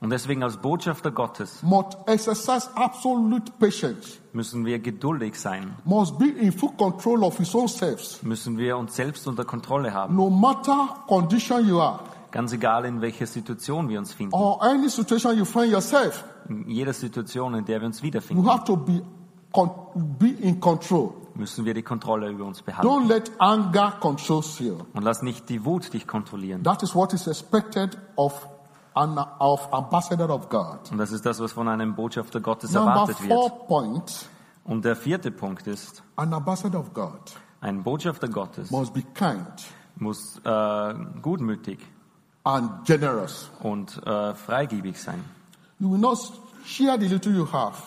Und 0.00 0.10
deswegen 0.10 0.44
als 0.44 0.56
Botschafter 0.58 1.10
Gottes 1.10 1.60
must 1.62 1.96
exercise 2.06 2.68
absolute 2.76 3.50
patience, 3.58 4.18
müssen 4.32 4.64
wir 4.64 4.78
geduldig 4.78 5.34
sein, 5.34 5.74
must 5.84 6.16
be 6.18 6.26
in 6.28 6.52
full 6.52 6.70
control 6.76 7.24
of 7.24 7.36
his 7.38 7.52
own 7.54 7.66
self. 7.66 8.22
müssen 8.22 8.56
wir 8.58 8.76
uns 8.78 8.94
selbst 8.94 9.26
unter 9.26 9.44
Kontrolle 9.44 9.92
haben. 9.92 10.14
No 10.14 10.30
matter 10.30 11.00
condition 11.08 11.66
you 11.66 11.80
are, 11.80 11.98
Ganz 12.30 12.52
egal, 12.52 12.84
in 12.84 13.00
welcher 13.00 13.26
Situation 13.26 13.88
wir 13.88 13.98
uns 13.98 14.12
finden. 14.12 14.34
or 14.34 14.62
any 14.62 14.88
situation 14.88 15.36
you 15.36 15.44
find 15.44 15.72
yourself, 15.72 16.22
In 16.48 16.68
jeder 16.70 16.92
Situation, 16.92 17.54
in 17.54 17.64
der 17.64 17.80
wir 17.80 17.86
uns 17.88 17.98
you 18.00 18.04
wiederfinden, 18.04 18.48
have 18.48 18.64
to 18.66 18.76
be, 18.76 19.02
be 20.18 20.28
in 20.40 20.60
control. 20.60 21.12
müssen 21.34 21.64
wir 21.64 21.74
die 21.74 21.82
Kontrolle 21.82 22.28
über 22.30 22.44
uns 22.44 22.62
behalten. 22.62 22.86
Don't 22.88 23.08
let 23.08 23.32
anger 23.40 23.92
control 24.00 24.44
you. 24.60 24.76
Und 24.94 25.02
lass 25.02 25.22
nicht 25.22 25.48
die 25.48 25.64
Wut 25.64 25.92
dich 25.92 26.06
kontrollieren. 26.06 26.62
That 26.62 26.84
is 26.84 26.94
what 26.94 27.12
is 27.12 27.26
expected 27.26 27.98
of 28.16 28.46
an 28.94 29.18
of 29.38 29.72
ambassador 29.72 30.30
of 30.30 30.48
God. 30.48 30.90
Und 30.90 30.98
das 30.98 31.12
ist 31.12 31.24
das, 31.24 31.40
was 31.40 31.52
von 31.52 31.68
einem 31.68 31.94
Botschafter 31.94 32.40
Gottes 32.40 32.72
Number 32.72 32.90
erwartet 32.92 33.16
four 33.18 33.50
wird. 33.50 33.66
point, 33.68 34.26
Und 34.64 34.84
der 34.84 34.96
vierte 34.96 35.30
Punkt 35.30 35.66
ist, 35.66 36.02
an 36.16 36.32
ambassador 36.34 36.80
of 36.80 36.92
God 36.92 37.20
ein 37.60 37.82
Botschafter 37.82 38.28
Gottes 38.28 38.70
must 38.70 38.94
be 38.94 39.02
kind 39.14 39.46
muss 39.96 40.40
äh, 40.44 40.94
gutmütig 41.22 41.78
and 42.44 42.84
generous. 42.84 43.50
und 43.60 44.00
äh, 44.06 44.34
freigebig 44.34 45.00
sein. 45.00 45.24
You 45.80 45.90
will 45.90 45.98
not 45.98 46.18
share 46.64 46.98
the 46.98 47.08
little 47.08 47.32
you 47.32 47.46
have 47.52 47.82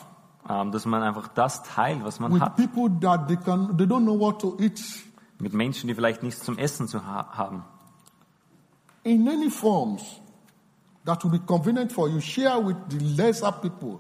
Ähm, 0.50 0.72
dass 0.72 0.86
man 0.86 1.04
einfach 1.04 1.28
das 1.30 1.62
teilt, 1.62 2.04
was 2.04 2.20
man 2.20 2.34
with 2.34 2.42
hat, 2.42 2.56
people 2.58 2.90
that 3.00 3.28
they 3.28 3.38
can 3.38 3.78
they 3.78 3.86
don't 3.86 4.02
know 4.02 4.20
what 4.20 4.42
to 4.42 4.58
eat 4.60 4.82
mit 5.38 5.54
Menschen, 5.54 5.88
die 5.88 5.94
vielleicht 5.94 6.24
nichts 6.24 6.44
zum 6.44 6.58
Essen 6.58 6.88
zu 6.88 7.06
ha 7.06 7.30
haben. 7.38 7.64
in 9.04 9.28
any 9.30 9.50
forms 9.52 10.02
that 11.06 11.24
will 11.24 11.32
be 11.32 11.40
convenient 11.40 11.92
for 11.92 12.10
you. 12.10 12.20
Share 12.20 12.60
with 12.60 12.78
the 12.90 13.00
lesser 13.00 13.52
people. 13.52 14.00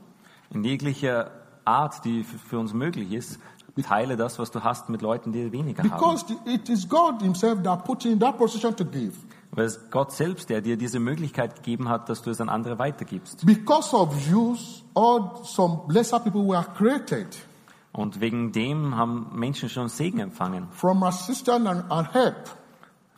In 0.51 0.63
jeglicher 0.63 1.31
Art, 1.65 2.03
die 2.03 2.23
für 2.23 2.59
uns 2.59 2.73
möglich 2.73 3.11
ist, 3.11 3.39
teile 3.83 4.17
das, 4.17 4.37
was 4.37 4.51
du 4.51 4.63
hast, 4.63 4.89
mit 4.89 5.01
Leuten, 5.01 5.31
die 5.31 5.51
weniger 5.51 5.83
haben. 5.83 5.91
Because 5.91 6.25
it 6.45 6.69
is 6.69 6.87
God 6.87 7.21
Himself 7.21 7.63
that 7.63 7.85
put 7.85 8.03
you 8.03 8.11
in 8.11 8.19
that 8.19 8.37
position 8.37 8.75
to 8.75 8.85
give. 8.85 9.13
Weil 9.51 9.65
es 9.65 9.79
Gott 9.89 10.13
selbst, 10.13 10.49
der 10.49 10.61
dir 10.61 10.77
diese 10.77 10.99
Möglichkeit 10.99 11.55
gegeben 11.55 11.89
hat, 11.89 12.07
dass 12.07 12.21
du 12.21 12.29
es 12.29 12.39
an 12.39 12.49
andere 12.49 12.79
weitergibst. 12.79 13.45
Because 13.45 13.95
of 13.95 14.15
you, 14.29 14.55
all 14.93 15.41
some 15.43 15.81
lesser 15.89 16.19
people 16.19 16.47
were 16.47 16.63
created 16.75 17.27
Und 17.93 18.21
wegen 18.21 18.53
dem 18.53 18.95
haben 18.95 19.27
Menschen 19.33 19.67
schon 19.67 19.89
Segen 19.89 20.19
empfangen 20.19 20.67
from 20.71 21.03
assistance 21.03 21.69
and, 21.69 21.91
and 21.91 22.13
help. 22.13 22.49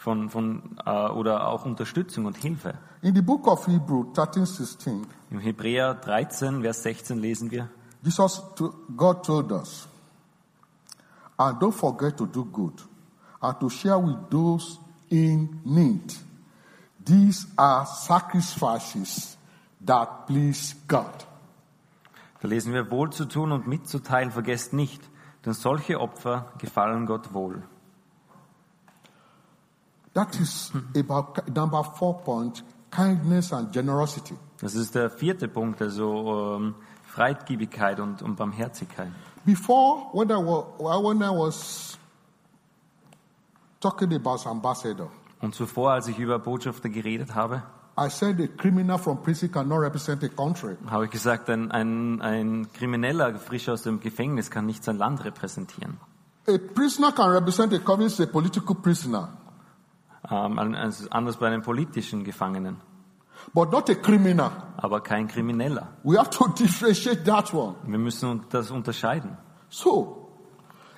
Von, 0.03 0.29
von, 0.29 0.77
äh, 0.85 1.07
oder 1.07 1.47
auch 1.47 1.63
Unterstützung 1.63 2.25
und 2.25 2.35
Hilfe. 2.35 2.73
In 3.01 3.15
the 3.15 3.21
book 3.21 3.47
of 3.47 3.65
Hebrew 3.67 4.03
13, 4.13 4.45
16, 4.45 5.07
Im 5.31 5.39
Hebräer 5.39 5.93
13, 5.93 6.61
Vers 6.61 6.83
16 6.83 7.19
lesen 7.19 7.49
wir, 7.51 7.69
Jesus, 8.01 8.43
to, 8.57 8.73
God 8.97 9.25
told 9.25 9.53
us, 9.53 9.87
and 11.37 11.57
don't 11.61 11.71
forget 11.71 12.17
to 12.17 12.25
do 12.25 12.43
good 12.43 12.73
and 13.39 13.57
to 13.61 13.69
share 13.69 13.97
with 13.97 14.17
those 14.29 14.77
in 15.09 15.61
need. 15.63 16.13
These 17.05 17.47
are 17.55 17.85
sacrifices 17.85 19.37
that 19.85 20.27
please 20.27 20.75
God. 20.85 21.25
da 22.41 22.49
lesen 22.49 22.73
wir, 22.73 22.91
wohl 22.91 23.09
zu 23.09 23.23
tun 23.23 23.53
und 23.53 23.67
mitzuteilen, 23.67 24.31
vergesst 24.31 24.73
nicht, 24.73 25.01
denn 25.45 25.53
solche 25.53 26.01
Opfer 26.01 26.51
gefallen 26.57 27.05
Gott 27.05 27.33
wohl. 27.33 27.63
That 30.13 30.39
is 30.39 30.71
about 30.95 31.47
number 31.55 31.83
four 31.83 32.21
point, 32.21 32.63
kindness 32.91 33.51
and 33.51 33.71
generosity. 33.71 34.35
Das 34.59 34.75
ist 34.75 34.93
der 34.93 35.09
vierte 35.09 35.47
Punkt, 35.47 35.81
also 35.81 36.57
ähm, 36.57 36.75
Freigebigkeit 37.05 37.99
und, 37.99 38.21
und 38.21 38.35
Barmherzigkeit. 38.35 39.11
Before, 39.45 40.07
when 40.13 40.29
I 40.29 40.35
was, 40.35 41.03
when 41.03 41.21
I 41.21 41.29
was 41.29 41.97
talking 43.79 44.13
about 44.13 44.45
ambassador, 44.45 45.09
Und 45.41 45.53
zuvor, 45.53 45.91
als 45.91 46.07
ich 46.07 46.17
über 46.17 46.39
Botschafter 46.39 46.89
geredet 46.89 47.35
habe, 47.35 47.63
I 47.97 48.09
said 48.09 48.39
a 48.39 48.47
criminal 48.47 48.97
from 48.97 49.21
prison 49.21 49.51
cannot 49.51 49.81
represent 49.81 50.23
a 50.23 50.29
country. 50.29 50.77
habe 50.89 51.05
ich 51.05 51.11
gesagt, 51.11 51.49
ein, 51.49 51.69
ein, 51.71 52.21
ein 52.21 52.67
Krimineller 52.73 53.35
frisch 53.35 53.69
aus 53.69 53.83
dem 53.83 53.99
Gefängnis 53.99 54.49
kann 54.49 54.65
nicht 54.65 54.83
sein 54.83 54.97
Land 54.97 55.23
repräsentieren. 55.25 55.99
A 56.47 56.57
prisoner 56.73 57.11
can 57.11 57.29
represent 57.29 57.73
a 57.73 57.79
country, 57.79 58.23
a 58.23 58.25
political 58.27 58.75
prisoner, 58.75 59.29
Ähm, 60.33 60.57
anders 61.11 61.37
bei 61.37 61.47
einem 61.47 61.61
politischen 61.61 62.23
Gefangenen, 62.23 62.77
but 63.53 63.71
not 63.71 63.89
a 63.89 63.93
criminal. 63.95 64.51
aber 64.77 65.01
kein 65.01 65.27
Krimineller. 65.27 65.89
We 66.03 66.17
have 66.17 66.29
to 66.31 66.47
differentiate 66.57 67.23
that 67.25 67.53
one. 67.53 67.75
Wir 67.85 67.99
müssen 67.99 68.41
das 68.49 68.71
unterscheiden. 68.71 69.37
So, 69.69 70.31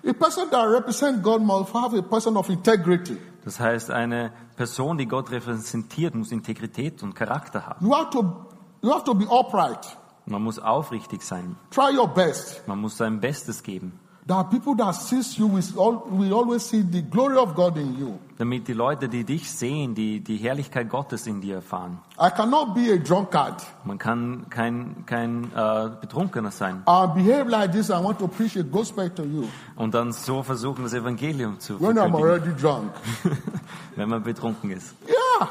a 0.07 0.13
person 0.13 0.49
that 0.51 0.65
represents 0.69 1.21
God 1.21 1.41
must 1.41 1.73
have 1.73 1.97
a 1.97 2.01
person 2.01 2.37
of 2.37 2.49
integrity. 2.49 3.17
Das 3.43 3.59
heißt, 3.59 3.91
eine 3.91 4.31
Person, 4.55 4.97
die 4.97 5.05
Gott 5.05 5.29
repräsentiert, 5.31 6.15
muss 6.15 6.31
Integrität 6.31 7.03
und 7.03 7.13
Charakter 7.13 7.65
haben. 7.67 7.85
You 7.85 7.93
have 7.93 8.09
to, 8.11 8.47
you 8.81 8.91
have 8.93 9.03
to 9.03 9.13
be 9.13 9.25
upright. 9.29 9.97
Man 10.25 10.41
muss 10.41 10.57
aufrichtig 10.59 11.21
sein. 11.21 11.55
Try 11.69 11.95
your 11.97 12.07
best. 12.07 12.67
Man 12.67 12.79
muss 12.79 12.97
sein 12.97 13.19
Bestes 13.19 13.61
geben, 13.61 13.99
Are 14.27 14.43
people 14.49 14.75
that 14.77 14.93
sees 14.95 15.37
you 15.37 15.45
will, 15.47 15.63
al- 15.77 16.03
will 16.09 16.33
always 16.33 16.63
see 16.67 16.81
the 16.81 17.03
glory 17.03 17.37
of 17.37 17.53
God 17.53 17.77
in 17.77 17.95
you. 17.99 18.17
damit 18.39 18.67
die 18.67 18.73
Leute, 18.73 19.07
die 19.07 19.23
dich 19.23 19.51
sehen, 19.51 19.93
die 19.93 20.19
die 20.19 20.37
Herrlichkeit 20.37 20.89
Gottes 20.89 21.27
in 21.27 21.41
dir 21.41 21.55
erfahren. 21.57 21.99
I 22.19 22.29
cannot 22.31 22.73
be 22.73 22.91
a 22.91 22.97
drunkard 22.97 23.61
Man 23.83 23.99
kann 23.99 24.47
kein, 24.49 25.05
kein 25.05 25.51
äh, 25.55 25.89
Betrunkener 26.01 26.49
sein 26.49 26.81
and 26.87 27.13
behave 27.13 27.47
like 27.49 27.71
this. 27.71 27.89
I 27.89 28.03
want 28.03 28.17
to 28.17 28.27
preach 28.27 28.57
a 28.57 28.63
gospel 28.63 29.11
to 29.11 29.23
you 29.23 29.43
und 29.75 29.93
dann 29.93 30.11
so 30.11 30.41
versuchen, 30.41 30.83
das 30.85 30.93
Evangelium 30.93 31.59
zu 31.59 31.79
when 31.79 31.97
I'm 31.99 32.09
verkündigen, 32.11 32.25
already 32.25 32.51
drunk. 32.59 32.91
wenn 33.95 34.09
man 34.09 34.23
betrunken 34.23 34.71
ist. 34.71 34.95
Yeah. 35.07 35.49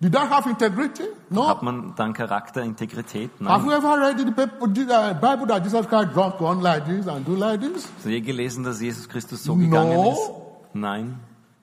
Did 0.00 0.14
I 0.16 0.26
have 0.26 0.46
integrity? 0.50 1.04
No. 1.30 1.48
Hat 1.48 1.62
man 1.62 1.94
dann 1.96 2.12
Charakter, 2.12 2.62
Integrität? 2.62 3.30
Have 3.46 3.64
you 3.64 3.72
ever 3.72 3.96
read 4.00 4.18
the 4.18 4.24
the, 4.26 4.92
uh, 4.92 5.14
Bible 5.14 5.46
that 5.46 5.62
Jesus 5.64 5.86
Christ 5.86 6.12
drunk 6.12 6.40
one 6.40 6.60
like 6.60 6.84
this 6.84 7.06
and 7.06 7.24
do 7.24 7.34
like 7.36 7.60
this? 7.60 7.84
Hast 7.96 8.04
du 8.04 8.10
je 8.10 8.20
gelesen, 8.20 8.64
dass 8.64 8.80
Jesus 8.80 9.08
Christus 9.08 9.44
so 9.44 9.54
No. 9.54 9.64
gegangen 9.64 10.04
ist? 10.12 10.30
Nein. 10.74 11.18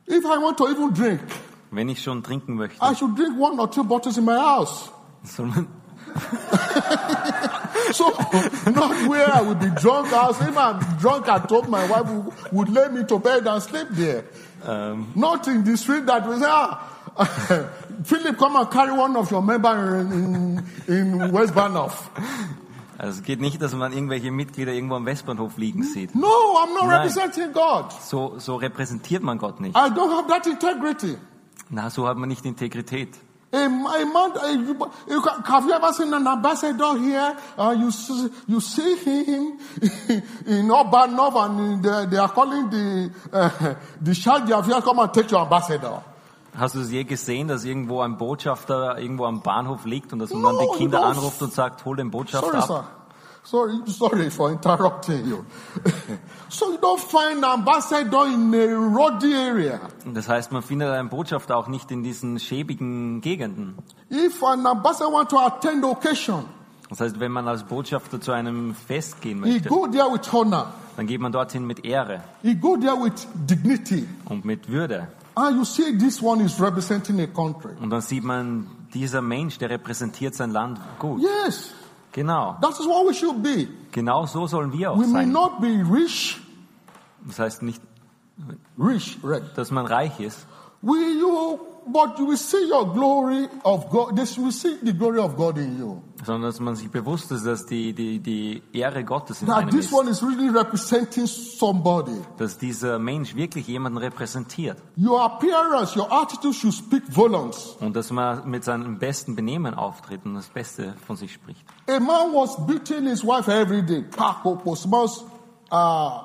If 0.07 0.25
I 0.25 0.37
want 0.41 0.57
to 0.57 0.67
even 0.69 0.93
drink, 0.93 1.19
Wenn 1.71 1.89
ich 1.89 2.01
schon 2.01 2.23
trinken 2.23 2.55
möchte, 2.55 2.77
I 2.81 2.95
should 2.95 3.15
drink 3.15 3.37
one 3.39 3.59
or 3.59 3.69
two 3.69 3.83
bottles 3.83 4.17
in 4.17 4.25
my 4.25 4.37
house. 4.37 4.89
soll 5.23 5.45
man, 5.47 5.67
so 7.93 8.09
not 8.71 9.07
where 9.07 9.31
I 9.31 9.41
would 9.41 9.59
be 9.59 9.69
drunk. 9.69 10.11
I 10.11 10.27
was 10.27 10.41
if 10.41 10.57
I'm 10.57 10.79
drunk 10.99 11.27
at 11.29 11.49
home, 11.49 11.69
my 11.69 11.85
wife 11.87 12.09
would, 12.09 12.33
would 12.51 12.69
lay 12.69 12.87
me 12.89 13.03
to 13.05 13.19
bed 13.19 13.45
and 13.47 13.61
sleep 13.61 13.87
there. 13.91 14.25
Not 15.15 15.47
in 15.47 15.63
the 15.63 15.77
street 15.77 16.05
that 16.07 16.25
was 16.27 16.41
ah, 16.43 16.79
Philip, 18.03 18.37
come 18.37 18.55
and 18.55 18.71
carry 18.71 18.91
one 18.91 19.15
of 19.15 19.29
your 19.31 19.41
members 19.41 20.11
in, 20.11 20.63
in, 20.87 21.21
in 21.21 21.31
West 21.31 21.53
Banoff. 21.53 22.09
Also 23.01 23.19
es 23.19 23.23
geht 23.23 23.41
nicht, 23.41 23.59
dass 23.59 23.73
man 23.73 23.93
irgendwelche 23.93 24.29
Mitglieder 24.29 24.73
irgendwo 24.73 24.95
am 24.95 25.07
Westbahnhof 25.07 25.57
liegen 25.57 25.81
sieht. 25.81 26.13
No, 26.13 26.27
I'm 26.27 26.73
not 26.75 26.85
Nein. 26.85 27.01
representing 27.01 27.51
God. 27.51 27.91
So, 27.93 28.37
so 28.37 28.57
repräsentiert 28.57 29.23
man 29.23 29.39
Gott 29.39 29.59
nicht. 29.59 29.75
I 29.75 29.89
don't 29.89 30.11
have 30.11 30.27
that 30.27 30.45
integrity. 30.45 31.17
Na, 31.71 31.89
so 31.89 32.07
hat 32.07 32.17
man 32.17 32.29
nicht 32.29 32.45
Integrität. 32.45 33.17
A, 33.53 33.65
a 33.65 33.69
man, 34.05 34.31
a, 34.37 35.51
have 35.51 35.65
you 35.65 35.73
ever 35.73 35.91
seen 35.93 36.13
an 36.13 36.27
ambassador 36.27 36.95
here? 36.97 37.35
Uh, 37.57 37.75
you, 37.77 37.91
see, 37.91 38.29
you 38.47 38.61
see 38.61 38.95
him 38.97 39.59
in 40.45 40.69
Obanov 40.69 41.35
and 41.45 41.83
they, 41.83 42.05
they 42.05 42.17
are 42.17 42.29
calling 42.29 42.69
the, 42.69 43.11
uh, 43.33 43.49
the 44.01 44.13
they 44.45 44.53
have 44.53 44.65
here, 44.65 44.81
come 44.81 44.99
and 44.99 45.13
take 45.13 45.31
your 45.31 45.41
ambassador. 45.41 46.03
Hast 46.57 46.75
du 46.75 46.79
es 46.81 46.91
je 46.91 47.03
gesehen, 47.05 47.47
dass 47.47 47.63
irgendwo 47.63 48.01
ein 48.01 48.17
Botschafter 48.17 48.97
irgendwo 48.99 49.25
am 49.25 49.41
Bahnhof 49.41 49.85
liegt 49.85 50.11
und 50.11 50.19
dass 50.19 50.31
man 50.33 50.43
dann 50.43 50.55
No, 50.55 50.71
die 50.73 50.77
Kinder 50.77 50.99
no. 50.99 51.05
anruft 51.05 51.41
und 51.41 51.53
sagt, 51.53 51.85
hol 51.85 51.95
den 51.95 52.11
Botschafter 52.11 52.61
Sorry, 52.61 52.79
ab? 52.79 52.97
Sorry, 53.43 53.73
sorry 53.87 54.29
for 54.29 54.51
interrupting 54.51 55.25
you. 55.27 55.37
so 56.49 56.71
you 56.73 56.77
don't 56.77 56.99
find 56.99 57.43
ambassador 57.43 58.27
in 58.27 58.53
a 58.53 58.75
roady 58.75 59.33
area. 59.33 59.79
Das 60.13 60.27
heißt, 60.29 60.51
man 60.51 60.61
findet 60.61 60.89
einen 60.89 61.09
Botschafter 61.09 61.55
auch 61.57 61.67
nicht 61.67 61.89
in 61.89 62.03
diesen 62.03 62.37
schäbigen 62.39 63.21
Gegenden. 63.21 63.77
If 64.11 64.43
an 64.43 64.65
ambassador 64.65 65.11
want 65.13 65.29
to 65.29 65.39
attend 65.39 65.83
occasion, 65.85 66.45
Das 66.89 66.99
heißt, 66.99 67.19
wenn 67.21 67.31
man 67.31 67.47
als 67.47 67.63
Botschafter 67.63 68.19
zu 68.21 68.31
einem 68.33 68.75
Fest 68.75 69.21
gehen 69.21 69.43
he 69.43 69.53
möchte, 69.53 69.69
go 69.69 69.87
there 69.87 70.11
with 70.11 70.31
honor. 70.33 70.67
dann 70.97 71.07
geht 71.07 71.21
man 71.21 71.31
dorthin 71.31 71.65
mit 71.65 71.85
Ehre 71.85 72.21
He 72.43 72.53
go 72.55 72.75
there 72.77 72.97
with 73.01 73.25
dignity. 73.33 74.05
und 74.25 74.43
mit 74.45 74.67
Würde. 74.69 75.07
And 75.35 75.57
you 75.57 75.65
see 75.65 75.97
this 75.97 76.21
one 76.21 76.41
is 76.43 76.59
representing 76.59 77.19
a 77.21 77.27
country. 77.27 77.71
Und 77.81 77.89
dann 77.89 78.01
sieht 78.01 78.23
man, 78.23 78.67
dieser 78.93 79.21
Mensch, 79.21 79.57
der 79.57 79.69
repräsentiert 79.69 80.35
sein 80.35 80.51
Land 80.51 80.79
gut. 80.99 81.21
Yes, 81.21 81.71
Genau. 82.11 82.57
that 82.61 82.71
is 82.71 82.85
what 82.85 83.07
we 83.07 83.13
should 83.13 83.41
be. 83.41 83.67
Genau 83.91 84.25
so 84.25 84.45
sollen 84.47 84.73
wir 84.73 84.91
auch 84.91 84.97
We 84.97 85.07
may 85.07 85.23
sein. 85.23 85.31
not 85.31 85.61
be 85.61 85.83
rich, 85.89 86.41
Das 87.25 87.39
heißt 87.39 87.61
nicht, 87.63 87.81
rich, 88.77 89.17
right? 89.23 89.43
dass 89.55 89.71
man 89.71 89.85
reich 89.85 90.19
ist, 90.19 90.45
We 90.81 90.97
you, 91.19 91.59
but 91.87 92.17
you 92.17 92.27
will 92.27 92.37
see 92.37 92.65
your 92.69 92.91
glory 92.91 93.47
of 93.63 93.89
God. 93.89 94.15
This 94.17 94.37
will 94.37 94.51
see 94.51 94.77
the 94.83 94.91
glory 94.93 95.19
of 95.19 95.37
God 95.37 95.57
in 95.57 95.77
you. 95.77 96.01
Sondern 96.25 96.43
dass 96.49 96.59
man 96.59 96.75
sich 96.75 96.89
bewusst 96.89 97.31
ist, 97.31 97.45
dass 97.45 97.65
die, 97.65 97.93
die, 97.93 98.19
die 98.19 98.61
Ehre 98.73 99.03
Gottes 99.03 99.41
in 99.41 99.47
That 99.47 99.57
einem 99.57 99.69
this 99.71 99.85
ist. 99.85 99.93
one 99.93 100.09
is 100.09 100.21
really 100.21 100.49
representing 100.49 101.27
somebody. 101.27 102.21
Dass 102.37 102.57
dieser 102.57 102.99
Mensch 102.99 103.35
wirklich 103.35 103.67
jemanden 103.67 103.97
repräsentiert. 103.97 104.77
Your 104.97 105.23
appearance, 105.23 105.97
your 105.97 106.11
attitude 106.11 106.53
should 106.53 106.73
speak 106.73 107.03
volumes. 107.15 107.75
Und 107.79 107.95
dass 107.95 108.11
man 108.11 108.49
mit 108.49 108.63
seinem 108.63 108.99
besten 108.99 109.35
Benehmen 109.35 109.73
auftritt 109.73 110.25
und 110.25 110.35
das 110.35 110.47
Beste 110.47 110.93
von 111.05 111.15
sich 111.15 111.33
spricht. 111.33 111.65
A 111.89 111.99
man 111.99 112.33
was 112.33 112.55
beating 112.65 113.07
his 113.07 113.23
wife 113.23 113.51
every 113.51 113.83
day. 113.83 114.05
Small 114.75 115.09
uh, 115.71 116.21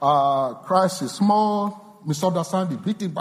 uh, 0.00 0.54
crisis, 0.66 1.16
small 1.16 1.74
misunderstanding, 2.04 2.78
beating. 2.78 3.14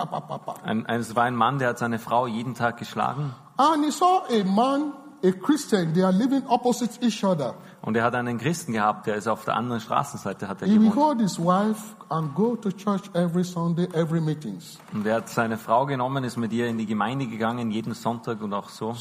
Ein, 0.64 0.86
es 0.88 1.16
war 1.16 1.24
ein 1.24 1.36
Mann, 1.36 1.60
der 1.60 1.70
hat 1.70 1.80
seine 1.80 1.99
Frau 1.99 2.28
jeden 2.28 2.56
Tag 2.56 2.78
geschlagen 2.78 3.34
And 3.58 3.84
he 3.86 3.91
saw 3.91 4.26
a 4.28 4.43
man, 4.43 4.93
a 5.24 5.32
Christian, 5.32 5.93
they 5.93 6.03
are 6.03 6.11
living 6.11 6.43
opposite 6.47 6.91
each 7.05 7.24
other. 7.24 7.53
und 7.82 7.95
er 7.97 8.03
hat 8.03 8.15
einen 8.15 8.38
Christen 8.38 8.74
gehabt, 8.74 9.07
der 9.07 9.15
ist 9.15 9.28
auf 9.28 9.45
der 9.45 9.55
anderen 9.55 9.82
Straßenseite 9.82 10.47
hat 10.47 10.61
er 10.61 10.67
He 10.67 10.78
gewohnt. 10.78 11.22
his 11.22 11.39
wife 11.39 11.95
and 12.09 12.34
go 12.36 12.55
to 12.55 12.72
church 12.72 13.03
every 13.13 13.43
Sunday, 13.43 13.88
every 13.93 14.22
meetings. 14.22 14.78
Und 14.93 15.05
er 15.05 15.17
hat 15.17 15.30
seine 15.30 15.57
Frau 15.57 15.86
genommen, 15.86 16.24
ist 16.24 16.38
mit 16.38 16.51
ihr 16.53 16.67
in 16.67 16.78
die 16.78 16.86
Gemeinde 16.86 17.28
gegangen, 17.28 17.72
jeden 17.72 17.93
Sonntag 17.93 18.41
und 18.41 18.53
auch 18.53 18.69
so. 18.69 18.95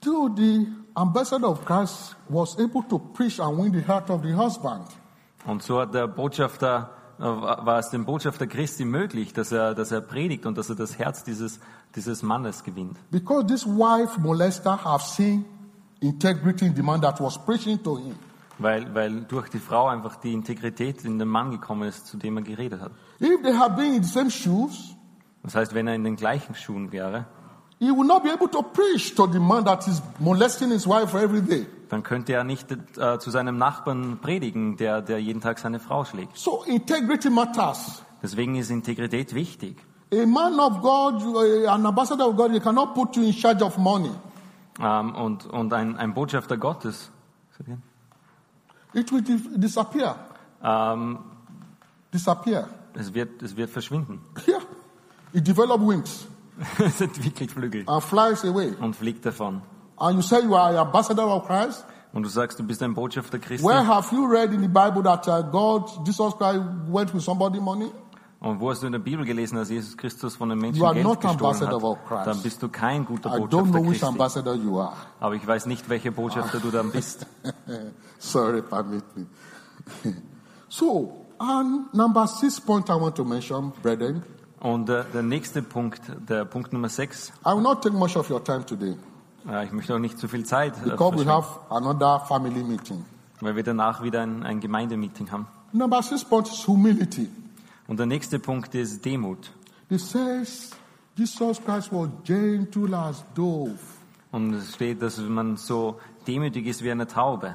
Till 0.00 0.30
the 0.36 0.66
ambassador 0.94 1.48
of 1.50 1.64
Christ 1.64 2.16
was 2.28 2.56
able 2.58 2.82
to 2.88 2.98
preach 2.98 3.40
and 3.40 3.58
win 3.58 3.72
the 3.72 3.82
heart 3.86 4.08
of 4.10 4.22
the 4.22 4.34
husband. 4.34 4.84
Und 5.46 5.62
so 5.62 5.80
hat 5.80 5.94
der 5.94 6.06
Botschafter, 6.06 6.90
äh, 7.18 7.22
war 7.22 7.78
es 7.78 7.90
dem 7.90 8.04
Botschafter 8.04 8.46
Christi 8.46 8.84
möglich, 8.84 9.32
dass 9.32 9.52
er, 9.52 9.74
dass 9.74 9.90
er 9.92 10.00
predigt 10.02 10.44
und 10.46 10.58
dass 10.58 10.68
er 10.68 10.76
das 10.76 10.98
Herz 10.98 11.24
dieses, 11.24 11.60
dieses 11.96 12.22
Mannes 12.22 12.62
gewinnt. 12.62 12.96
Because 13.10 13.46
this 13.46 13.66
wife 13.66 14.18
molester 14.20 14.76
have 14.84 15.02
seen 15.02 15.44
integrity 16.00 16.66
in 16.66 16.76
the 16.76 16.82
man 16.82 17.00
that 17.00 17.20
was 17.20 17.38
preaching 17.44 17.82
to 17.82 17.96
him. 17.98 18.14
Weil, 18.58 18.94
weil 18.94 19.22
durch 19.22 19.48
die 19.50 19.58
Frau 19.58 19.88
einfach 19.88 20.16
die 20.16 20.32
Integrität 20.32 21.04
in 21.04 21.18
den 21.18 21.28
Mann 21.28 21.50
gekommen 21.50 21.88
ist, 21.88 22.06
zu 22.06 22.16
dem 22.16 22.36
er 22.38 22.42
geredet 22.42 22.80
hat. 22.80 22.92
If 23.20 23.42
they 23.42 23.52
had 23.54 23.76
been 23.76 23.94
in 23.94 24.02
the 24.02 24.08
same 24.10 24.30
shoes, 24.30 24.94
Das 25.42 25.54
heißt, 25.54 25.74
wenn 25.74 25.86
er 25.86 25.94
in 25.94 26.04
den 26.04 26.16
gleichen 26.16 26.54
Schuhen 26.54 26.90
wäre, 26.90 27.26
he 27.78 27.90
would 27.90 28.06
not 28.06 28.22
be 28.22 28.32
able 28.32 28.50
to 28.50 28.62
preach 28.62 29.14
to 29.14 29.26
the 29.30 29.38
man 29.38 29.64
that 29.64 29.86
is 29.86 30.02
molesting 30.18 30.70
his 30.70 30.86
wife 30.86 31.16
every 31.16 31.42
day. 31.42 31.66
dann 31.90 32.02
könnte 32.02 32.32
er 32.32 32.42
nicht 32.44 32.66
äh, 32.72 33.18
zu 33.18 33.30
seinem 33.30 33.58
Nachbarn 33.58 34.18
predigen, 34.20 34.76
der, 34.76 35.02
der 35.02 35.20
jeden 35.20 35.40
Tag 35.40 35.58
seine 35.58 35.78
Frau 35.78 36.04
schlägt. 36.04 36.36
So 36.36 36.64
integrity 36.64 37.30
matters. 37.30 38.02
Deswegen 38.22 38.56
ist 38.56 38.70
Integrität 38.70 39.34
wichtig. 39.34 39.76
A 40.12 40.24
man 40.26 40.58
of 40.60 40.80
God, 40.82 41.20
you- 41.22 41.66
an 41.68 41.84
ambassador 41.84 42.24
of 42.28 42.36
God, 42.36 42.52
he 42.52 42.60
cannot 42.60 42.94
put 42.94 43.16
you 43.16 43.24
in 43.24 43.32
charge 43.32 43.62
of 43.64 43.76
money. 43.78 44.10
Ähm, 44.80 45.14
und 45.14 45.46
und 45.46 45.72
ein, 45.72 45.96
ein 45.96 46.14
Botschafter 46.14 46.56
Gottes, 46.56 47.10
It 48.94 49.10
will 49.12 49.22
dis- 49.22 49.48
disappear. 49.56 50.16
ähm, 50.62 51.18
Disappear. 52.12 52.68
es, 52.94 53.12
wird, 53.12 53.42
es 53.42 53.56
wird 53.56 53.70
verschwinden. 53.70 54.20
Yeah. 54.46 54.60
It 55.32 55.46
develop 55.46 55.80
wings 55.80 56.26
es 56.78 57.00
entwickelt 57.02 57.50
Flügel 57.50 57.84
and 57.86 58.02
flies 58.02 58.42
away. 58.44 58.74
und 58.80 58.94
fliegt 58.96 59.26
davon. 59.26 59.60
And 59.98 60.16
you 60.16 60.22
say 60.22 60.42
you 60.42 60.54
are 60.54 60.70
an 60.70 60.76
ambassador 60.76 61.26
of 61.26 61.46
Christ. 61.46 61.84
Und 62.14 62.22
du 62.22 62.28
sagst, 62.30 62.58
du 62.58 62.62
bist 62.64 62.82
ein 62.82 62.94
Botschafter 62.94 63.38
Christi. 63.38 63.66
Where 63.66 63.86
have 63.86 64.14
you 64.14 64.24
read 64.26 64.52
in 64.54 64.62
the 64.62 64.68
Bible 64.68 65.02
that 65.02 65.26
uh, 65.28 65.42
God, 65.42 65.90
Jesus 66.06 66.34
Christ, 66.38 66.62
went 66.88 67.12
with 67.12 67.22
somebody 67.22 67.60
money? 67.60 67.90
Und 68.38 68.60
wo 68.60 68.70
hast 68.70 68.82
du 68.82 68.86
in 68.86 68.92
der 68.92 68.98
Bibel 68.98 69.24
gelesen, 69.24 69.56
dass 69.56 69.70
Jesus 69.70 69.96
Christus 69.96 70.36
von 70.36 70.50
den 70.50 70.58
Menschen 70.58 70.78
You 70.80 70.86
are 70.86 70.94
Geld 70.94 71.06
not 71.06 71.20
gestohlen 71.20 71.40
ambassador 71.40 71.82
of 71.82 71.98
hat? 71.98 72.06
Christ. 72.08 72.26
Dann 72.26 72.42
bist 72.42 72.62
du 72.62 72.68
kein 72.68 73.04
guter 73.06 73.30
I 73.30 73.32
don't 73.32 73.48
Botschafter 73.48 73.70
know 73.70 73.80
which 73.82 73.88
Christi. 73.88 74.06
ambassador 74.06 74.54
you 74.54 74.78
are. 74.80 74.92
Aber 75.20 75.34
ich 75.34 75.46
weiß 75.46 75.66
nicht, 75.66 75.88
welcher 75.88 76.10
Botschafter 76.10 76.60
du 76.60 76.70
dann 76.70 76.90
bist. 76.90 77.26
Sorry, 78.18 78.62
permit 78.62 79.04
me. 79.16 79.26
so, 80.68 81.26
and 81.38 81.92
number 81.94 82.26
six 82.26 82.60
point 82.60 82.88
I 82.88 82.92
want 83.00 83.16
to 83.16 83.24
mention, 83.24 83.72
brethren. 83.82 84.22
Und 84.60 84.88
äh, 84.90 85.04
der 85.12 85.22
nächste 85.22 85.62
Punkt, 85.62 86.02
der 86.28 86.44
Punkt 86.44 86.72
Nummer 86.72 86.88
6, 86.88 87.32
I 87.44 87.54
will 87.54 87.62
not 87.62 87.82
take 87.82 87.94
much 87.94 88.16
of 88.16 88.30
your 88.30 88.42
time 88.42 88.64
today 88.64 88.96
äh, 89.48 89.64
ich 89.64 89.72
möchte 89.72 89.94
auch 89.94 89.98
nicht 89.98 90.18
zu 90.18 90.28
viel 90.28 90.44
Zeit, 90.44 90.74
äh, 90.78 90.90
because 90.90 91.12
we 91.12 91.24
verschwenden, 91.24 91.30
have 91.30 91.60
another 91.70 92.20
family 92.26 92.62
meeting. 92.62 93.04
weil 93.40 93.56
wir 93.56 93.62
danach 93.62 94.02
wieder 94.02 94.22
ein, 94.22 94.42
ein 94.42 94.60
Gemeindemeeting 94.60 95.30
haben. 95.30 95.46
Number 95.72 96.02
six 96.02 96.24
point 96.24 96.48
is 96.48 96.66
humility. 96.66 97.28
Und 97.88 97.98
der 97.98 98.06
nächste 98.06 98.38
Punkt 98.38 98.74
ist 98.74 99.04
Demut. 99.04 99.52
It 99.88 100.00
says 100.00 100.70
Jesus 101.14 101.60
Christ 101.64 101.92
was 101.92 102.08
gentle 102.24 102.96
as 102.96 103.24
dove. 103.34 103.78
Und 104.32 104.54
es 104.54 104.74
steht, 104.74 105.00
dass 105.02 105.18
man 105.18 105.56
so 105.56 105.98
demütig 106.26 106.66
ist 106.66 106.82
wie 106.82 106.90
eine 106.90 107.06
Taube. 107.06 107.54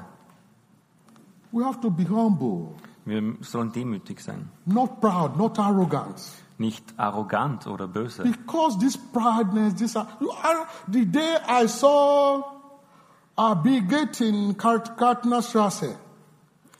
We 1.52 1.62
have 1.64 1.80
to 1.80 1.90
be 1.90 2.08
humble, 2.08 2.74
Wir 3.04 3.34
sollen 3.40 3.70
demütig 3.72 4.20
sein. 4.20 4.48
not 4.64 5.00
proud, 5.00 5.36
not 5.36 5.58
arrogant. 5.58 6.20
Nicht 6.58 6.82
arrogant 6.96 7.66
oder 7.66 7.86
böse. 7.88 8.22
Because 8.22 8.78
this 8.78 8.96
proudness, 8.96 9.74
this 9.74 9.96
uh, 9.96 10.04
the 10.90 11.04
day 11.04 11.36
I 11.48 11.66
saw 11.66 12.42
a 13.36 13.54
big 13.54 13.88
gate 13.88 14.20
in 14.22 14.56
Kart- 14.56 14.96
Kartnerstrasse, 14.96 15.96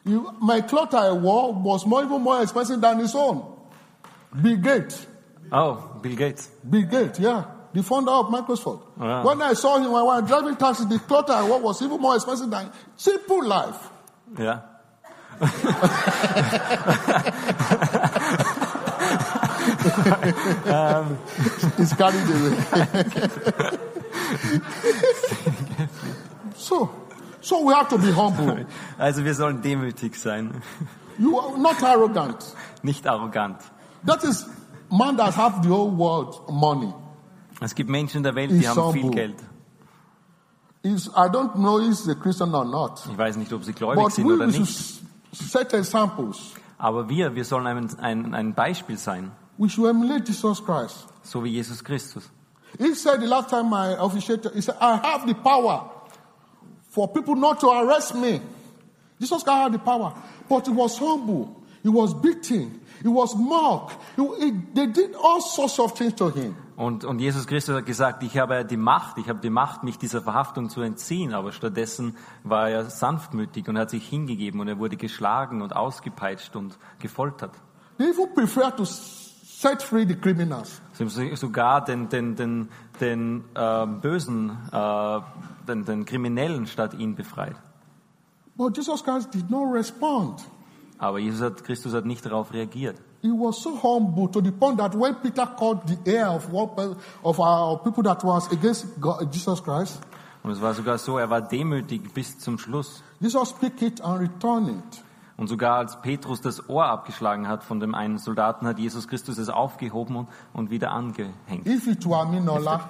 you, 0.05 0.35
my 0.41 0.61
cloth 0.63 0.95
I 0.95 1.13
wore 1.13 1.53
was 1.53 1.87
more, 1.87 2.03
even 2.03 2.23
more 2.23 2.43
expensive 2.43 2.81
than 2.81 2.99
his 2.99 3.15
own. 3.15 3.45
Bill 4.41 4.57
Gates. 4.57 5.07
Oh, 5.51 5.99
Bill 6.03 6.17
Gates. 6.17 6.49
Bill 6.69 6.83
Gates, 6.83 7.21
yeah. 7.21 7.45
The 7.73 7.83
founder 7.83 8.11
of 8.11 8.27
Microsoft. 8.27 8.83
Wow. 8.99 9.25
When 9.25 9.41
I 9.41 9.55
saw 9.55 9.79
him 9.79 9.95
I 9.95 10.03
was 10.03 10.29
driving 10.29 10.57
taxi, 10.57 10.85
the 10.85 10.99
cloth 10.99 11.31
I 11.31 11.49
wore 11.49 11.61
was 11.61 11.81
even 11.83 11.99
more 12.01 12.17
expensive 12.17 12.51
than 12.51 12.71
simple 12.97 13.43
life. 13.45 13.89
Ja. 14.39 14.61
It's 15.41 15.53
um, 20.67 21.19
carried 21.97 22.29
away. 22.29 22.57
so, 26.57 26.91
so 27.43 27.67
we 27.67 27.75
have 27.75 27.89
to 27.89 27.99
be 27.99 28.13
humble. 28.15 28.67
Also 28.99 29.25
wir 29.25 29.35
sollen 29.35 29.61
demütig 29.63 30.17
sein. 30.17 30.63
You 31.19 31.39
are 31.39 31.59
not 31.59 31.83
arrogant. 31.83 32.55
Nicht 32.83 33.07
arrogant. 33.07 33.59
That 34.07 34.25
is 34.25 34.47
man 34.91 35.17
that 35.19 35.37
have 35.37 35.63
the 35.63 35.69
whole 35.69 35.91
world 35.91 36.49
money. 36.49 36.93
Es 37.61 37.75
gibt 37.75 37.91
Menschen 37.91 38.19
in 38.19 38.23
der 38.23 38.35
Welt, 38.35 38.51
die 38.51 38.67
haben 38.67 38.93
viel. 38.93 39.11
Geld. 39.11 39.37
is 40.83 41.09
I 41.09 41.29
don't 41.29 41.55
know 41.55 41.79
if 41.79 42.09
a 42.09 42.15
Christian 42.15 42.55
or 42.55 42.65
not. 42.65 43.01
Ich 43.11 43.17
weiß 43.17 43.37
nicht, 43.37 43.53
ob 43.53 43.65
sie 43.65 43.73
gläubig 43.73 44.03
But 44.03 44.13
sind 44.13 44.27
we, 44.27 44.35
oder 44.35 44.47
nicht. 44.47 45.01
set 45.33 45.73
examples. 45.73 46.55
Aber 46.79 47.09
wir, 47.09 47.35
wir 47.35 47.45
sollen 47.45 47.67
ein, 47.67 47.99
ein, 48.01 48.35
ein 48.35 48.55
Beispiel 48.55 48.99
sein, 48.99 49.31
We 49.59 49.69
should 49.69 49.89
emulate 49.89 50.27
Jesus 50.27 50.65
Christ. 50.65 51.07
so 51.23 51.45
wie 51.45 51.51
Jesus 51.51 51.83
Christus. 51.85 52.29
He 52.79 52.95
said 52.95 53.21
the 53.21 53.27
last 53.27 53.51
time 53.51 53.73
I 53.73 53.95
officiated, 53.99 54.53
he 54.55 54.63
said, 54.63 54.77
I 54.81 54.97
have 54.97 55.27
the 55.27 55.35
power 55.35 55.92
for 56.93 57.09
people 57.13 57.35
not 57.35 57.59
to 57.61 57.69
arrest 57.71 58.15
me. 58.15 58.41
Jesus 59.19 59.43
Christ 59.45 59.63
had 59.65 59.73
the 59.73 59.79
power, 59.79 60.13
but 60.49 60.67
he 60.67 60.73
was 60.73 60.99
humble. 61.01 61.49
He 61.83 61.89
was 61.89 62.15
beaten. 62.15 62.81
He 63.03 63.09
was 63.09 63.35
mocked. 63.35 63.97
He- 64.17 64.45
he- 64.45 64.53
they 64.75 64.87
did 64.87 65.17
all 65.17 65.41
sorts 65.41 65.79
of 65.81 65.93
things 65.95 66.15
to 66.15 66.31
him. 66.31 66.55
Und, 66.77 67.05
und 67.05 67.19
Jesus 67.21 67.47
Christus 67.47 67.75
hat 67.77 67.87
gesagt, 67.87 68.23
ich 68.23 68.39
habe 68.39 68.65
die 68.65 68.77
Macht, 68.77 69.19
ich 69.19 69.29
habe 69.29 69.41
die 69.41 69.51
Macht, 69.51 69.83
mich 69.85 69.99
dieser 69.99 70.23
Verhaftung 70.23 70.69
zu 70.71 70.81
entziehen, 70.81 71.35
aber 71.35 71.53
stattdessen 71.53 72.17
war 72.45 72.69
er 72.71 72.85
sanftmütig 72.91 73.69
und 73.69 73.79
hat 73.79 73.91
sich 73.91 74.09
hingegeben 74.09 74.61
und 74.61 74.69
er 74.69 74.79
wurde 74.79 74.97
geschlagen 74.97 75.63
und 75.63 75.75
ausgepeitscht 75.77 76.55
und 76.57 76.79
gefoltert. 76.99 77.53
They 77.99 78.09
even 78.11 78.33
prefer 78.35 78.75
to 78.75 78.85
set 79.63 79.83
free 79.83 80.05
the 80.05 80.15
criminals. 80.17 80.81
Sie 80.95 81.05
haben 81.05 81.11
so- 81.11 81.37
sogar 81.37 81.85
den, 81.85 82.09
den, 82.09 82.35
den, 82.37 82.69
den 83.01 83.45
äh, 83.55 83.87
Bösen, 83.87 84.51
äh, 84.73 85.21
den, 85.69 85.85
den 85.85 86.05
Kriminellen 86.05 86.67
statt 86.67 86.95
ihn 86.95 87.15
befreit. 87.15 87.57
But 88.57 88.77
Jesus 88.77 89.03
Christ 89.03 89.33
did 89.33 89.51
not 89.51 89.73
respond. 89.73 90.41
Aber 90.99 91.19
Jesus 91.19 91.41
hat, 91.41 91.65
Christus 91.65 91.95
hat 91.95 92.05
nicht 92.05 92.25
darauf 92.25 92.53
reagiert. 92.53 92.97
He 93.23 93.29
was 93.31 93.63
so 93.63 93.81
humble 93.83 94.29
to 94.31 94.41
the 94.41 94.51
point 94.51 94.79
that 94.79 94.95
when 94.99 95.15
Peter 95.23 95.47
called 95.47 95.81
the 95.87 95.97
ear 96.11 96.29
of 96.29 96.53
one 96.53 96.97
of 97.23 97.39
our 97.39 97.79
people 97.83 98.03
that 98.03 98.23
was 98.25 98.51
against 98.51 99.01
God, 99.01 99.29
Jesus 99.33 99.63
Christ, 99.63 100.01
Und 100.45 100.51
es 100.51 100.61
war 100.61 100.75
sogar 100.75 100.99
so, 100.99 101.19
er 101.19 101.31
war 101.31 101.41
demütig 101.41 102.13
bis 102.13 102.37
zum 102.41 102.59
Schluss. 102.59 103.01
Jesus 103.21 103.53
picked 103.53 103.81
it 103.83 104.01
and 104.01 104.21
returned 104.21 104.71
it. 104.71 105.03
Und 105.37 105.49
sogar 105.49 105.79
als 105.79 106.01
Petrus 106.03 106.41
das 106.41 106.69
Ohr 106.69 106.87
abgeschlagen 106.87 107.49
hat 107.49 107.65
von 107.65 107.81
dem 107.81 107.95
einen 107.95 108.19
Soldaten, 108.19 108.67
hat 108.67 108.79
Jesus 108.79 109.09
Christus 109.09 109.39
es 109.39 109.49
aufgehoben 109.49 110.17
und, 110.17 110.29
und 110.53 110.71
wieder 110.71 110.93
angehängt. 110.93 111.67
If 111.67 111.87
it 111.87 112.07
were 112.07 112.27
me, 112.27 112.41
Nola, 112.41 112.89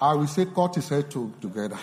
I 0.00 0.18
will 0.18 0.28
say 0.28 0.46
cut 0.46 0.74
his 0.74 0.90
head 0.90 1.10
to, 1.10 1.30
together. 1.40 1.78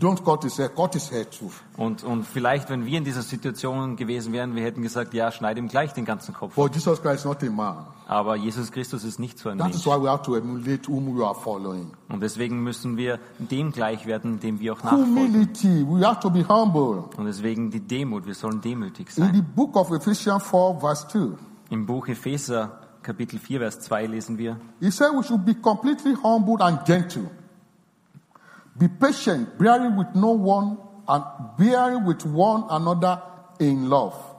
Don't 0.00 0.24
cut 0.24 0.42
his 0.44 0.56
head, 0.58 0.74
cut 0.74 0.94
his 0.94 1.10
head 1.10 1.28
too. 1.30 1.50
Und, 1.76 2.04
und 2.04 2.24
vielleicht, 2.24 2.70
wenn 2.70 2.86
wir 2.86 2.98
in 2.98 3.04
dieser 3.04 3.22
Situation 3.22 3.96
gewesen 3.96 4.32
wären, 4.32 4.54
wir 4.54 4.62
hätten 4.62 4.82
gesagt, 4.82 5.14
ja, 5.14 5.32
schneid 5.32 5.58
ihm 5.58 5.68
gleich 5.68 5.92
den 5.92 6.04
ganzen 6.04 6.34
Kopf. 6.34 6.54
But 6.54 6.74
Jesus 6.74 7.00
Christ 7.02 7.20
is 7.20 7.24
not 7.24 7.42
a 7.42 7.50
man. 7.50 7.86
Aber 8.06 8.36
Jesus 8.36 8.70
Christus 8.70 9.02
ist 9.04 9.18
nicht 9.18 9.38
so 9.38 9.48
ein 9.48 9.58
That 9.58 9.70
is 9.70 9.84
Mensch. 9.84 9.86
why 9.86 10.02
we 10.02 10.08
have 10.10 10.22
to 10.24 10.36
emulate 10.36 10.86
whom 10.88 11.16
we 11.18 11.24
are 11.24 11.34
following. 11.34 11.90
Und 12.08 12.20
deswegen 12.22 12.62
müssen 12.62 12.96
wir 12.96 13.18
dem 13.38 13.72
gleich 13.72 14.06
werden, 14.06 14.40
dem 14.40 14.60
wir 14.60 14.74
auch 14.74 14.82
nachfolgen. 14.82 15.16
Humility, 15.16 15.84
we 15.88 16.06
have 16.06 16.20
to 16.20 16.30
be 16.30 16.46
humble. 16.46 17.04
Und 17.16 17.24
deswegen 17.26 17.70
die 17.70 17.80
Demut, 17.80 18.26
wir 18.26 18.34
sollen 18.34 18.60
demütig 18.60 19.08
In 19.16 19.24
the 19.24 19.30
sein. 19.32 19.46
book 19.56 19.74
of 19.76 19.90
Ephesians 19.90 20.42
4, 20.44 20.76
verse 20.80 21.08
2, 21.08 21.18
Im 21.70 21.86
Buch 21.86 22.06
Epheser, 22.08 22.78
Kapitel 23.02 23.38
4, 23.38 23.58
Vers 23.60 23.80
2 23.80 24.06
lesen 24.06 24.38
wir, 24.38 24.56
he 24.80 24.90
said 24.90 25.08
we 25.14 25.22
should 25.22 25.44
be 25.44 25.54
completely 25.54 26.14
humble 26.22 26.62
and 26.62 26.84
gentle. 26.86 27.24
Be 28.78 28.88
patient, 28.88 29.58
bearing 29.58 29.96
with 29.96 30.14
no 30.14 30.32
one 30.32 30.78
and 31.06 31.24
bearing 31.56 32.04
with 32.04 32.24
one 32.24 32.64
another 32.70 33.22
in 33.60 33.88
love. 33.88 34.34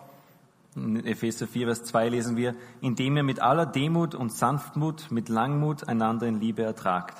in 0.75 1.05
Epheser 1.05 1.47
4, 1.47 1.67
Vers 1.67 1.83
2 1.83 2.09
lesen 2.09 2.35
wir, 2.35 2.55
indem 2.81 3.15
ihr 3.17 3.23
mit 3.23 3.41
aller 3.41 3.65
Demut 3.65 4.13
und 4.13 4.31
Sanftmut, 4.31 5.09
mit 5.09 5.29
Langmut 5.29 5.87
einander 5.87 6.27
in 6.27 6.39
Liebe 6.39 6.63
ertragt. 6.63 7.17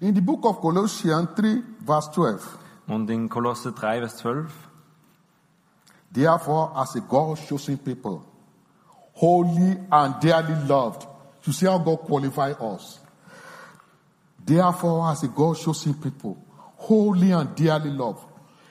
In 0.00 0.14
the 0.14 0.20
book 0.20 0.44
of 0.44 0.60
Colossians 0.60 1.28
3, 1.36 1.62
verse 1.84 2.10
12, 2.12 2.58
Und 2.88 3.08
in 3.10 3.28
Kolosse 3.28 3.72
3, 3.72 4.00
Vers 4.00 4.16
12, 4.16 4.52
Therefore, 6.12 6.72
as 6.74 6.96
a 6.96 7.00
God 7.00 7.38
chosen 7.48 7.78
people, 7.78 8.24
holy 9.12 9.76
and 9.92 10.20
dearly 10.20 10.56
loved, 10.66 11.06
you 11.44 11.52
see 11.52 11.66
how 11.66 11.78
God 11.78 11.98
qualify 11.98 12.50
us. 12.52 12.99
Therefore, 14.50 15.12
as 15.12 15.22
a 15.22 15.28
God 15.28 15.56
chosen 15.58 15.94
people, 15.94 16.36
holy 16.76 17.30
and 17.30 17.54
dearly 17.54 17.90
loved, 17.90 18.24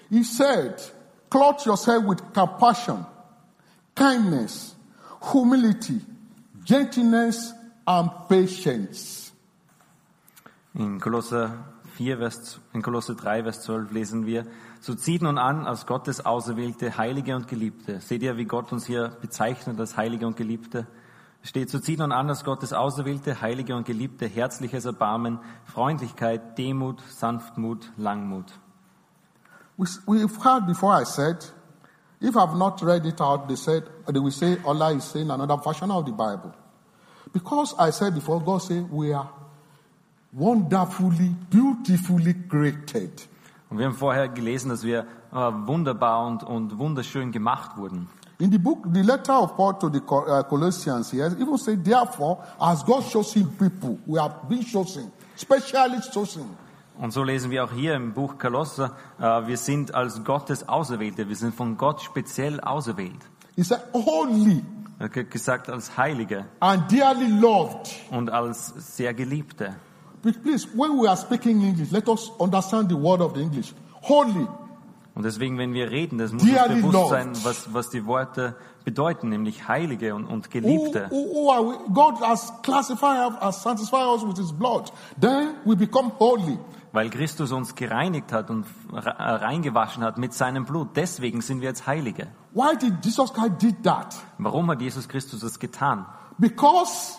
He 0.09 0.25
said, 0.25 0.81
clothe 1.29 1.65
yourself 1.65 2.03
with 2.03 2.33
compassion, 2.33 3.05
kindness, 3.95 4.75
humility, 5.31 6.01
gentleness, 6.65 7.53
and 7.87 8.09
patience. 8.27 9.31
In 10.75 10.99
Kolosse 10.99 11.49
4, 11.95 12.17
Vers, 12.17 12.59
in 12.73 12.81
Kolosse 12.81 13.15
3, 13.15 13.43
Vers 13.43 13.61
12 13.61 13.91
lesen 13.91 14.25
wir, 14.25 14.45
so 14.81 14.95
zieht 14.95 15.21
nun 15.21 15.37
an 15.37 15.65
als 15.65 15.85
Gottes 15.85 16.25
Auserwählte, 16.25 16.97
Heilige 16.97 17.37
und 17.37 17.47
Geliebte. 17.47 18.01
Seht 18.01 18.21
ihr, 18.21 18.35
wie 18.35 18.45
Gott 18.45 18.73
uns 18.73 18.85
hier 18.85 19.17
bezeichnet 19.21 19.79
als 19.79 19.95
Heilige 19.95 20.27
und 20.27 20.35
Geliebte? 20.35 20.87
Steht, 21.41 21.69
so 21.69 21.79
zieht 21.79 21.99
nun 21.99 22.11
an 22.11 22.29
als 22.29 22.43
Gottes 22.43 22.73
Auserwählte, 22.73 23.41
Heilige 23.41 23.75
und 23.75 23.85
Geliebte, 23.85 24.27
herzliches 24.27 24.85
Erbarmen, 24.85 25.39
Freundlichkeit, 25.65 26.57
Demut, 26.57 27.01
Sanftmut, 27.09 27.91
Langmut. 27.97 28.45
We, 29.77 29.87
we've 30.05 30.43
heard 30.43 30.67
before 30.67 31.01
I 31.01 31.05
said, 31.05 31.37
if 32.19 32.35
I've 32.35 32.57
not 32.57 32.81
read 32.83 33.05
it 33.05 33.21
out, 33.21 33.47
they 33.47 33.55
said, 33.55 33.83
they 34.07 34.19
will 34.19 34.31
say, 34.31 34.57
Allah 34.65 34.93
is 34.93 35.05
saying 35.05 35.29
another 35.31 35.55
version 35.55 35.89
of 35.89 36.05
the 36.05 36.11
Bible. 36.11 36.53
Because 37.31 37.73
I 37.79 37.91
said 37.91 38.13
before, 38.13 38.41
God 38.41 38.61
said, 38.61 38.91
we 38.91 39.13
are 39.13 39.29
wonderfully, 40.33 41.35
beautifully 41.49 42.33
created. 42.49 43.27
Und 43.69 43.77
wir 43.77 43.85
haben 43.85 43.95
vorher 43.95 44.27
gelesen, 44.27 44.69
dass 44.69 44.83
wir 44.83 45.05
äh, 45.31 45.35
wunderbar 45.35 46.25
und, 46.25 46.43
und 46.43 46.77
wunderschön 46.79 47.31
gemacht 47.31 47.77
wurden. 47.77 48.09
In 48.41 48.49
the 48.51 48.57
book, 48.57 48.85
the 48.93 49.03
letter 49.03 49.33
of 49.33 49.55
Paul 49.57 49.73
to 49.73 49.89
the 49.89 50.01
uh, 50.01 50.43
Colossians, 50.43 51.11
he 51.11 51.19
has 51.19 51.33
even 51.33 51.57
said, 51.57 51.83
therefore, 51.83 52.41
as 52.61 52.83
God 52.83 53.03
chosen 53.09 53.45
people, 53.57 53.99
we 54.07 54.17
have 54.17 54.47
been 54.47 54.63
chosen, 54.63 55.11
specially 55.35 55.99
chosen. 56.13 56.45
Und 56.97 57.11
so 57.11 57.23
lesen 57.23 57.51
wir 57.51 57.63
auch 57.65 57.71
hier 57.71 57.95
im 57.95 58.13
Buch 58.13 58.37
Kolosser, 58.37 58.91
äh, 59.19 59.45
wir 59.47 59.57
sind 59.57 59.93
als 59.93 60.23
Gottes 60.23 60.67
Auserwählte, 60.69 61.27
wir 61.27 61.35
sind 61.35 61.53
von 61.53 61.77
Gott 61.77 62.01
speziell 62.01 62.59
auserwählt. 62.61 63.19
He 63.55 63.63
said, 63.63 63.81
holy 63.93 64.63
Er 64.99 65.05
hat 65.09 65.31
gesagt 65.31 65.69
als 65.69 65.97
Heilige 65.97 66.45
and 66.59 66.89
dearly 66.91 67.27
loved. 67.27 67.89
und 68.11 68.29
als 68.29 68.73
sehr 68.95 69.13
Geliebte. 69.13 69.75
But 70.21 70.41
please, 70.43 70.67
when 70.75 70.97
we 71.01 71.07
are 71.09 71.15
speaking 71.17 71.61
English, 71.61 71.91
let 71.91 72.07
us 72.09 72.29
understand 72.37 72.89
the 72.89 72.95
word 72.97 73.21
of 73.21 73.33
the 73.33 73.41
English. 73.41 73.73
Holy. 74.01 74.47
Und 75.19 75.23
deswegen, 75.23 75.57
wenn 75.57 75.73
wir 75.73 75.91
reden, 75.91 76.17
das 76.17 76.31
muss 76.31 76.43
uns 76.43 76.67
bewusst 76.69 77.09
sein, 77.09 77.33
was, 77.43 77.73
was 77.73 77.89
die 77.89 78.05
Worte 78.05 78.55
bedeuten, 78.85 79.27
nämlich 79.27 79.67
Heilige 79.67 80.15
und, 80.15 80.25
und 80.25 80.49
Geliebte. 80.49 81.09
who, 81.09 81.33
who 81.33 81.51
are 81.51 81.61
we? 81.61 81.93
God 81.93 82.21
has 82.21 82.53
classified 82.63 83.33
us, 83.33 83.41
has 83.41 83.61
sanctified 83.61 84.07
us 84.07 84.25
with 84.25 84.37
His 84.37 84.53
blood. 84.53 84.89
Then 85.19 85.55
we 85.65 85.75
become 85.75 86.13
holy. 86.19 86.57
Weil 86.93 87.09
Christus 87.09 87.51
uns 87.51 87.75
gereinigt 87.75 88.31
hat 88.31 88.49
und 88.49 88.65
äh, 88.93 88.97
reingewaschen 88.97 90.05
hat 90.05 90.17
mit 90.17 90.33
seinem 90.33 90.63
Blut. 90.63 90.95
Deswegen 90.95 91.41
sind 91.41 91.59
wir 91.59 91.67
jetzt 91.67 91.85
Heilige. 91.85 92.27
Why 92.53 92.77
did 92.77 93.03
Jesus 93.03 93.33
Christ 93.33 93.61
did 93.61 93.83
that? 93.83 94.15
Warum 94.37 94.71
hat 94.71 94.79
Jesus 94.79 95.09
Christus 95.09 95.41
das 95.41 95.59
getan? 95.59 96.05
Because 96.37 97.17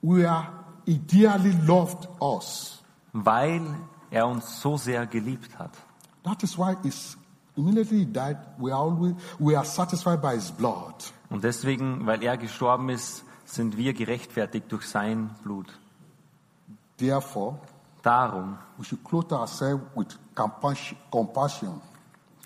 we 0.00 0.26
are 0.26 0.46
He 0.86 0.96
dearly 0.96 1.52
loved 1.66 2.08
us. 2.18 2.82
Weil 3.12 3.60
er 4.10 4.26
uns 4.26 4.60
so 4.60 4.76
sehr 4.76 5.06
geliebt 5.06 5.58
hat. 5.58 5.70
That 6.24 6.42
is 6.42 6.58
why 6.58 6.76
it's 6.84 7.16
immediately 7.56 8.04
died. 8.04 8.38
We 8.58 8.72
are 8.72 8.82
always 8.82 9.14
we 9.38 9.56
are 9.56 9.64
satisfied 9.64 10.20
by 10.20 10.34
His 10.34 10.50
blood. 10.50 11.12
Und 11.28 11.44
deswegen, 11.44 12.06
weil 12.06 12.22
er 12.22 12.36
gestorben 12.36 12.88
ist, 12.88 13.24
sind 13.44 13.76
wir 13.76 13.92
gerechtfertigt 13.94 14.70
durch 14.70 14.86
sein 14.86 15.30
Blut. 15.42 15.66
Therefore, 16.98 17.58
Darum, 18.02 18.56
we 18.78 18.84
should 18.84 19.04
clothe 19.04 19.32
ourselves 19.32 19.82
with 19.94 20.16
compassion, 20.34 20.96
compassion 21.10 21.80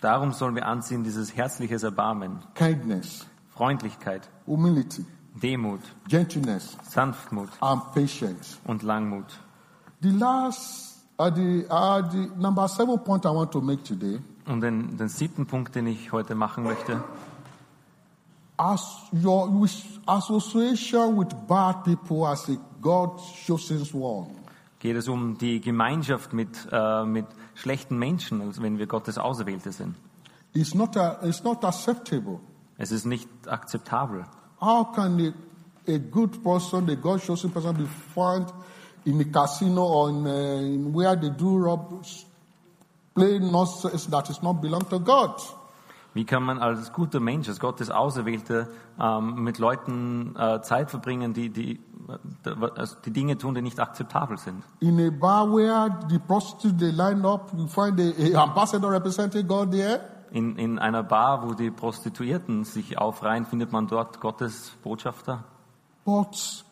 darum 0.00 0.32
sollen 0.32 0.54
wir 0.56 0.66
anziehen 0.66 1.04
dieses 1.04 1.34
herzliches 1.34 1.82
Erbarmen, 1.82 2.40
kindness, 2.54 3.26
Freundlichkeit, 3.50 4.28
humility, 4.46 5.04
Demut, 5.40 5.80
gentleness, 6.08 6.76
Sanftmut 6.82 7.48
and 7.60 7.82
patience. 7.92 8.58
und 8.64 8.82
Langmut. 8.82 9.40
The 10.02 10.10
last, 10.10 10.93
the, 11.18 11.66
the 12.10 12.30
number 12.36 12.68
seven 12.68 12.98
point 12.98 13.24
I 13.26 13.30
want 13.30 13.52
to 13.52 13.60
make 13.60 13.82
today, 13.84 14.20
Und 14.46 14.60
den, 14.60 14.96
den 14.96 15.08
siebten 15.08 15.46
Punkt, 15.46 15.74
den 15.74 15.86
ich 15.86 16.12
heute 16.12 16.34
machen 16.34 16.64
möchte, 16.64 17.02
as 18.56 18.82
your 19.12 19.66
association 20.06 21.16
with 21.16 21.28
bad 21.48 21.84
people 21.84 22.26
as 22.26 22.48
a 22.48 22.56
God 22.80 23.20
chosen 23.46 23.82
one. 23.94 24.30
geht 24.80 24.96
es 24.96 25.08
um 25.08 25.38
die 25.38 25.60
Gemeinschaft 25.60 26.32
mit, 26.34 26.68
äh, 26.70 27.04
mit 27.04 27.26
schlechten 27.54 27.98
Menschen, 27.98 28.42
als 28.42 28.60
wenn 28.60 28.78
wir 28.78 28.86
Gottes 28.86 29.16
Auserwählte 29.16 29.72
sind. 29.72 29.96
It's 30.52 30.74
not, 30.74 30.96
a, 30.96 31.18
it's 31.22 31.42
not 31.42 31.64
acceptable. 31.64 32.38
Es 32.76 32.92
ist 32.92 33.06
nicht 33.06 33.28
akzeptabel. 33.46 34.24
How 34.60 34.92
can 34.94 35.18
a, 35.20 35.92
a 35.92 35.98
good 35.98 36.42
person, 36.42 36.88
a 36.90 36.94
God 36.94 37.24
chosen 37.24 37.50
person, 37.50 37.76
be 37.76 37.86
found 38.14 38.52
in 39.04 39.20
a 39.20 39.24
casino 39.24 39.82
or 39.82 40.10
in, 40.10 40.26
uh, 40.26 40.30
in 40.30 40.92
where 40.92 41.16
they 41.16 41.30
do 41.30 41.56
rob, 41.56 42.04
play 43.14 43.38
nonsense 43.38 44.06
that 44.06 44.30
is 44.30 44.42
not 44.42 44.60
belong 44.60 44.88
to 44.88 44.98
God. 44.98 45.40
Wie 46.14 46.24
kann 46.24 46.44
man 46.44 46.60
als 46.60 46.92
guter 46.92 47.18
Mensch, 47.18 47.48
als 47.48 47.58
Gottes 47.58 47.90
Auserwählte, 47.90 48.68
ähm, 49.00 49.42
mit 49.42 49.58
Leuten 49.58 50.36
äh, 50.36 50.62
Zeit 50.62 50.90
verbringen, 50.90 51.34
die, 51.34 51.50
die, 51.50 51.80
äh, 52.44 52.50
also 52.76 52.96
die 53.04 53.10
Dinge 53.10 53.36
tun, 53.36 53.56
die 53.56 53.62
nicht 53.62 53.80
akzeptabel 53.80 54.38
sind? 54.38 54.62
In 54.78 55.00
a 55.00 55.10
bar 55.10 55.52
where 55.52 55.90
the 56.08 56.20
prostitutes 56.20 56.78
they 56.78 56.92
line 56.92 57.26
up, 57.26 57.52
you 57.56 57.66
find 57.66 57.98
a, 57.98 58.12
a 58.38 58.42
ambassador 58.44 58.92
representing 58.92 59.46
God 59.46 59.72
there. 59.72 60.00
In, 60.30 60.56
in 60.56 60.78
einer 60.80 61.04
Bar, 61.04 61.48
wo 61.48 61.54
die 61.54 61.70
Prostituierten 61.70 62.64
sich 62.64 62.98
aufreihen, 62.98 63.46
findet 63.46 63.70
man 63.70 63.86
dort 63.86 64.20
Gottes 64.20 64.72
Botschafter. 64.82 65.44
But 66.04 66.63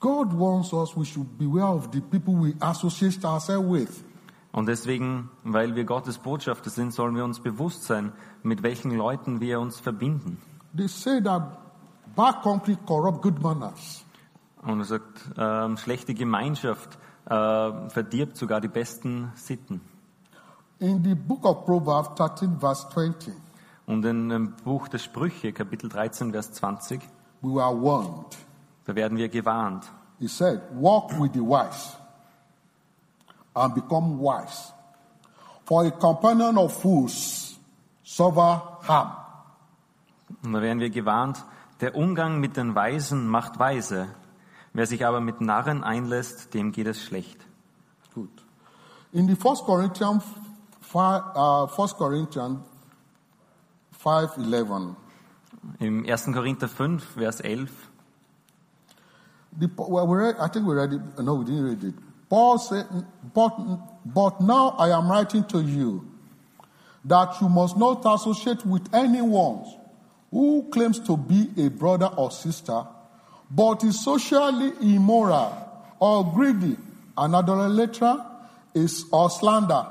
God 0.00 0.32
wants 0.32 0.72
us, 0.72 0.96
we 0.96 1.04
should 1.04 1.38
beware 1.38 1.66
of 1.66 1.90
the 1.92 2.00
people 2.00 2.34
we 2.34 2.54
associate 2.60 3.24
ourselves 3.24 3.68
with. 3.68 4.04
Und 4.52 4.66
deswegen, 4.66 5.30
weil 5.44 5.76
wir 5.76 5.84
Gottes 5.84 6.18
Botschafter 6.18 6.70
sind, 6.70 6.92
sollen 6.92 7.14
wir 7.14 7.24
uns 7.24 7.40
bewusst 7.40 7.84
sein, 7.84 8.12
mit 8.42 8.62
welchen 8.62 8.96
Leuten 8.96 9.40
wir 9.40 9.60
uns 9.60 9.78
verbinden. 9.78 10.38
They 10.76 10.88
say 10.88 11.22
that 11.22 11.58
bad 12.16 12.42
company 12.42 12.76
corrupt 12.86 13.22
good 13.22 13.40
manners. 13.40 14.04
Und 14.62 14.80
er 14.80 14.84
sagt, 14.84 15.30
ähm, 15.36 15.76
schlechte 15.76 16.14
Gemeinschaft 16.14 16.98
äh, 17.26 17.88
verdirbt 17.88 18.36
sogar 18.36 18.60
die 18.60 18.68
besten 18.68 19.30
Sitten. 19.34 19.80
In 20.80 21.02
the 21.04 21.14
book 21.14 21.44
of 21.44 21.64
Proverbs 21.64 22.14
13, 22.16 22.58
verse 22.58 22.88
20, 22.90 23.34
Und 23.86 24.04
in 24.04 24.28
dem 24.28 24.52
Buch 24.64 24.88
der 24.88 24.98
Sprüche, 24.98 25.52
Kapitel 25.52 25.88
13, 25.88 26.32
Vers 26.32 26.52
20, 26.52 27.00
we 27.42 27.54
were 27.54 27.74
warned. 27.82 28.36
Da 28.88 28.94
werden 28.94 29.18
wir 29.18 29.28
gewarnt. 29.28 29.84
He 30.18 30.28
said, 30.28 30.62
Walk 30.72 31.12
with 31.20 31.34
the 31.34 31.40
wise 31.40 31.94
and 33.54 33.74
become 33.74 34.18
wise. 34.18 34.72
For 35.64 35.84
a 35.84 35.90
companion 35.90 36.56
of 36.56 36.72
fools 36.72 37.58
suffer 38.02 38.62
harm. 38.88 39.12
Und 40.42 40.54
da 40.54 40.62
werden 40.62 40.80
wir 40.80 40.88
gewarnt, 40.88 41.44
der 41.82 41.94
Umgang 41.96 42.40
mit 42.40 42.56
den 42.56 42.74
Weisen 42.74 43.28
macht 43.28 43.58
weise. 43.58 44.08
Wer 44.72 44.86
sich 44.86 45.04
aber 45.04 45.20
mit 45.20 45.42
Narren 45.42 45.84
einlässt, 45.84 46.54
dem 46.54 46.72
geht 46.72 46.86
es 46.86 47.02
schlecht. 47.02 47.44
Good. 48.14 48.30
In 49.12 49.28
the 49.28 49.36
First 49.36 49.64
Corinthians, 49.64 50.24
five, 50.80 51.22
uh, 51.36 51.66
First 51.66 51.98
Corinthians 51.98 52.60
5, 53.98 54.38
11, 54.38 54.96
Im 55.78 56.06
1. 56.06 56.32
Korinther 56.32 56.68
5, 56.68 57.04
Vers 57.04 57.40
11, 57.40 57.70
The, 59.56 59.70
well, 59.76 60.06
we 60.06 60.16
read, 60.18 60.36
I 60.38 60.48
think 60.48 60.66
we 60.66 60.74
read 60.74 60.92
it. 60.92 61.00
No, 61.20 61.34
we 61.34 61.44
didn't 61.44 61.64
read 61.64 61.84
it. 61.84 61.94
Paul 62.28 62.58
said, 62.58 62.86
but, 63.34 63.56
but 64.04 64.40
now 64.40 64.70
I 64.78 64.96
am 64.96 65.10
writing 65.10 65.44
to 65.44 65.60
you 65.60 66.06
that 67.04 67.40
you 67.40 67.48
must 67.48 67.76
not 67.76 68.02
associate 68.04 68.64
with 68.66 68.92
anyone 68.94 69.64
who 70.30 70.68
claims 70.70 71.00
to 71.00 71.16
be 71.16 71.50
a 71.56 71.70
brother 71.70 72.06
or 72.06 72.30
sister, 72.30 72.84
but 73.50 73.82
is 73.82 74.04
socially 74.04 74.72
immoral 74.80 75.56
or 75.98 76.32
greedy, 76.32 76.76
an 77.16 77.34
idolater, 77.34 78.24
is 78.74 79.06
or 79.10 79.30
slander, 79.30 79.86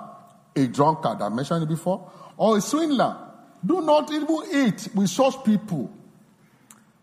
a 0.56 0.68
drunkard, 0.68 1.22
I 1.22 1.30
mentioned 1.30 1.64
it 1.64 1.70
before, 1.70 2.10
or 2.38 2.58
a 2.58 2.62
swindler. 2.62 3.18
Do 3.66 3.82
not 3.82 4.12
even 4.12 4.38
eat 4.54 4.88
with 4.94 5.10
such 5.10 5.44
people. 5.44 5.92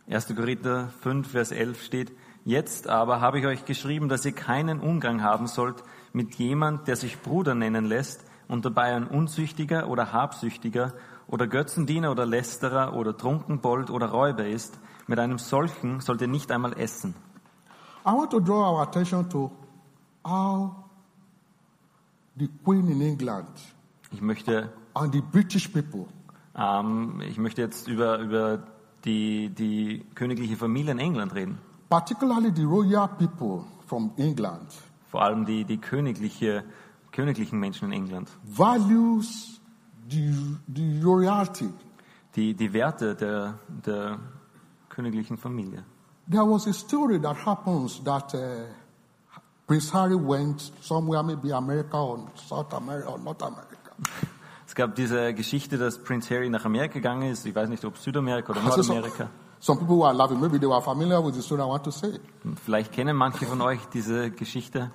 1. 0.07 0.21
Korinther 0.37 0.89
5, 1.01 1.27
Vers 1.27 1.51
11 1.51 1.75
steht, 1.75 2.11
Jetzt 2.45 2.89
aber 2.89 3.21
habe 3.21 3.39
ich 3.39 3.47
euch 3.47 3.65
geschrieben, 3.65 4.09
dass 4.09 4.25
ihr 4.25 4.33
keinen 4.33 4.81
Umgang 4.81 5.23
haben 5.23 5.47
sollt 5.47 5.83
mit 6.13 6.35
jemand, 6.35 6.87
der 6.89 6.97
sich 6.97 7.21
Bruder 7.21 7.55
nennen 7.55 7.87
lässt 7.87 8.25
und 8.49 8.65
dabei 8.65 8.95
ein 8.95 9.07
Unzüchtiger 9.07 9.89
oder 9.89 10.13
Habsüchtiger 10.13 10.93
oder 11.27 11.47
Götzendiener 11.47 12.11
oder 12.11 12.27
Lästerer 12.27 12.95
oder 12.95 13.17
Trunkenbold 13.17 13.91
oder 13.91 14.09
Räuber 14.09 14.47
ist. 14.47 14.79
Mit 15.07 15.19
einem 15.19 15.39
solchen 15.39 16.01
sollt 16.01 16.21
ihr 16.21 16.29
nicht 16.29 16.53
einmal 16.53 16.79
essen. 16.79 17.15
I 18.07 18.11
want 18.11 18.31
to 18.31 18.41
draw 18.41 18.75
our 18.75 18.83
attention 18.83 19.29
to 19.31 19.51
how 20.23 20.71
the 22.37 22.49
Queen 22.63 22.89
in 22.91 23.01
England 23.01 23.49
Ich 24.13 24.21
möchte, 24.21 24.71
and 24.93 25.15
the 25.15 25.23
British 25.23 25.69
people 25.69 26.07
ähm, 26.57 27.21
ich 27.27 27.39
möchte 27.39 27.63
jetzt 27.63 27.89
über, 27.89 28.19
über 28.19 28.63
die, 29.05 29.51
die 29.51 30.05
königliche 30.15 30.57
Familie 30.57 30.93
in 30.93 30.99
England 30.99 31.35
reden. 31.35 31.59
Particularly 31.89 32.51
the 32.55 32.63
royal 32.65 33.09
people 33.09 33.65
from 33.87 34.13
England, 34.17 34.69
Vor 35.11 35.23
allem 35.23 35.45
die, 35.45 35.65
die 35.65 35.79
königliche, 35.79 36.65
königlichen 37.13 37.59
Menschen 37.61 37.93
in 37.93 38.05
England. 38.05 38.29
values 38.45 39.61
the, 40.11 40.33
the 40.75 41.01
royalty. 41.03 41.69
Die, 42.37 42.53
die 42.55 42.73
Werte 42.73 43.15
der, 43.15 43.59
der 43.87 44.19
königlichen 44.89 45.37
Familie. 45.37 45.85
There 46.31 46.45
was 46.45 46.67
a 46.67 46.73
story 46.73 47.21
that 47.21 47.37
happens 47.47 48.03
that 48.05 48.35
uh, 48.35 48.65
Prince 49.67 49.93
Harry 49.93 50.17
went 50.17 50.73
somewhere, 50.81 51.23
maybe 51.23 51.53
America 51.53 51.97
or 51.97 52.27
South 52.35 52.73
America 52.75 53.09
or 53.11 53.19
North 53.19 53.43
America. 53.43 53.93
Es 54.67 54.75
gab 54.75 54.95
diese 54.97 55.33
Geschichte, 55.35 55.79
dass 55.79 56.03
Prince 56.03 56.35
Harry 56.35 56.49
nach 56.51 56.65
Amerika 56.65 56.95
gegangen 56.95 57.31
ist. 57.31 57.47
Ich 57.47 57.55
weiß 57.55 57.69
nicht, 57.69 57.85
ob 57.85 57.97
Südamerika 57.99 58.53
oder 58.53 58.63
So 58.63 58.83
some, 58.83 59.01
Nordamerika. 59.01 59.29
Some 59.65 59.79
people 59.79 59.97
were 59.97 60.13
laughing. 60.13 60.39
Maybe 60.41 60.59
they 60.59 60.67
were 60.67 60.81
familiar 60.83 61.21
with 61.23 61.35
the 61.37 61.43
story 61.43 61.63
I 61.63 61.67
want 61.67 61.85
to 61.85 61.91
say. 61.91 62.19
Vielleicht 62.67 62.93
kennen 62.93 63.17
manche 63.17 63.47
von 63.47 63.61
euch 63.63 63.81
diese 63.93 64.31
Geschichte. 64.31 64.91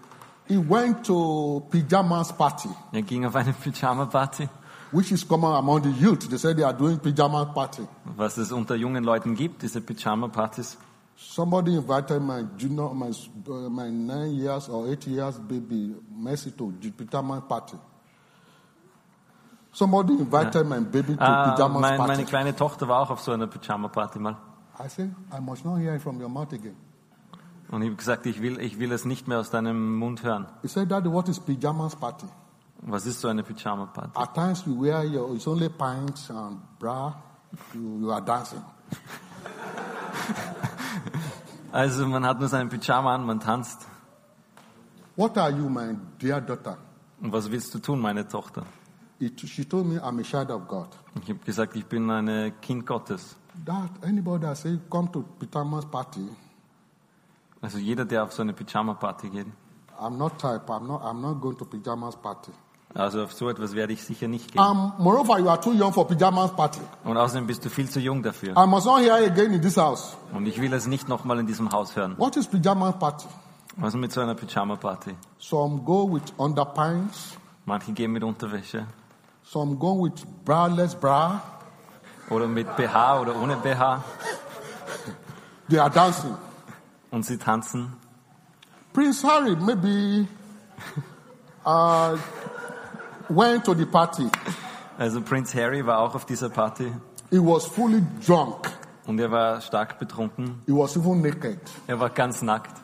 He 0.48 0.58
went 0.58 1.06
to 1.08 1.62
pajamas 1.72 2.32
party, 2.34 2.70
Er 2.92 3.02
ging 3.02 3.26
auf 3.26 3.36
eine 3.36 3.54
Pyjama-Party, 3.54 4.48
which 4.92 5.12
is 5.12 5.28
common 5.28 5.54
among 5.56 5.82
the 5.84 5.90
youth. 5.92 6.28
They 6.30 6.38
say 6.38 6.54
they 6.54 6.64
are 6.64 6.74
doing 6.74 7.00
pajamas 7.00 7.54
party. 7.54 7.88
was 8.16 8.38
es 8.38 8.52
unter 8.52 8.76
jungen 8.76 9.04
Leuten 9.04 9.36
gibt, 9.36 9.62
diese 9.64 9.82
Pyjama-Partys. 9.82 10.78
Somebody 11.16 11.76
invited 11.76 12.22
my 12.22 12.46
junior, 12.58 12.94
my, 12.94 13.10
uh, 13.48 13.70
my 13.70 13.90
nine 13.90 14.36
years 14.36 14.70
or 14.70 14.88
eight 14.88 15.06
years 15.08 15.38
baby, 15.38 15.94
Mercy, 16.16 16.52
to 16.52 16.72
the 16.80 16.92
pajama 16.92 17.42
party. 17.42 17.76
Somebody 19.72 20.14
invited 20.14 20.66
my 20.66 20.80
baby 20.80 21.16
to 21.16 21.22
Ah, 21.22 21.52
pajamas 21.56 21.82
mein, 21.82 21.98
party. 21.98 22.12
meine 22.14 22.26
kleine 22.26 22.56
Tochter 22.56 22.88
war 22.88 23.02
auch 23.02 23.10
auf 23.12 23.20
so 23.22 23.32
einer 23.34 23.48
Pyjama-Party 23.48 24.20
mal. 24.20 24.38
I 24.80 24.88
said, 24.88 25.14
I 25.32 25.40
must 25.40 25.66
not 25.66 25.80
hear 25.80 25.96
it 25.96 26.02
from 26.02 26.20
your 26.20 26.30
mouth 26.30 26.54
again. 26.54 26.76
Und 27.72 27.84
ich 27.84 27.90
habe 27.90 27.98
gesagt, 27.98 28.26
ich 28.26 28.42
will, 28.42 28.60
ich 28.60 28.80
will 28.80 28.92
es 28.92 29.06
nicht 29.06 29.28
mehr 29.28 29.40
aus 29.40 29.52
deinem 29.52 29.98
Mund 29.98 30.24
hören. 30.24 30.48
He 30.62 30.68
said, 30.68 30.90
Daddy, 30.90 31.12
what 31.12 31.30
is 31.30 31.40
pajamas 31.40 31.96
party? 31.96 32.26
Was 32.82 33.06
ist 33.06 33.20
so 33.20 33.28
eine 33.28 33.44
Pyjama-Party? 33.44 34.12
At 34.16 34.34
times 34.34 34.64
you 34.66 34.82
wear 34.82 35.04
your, 35.04 35.36
it's 35.36 35.48
only 35.48 35.68
pants 35.68 36.30
and 36.30 36.60
bra, 36.80 37.14
you, 37.74 38.00
you 38.02 38.12
are 38.12 38.22
dancing. 38.22 38.64
Also 41.72 42.08
man 42.08 42.26
hat 42.26 42.40
nur 42.40 42.50
seinen 42.50 42.68
Pyjama 42.70 43.14
an, 43.14 43.28
man 43.28 43.40
tanzt. 43.40 43.86
What 45.16 45.38
are 45.38 45.52
you, 45.52 45.70
my 45.70 45.96
dear 46.20 46.42
daughter? 46.42 46.80
Und 47.22 47.32
was 47.32 47.52
willst 47.52 47.74
du 47.76 47.80
tun, 47.80 48.00
meine 48.00 48.28
Tochter? 48.28 48.64
She 49.20 49.66
told 49.66 49.86
me 49.88 50.00
I'm 50.00 50.20
a 50.20 50.24
child 50.24 50.52
of 50.52 50.68
God. 50.68 50.88
Ich 51.22 51.30
habe 51.30 51.40
gesagt, 51.40 51.76
ich 51.76 51.86
bin 51.86 52.10
ein 52.10 52.54
Kind 52.62 52.86
Gottes. 52.86 53.36
That 53.66 53.90
anybody 54.04 54.46
that 54.46 54.58
say 54.58 54.80
come 54.90 55.12
to 55.12 55.24
pajamas 55.40 55.86
party, 55.86 56.30
Also 57.62 57.78
jeder, 57.78 58.06
der 58.06 58.24
auf 58.24 58.32
so 58.32 58.42
eine 58.42 58.54
Pyjama-Party 58.54 59.30
geht. 59.30 59.48
I'm 60.00 60.18
not 60.18 60.40
type. 60.40 60.70
I'm 60.70 60.88
not. 60.88 61.02
I'm 61.04 61.20
not 61.22 61.42
going 61.42 61.58
to 61.58 61.66
pajamas 61.66 62.16
party. 62.16 62.52
Also 62.96 63.24
auf 63.24 63.34
so 63.34 63.50
etwas 63.50 63.76
werde 63.76 63.94
ich 63.94 64.04
sicher 64.04 64.28
nicht 64.28 64.52
gehen. 64.52 64.62
Um, 64.62 64.94
moreover, 64.98 65.38
you 65.40 65.50
are 65.50 65.60
too 65.60 65.74
young 65.74 65.92
for 65.92 66.08
pajamas 66.08 66.52
party. 66.56 66.80
Und 67.04 67.18
außerdem 67.18 67.46
bist 67.46 67.66
du 67.66 67.70
viel 67.70 67.90
zu 67.90 68.00
jung 68.00 68.24
dafür. 68.24 68.56
I 68.56 68.66
must 68.66 68.86
not 68.86 69.02
hear 69.02 69.14
again 69.16 69.52
in 69.52 69.62
this 69.62 69.76
house. 69.76 70.16
Und 70.34 70.46
ich 70.46 70.60
will 70.62 70.72
es 70.74 70.88
nicht 70.88 71.10
nochmal 71.10 71.40
in 71.40 71.48
diesem 71.48 71.70
Haus 71.72 71.96
hören. 71.96 72.18
What 72.18 72.38
is 72.38 72.48
pajamas 72.48 72.98
party? 72.98 73.28
Was 73.76 73.94
mit 73.94 74.12
so 74.14 74.22
einer 74.22 74.36
Pyjama-Party? 74.36 75.16
Some 75.38 75.82
go 75.84 76.12
with 76.12 76.34
underpants. 76.38 77.38
Manche 77.66 77.92
gehen 77.92 78.12
mit 78.12 78.24
Unterwäsche 78.24 78.88
Some 79.52 79.78
go 79.78 80.04
with 80.04 80.26
braless 80.46 80.94
bra. 80.94 81.42
oder 82.30 82.48
mit 82.48 82.68
BH 82.78 83.22
oder 83.22 83.36
ohne 83.36 83.56
BH 83.56 84.04
They 85.68 85.80
are 85.80 85.90
dancing. 85.90 86.36
und 87.10 87.26
sie 87.26 87.38
tanzen. 87.38 87.94
Prince 88.94 89.24
Harry 89.28 89.56
maybe 89.56 90.28
uh, 91.66 92.16
went 93.30 93.64
to 93.66 93.74
the 93.74 93.86
party. 93.86 94.30
Also 95.00 95.22
Prince 95.22 95.56
Harry 95.56 95.84
war 95.84 95.98
auch 96.00 96.14
auf 96.14 96.26
dieser 96.26 96.50
Party 96.50 96.92
He 97.32 97.40
was 97.40 97.66
fully 97.66 98.04
drunk. 98.26 98.70
und 99.08 99.20
er 99.20 99.32
war 99.32 99.62
stark 99.62 99.98
betrunken. 99.98 100.62
He 100.68 100.74
was 100.74 100.96
even 100.96 101.22
naked. 101.22 101.60
Er 101.88 102.00
war 102.00 102.12
ganz 102.12 102.44
nackt. 102.44 102.76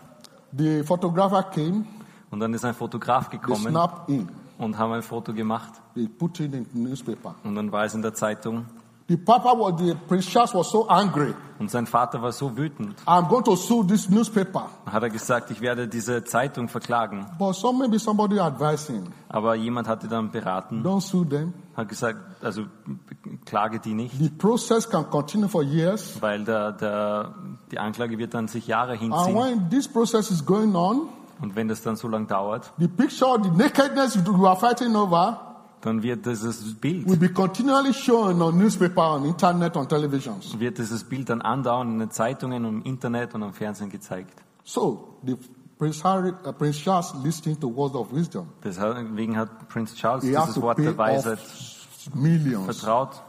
The 0.51 0.81
photographer 0.83 1.43
came. 1.43 1.85
Und 2.31 2.39
dann 2.39 2.53
ist 2.55 2.65
ein 2.65 2.73
Fotograf 2.73 3.29
They 3.29 3.37
gekommen 3.39 3.69
snapped 3.69 4.07
him. 4.09 4.27
Und 4.57 4.77
haben 4.77 4.93
ein 4.93 5.03
Foto 5.03 5.33
gemacht. 5.33 5.71
They 5.95 6.07
put 6.07 6.39
it 6.39 6.53
in 6.53 6.65
the 6.73 6.79
newspaper. 6.79 7.35
Und 7.43 7.55
dann 7.55 7.71
war 7.71 7.85
es 7.85 7.93
in 7.93 8.01
der 8.01 8.13
Zeitung. 8.13 8.65
The 9.07 9.17
Papa 9.17 9.49
was 9.55 9.79
the 9.79 9.93
Prince 10.07 10.27
Charles 10.27 10.53
was 10.55 10.71
so 10.71 10.87
angry. 10.87 11.33
Und 11.59 11.69
sein 11.69 11.85
Vater 11.85 12.19
war 12.23 12.31
so 12.31 12.57
wütend. 12.57 12.95
I'm 13.05 13.27
going 13.29 13.43
to 13.43 13.55
sue 13.55 13.85
this 13.85 14.09
newspaper. 14.09 14.67
Hat 14.87 15.03
er 15.03 15.09
gesagt, 15.11 15.51
ich 15.51 15.61
werde 15.61 15.87
diese 15.87 16.23
Zeitung 16.23 16.67
verklagen. 16.69 17.25
But 17.37 17.55
some 17.55 17.77
maybe 17.77 17.99
somebody 17.99 18.39
advised 18.39 18.87
him, 18.87 19.03
Aber 19.29 19.53
jemand 19.53 19.87
hatte 19.87 20.07
dann 20.07 20.31
beraten, 20.31 20.83
don't 20.83 21.01
sue 21.01 21.23
them. 21.29 21.53
hat 21.77 21.87
gesagt, 21.87 22.17
also 22.43 22.63
klage 23.45 23.79
die 23.79 23.93
nicht, 23.93 24.17
The 24.17 24.29
process 24.29 24.89
can 24.89 25.07
continue 25.09 25.47
for 25.49 25.61
years. 25.61 26.19
weil 26.19 26.43
der, 26.43 26.71
der, 26.71 27.35
die 27.71 27.77
Anklage 27.77 28.17
wird 28.17 28.33
dann 28.33 28.47
sich 28.47 28.65
Jahre 28.67 28.93
And 28.93 29.01
hinziehen. 29.01 29.35
when 29.37 29.69
this 29.69 29.87
process 29.87 30.31
is 30.31 30.43
going 30.43 30.75
on, 30.75 31.09
Und 31.41 31.55
wenn 31.55 31.67
das 31.67 31.81
dann 31.81 31.95
so 31.95 32.07
lang 32.07 32.27
dauert, 32.27 32.71
the 32.77 32.87
picture, 32.87 33.37
the 33.41 33.49
nakedness 33.49 34.15
you 34.15 34.45
are 34.45 34.55
fighting 34.55 34.95
over 34.95 35.55
dann 35.81 36.01
wird 36.01 36.25
dieses 36.25 36.73
Bild, 36.75 37.07
will 37.07 37.17
be 37.17 37.29
continually 37.29 37.93
shown 37.93 38.41
on 38.41 38.57
newspaper, 38.57 39.15
on 39.15 39.25
internet, 39.25 39.77
on 39.77 39.87
televisions. 39.87 40.59
wird 40.59 40.79
dieses 40.79 41.03
Bild 41.03 41.29
dann 41.29 41.41
andauernd 41.41 41.91
in 41.91 41.99
den 41.99 42.09
Zeitungen 42.09 42.65
und 42.65 42.77
im 42.77 42.83
Internet 42.83 43.35
und 43.35 43.43
am 43.43 43.53
Fernsehen 43.53 43.89
gezeigt. 43.89 44.41
So 44.63 45.19
the 45.23 45.37
Prince 45.77 46.03
Harry, 46.03 46.33
uh, 46.45 46.53
Prince 46.53 46.79
Charles 46.79 47.13
listening 47.23 47.59
to 47.59 47.67
words 47.67 47.95
of 47.95 48.11
wisdom. 48.11 48.47
Deswegen 48.63 49.37
hat 49.37 49.67
Prinz 49.67 49.93
Charles 49.93 50.23
He 50.23 50.31
dieses 50.31 50.59
Wort 50.61 50.79
der 50.79 50.97
Weisheit 50.97 51.39
vertraut 52.65 53.21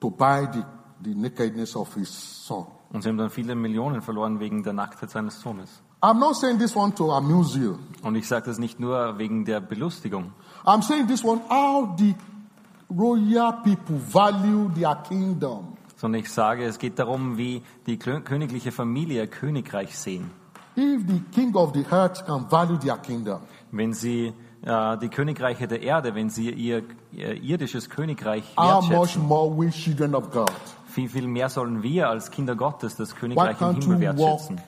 to 0.00 0.10
buy 0.10 0.48
the, 0.52 0.64
the 1.04 1.14
nakedness 1.14 1.76
of 1.76 1.94
his 1.94 2.10
son. 2.46 2.66
und 2.92 3.02
sie 3.02 3.08
haben 3.08 3.18
dann 3.18 3.30
viele 3.30 3.54
Millionen 3.54 4.02
verloren 4.02 4.40
wegen 4.40 4.62
der 4.62 4.72
Nacktheit 4.72 5.10
seines 5.10 5.40
Sohnes. 5.40 5.82
I'm 6.02 6.18
not 6.18 6.34
saying 6.36 6.58
this 6.58 6.74
one 6.74 6.92
to 6.96 7.12
amuse 7.12 7.56
you. 7.56 7.78
Und 8.02 8.16
ich 8.16 8.26
sage 8.26 8.46
das 8.46 8.58
nicht 8.58 8.80
nur 8.80 9.18
wegen 9.18 9.44
der 9.44 9.60
Belustigung, 9.60 10.32
I'm 10.64 10.82
saying 10.82 11.06
this 11.06 11.24
one 11.24 11.40
how 11.48 11.94
the 11.96 12.14
royal 12.90 13.52
people 13.62 13.98
value 14.12 14.68
their 14.74 14.96
kingdom. 15.08 15.76
sondern 15.96 16.20
ich 16.22 16.28
sage, 16.30 16.64
es 16.64 16.80
geht 16.80 16.98
darum, 16.98 17.36
wie 17.38 17.62
die 17.86 17.96
königliche 17.98 18.72
Familie 18.72 19.22
ihr 19.22 19.26
Königreich 19.28 19.96
sehen. 19.96 20.30
If 20.76 21.02
the 21.06 21.20
king 21.32 21.54
of 21.54 21.72
the 21.74 21.84
earth 21.92 22.26
can 22.26 22.50
value 22.50 22.78
their 22.78 22.96
kingdom, 22.98 23.40
Wenn 23.70 23.92
sie 23.92 24.32
äh, 24.64 24.98
die 24.98 25.08
Königreiche 25.08 25.68
der 25.68 25.82
Erde, 25.82 26.14
wenn 26.16 26.30
sie 26.30 26.50
ihr, 26.50 26.82
ihr 27.12 27.40
irdisches 27.40 27.88
Königreich 27.88 28.42
how 28.56 28.82
much 28.82 28.90
wertschätzen, 28.90 29.22
more 29.28 29.56
we 29.56 29.70
children 29.70 30.16
of 30.16 30.30
God? 30.32 30.50
viel, 30.86 31.08
viel 31.08 31.28
mehr 31.28 31.48
sollen 31.48 31.82
wir 31.84 32.08
als 32.08 32.30
Kinder 32.32 32.56
Gottes 32.56 32.96
das 32.96 33.14
Why 33.14 33.20
Königreich 33.20 33.60
im 33.60 33.66
can't 33.68 33.82
Himmel 33.84 34.18
walk 34.18 34.18
wertschätzen. 34.18 34.60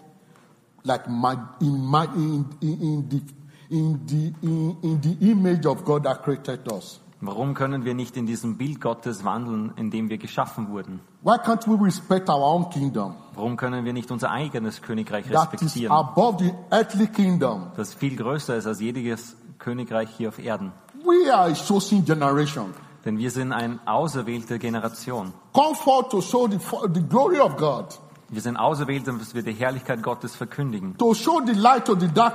Like 0.84 1.06
in, 1.06 1.14
in, 1.60 2.44
in, 2.60 3.08
the, 3.08 3.22
in, 3.70 4.06
the, 4.06 4.32
in, 4.42 4.76
in 4.82 5.00
the 5.00 5.30
image 5.30 5.66
of 5.66 5.84
God 5.84 6.04
that 6.04 6.22
created 6.22 6.70
us? 6.70 7.00
Warum 7.20 7.54
können 7.54 7.86
wir 7.86 7.94
nicht 7.94 8.18
in 8.18 8.26
diesem 8.26 8.58
Bild 8.58 8.82
Gottes 8.82 9.24
wandeln, 9.24 9.72
in 9.76 9.90
dem 9.90 10.10
wir 10.10 10.18
geschaffen 10.18 10.68
wurden? 10.68 11.00
Why 11.22 11.38
can't 11.38 11.66
we 11.66 11.82
respect 11.82 12.28
our 12.28 12.42
own 12.42 12.68
kingdom 12.68 13.14
Warum 13.34 13.56
können 13.56 13.86
wir 13.86 13.94
nicht 13.94 14.10
unser 14.10 14.30
eigenes 14.30 14.82
Königreich 14.82 15.24
that 15.30 15.54
is 15.54 15.62
respektieren, 15.62 15.92
above 15.92 16.44
the 16.44 16.52
earthly 16.70 17.06
kingdom? 17.06 17.70
das 17.76 17.94
viel 17.94 18.16
größer 18.16 18.56
ist 18.56 18.66
als 18.66 18.80
jedes 18.80 19.36
Königreich 19.58 20.10
hier 20.18 20.28
auf 20.28 20.38
Erden? 20.38 20.72
We 21.02 21.32
are 21.32 21.50
a 21.50 21.54
chosen 21.54 22.04
generation. 22.04 22.74
Denn 23.06 23.18
wir 23.18 23.30
sind 23.30 23.52
eine 23.52 23.80
auserwählte 23.86 24.58
Generation. 24.58 25.32
Come 25.52 25.74
forth 25.74 26.10
to 26.10 26.20
show 26.20 26.46
the, 26.46 26.58
the 26.92 27.02
glory 27.02 27.38
of 27.38 27.56
God, 27.56 27.98
Wir 28.28 28.40
sind 28.40 28.56
auserwählt, 28.56 29.06
dass 29.06 29.34
wir 29.34 29.42
die 29.42 29.52
Herrlichkeit 29.52 30.02
Gottes 30.02 30.34
verkündigen, 30.34 30.96
to 30.98 31.14
show 31.14 31.40
the 31.44 31.52
light 31.52 31.84
to 31.84 31.98
the 31.98 32.08
dark, 32.08 32.34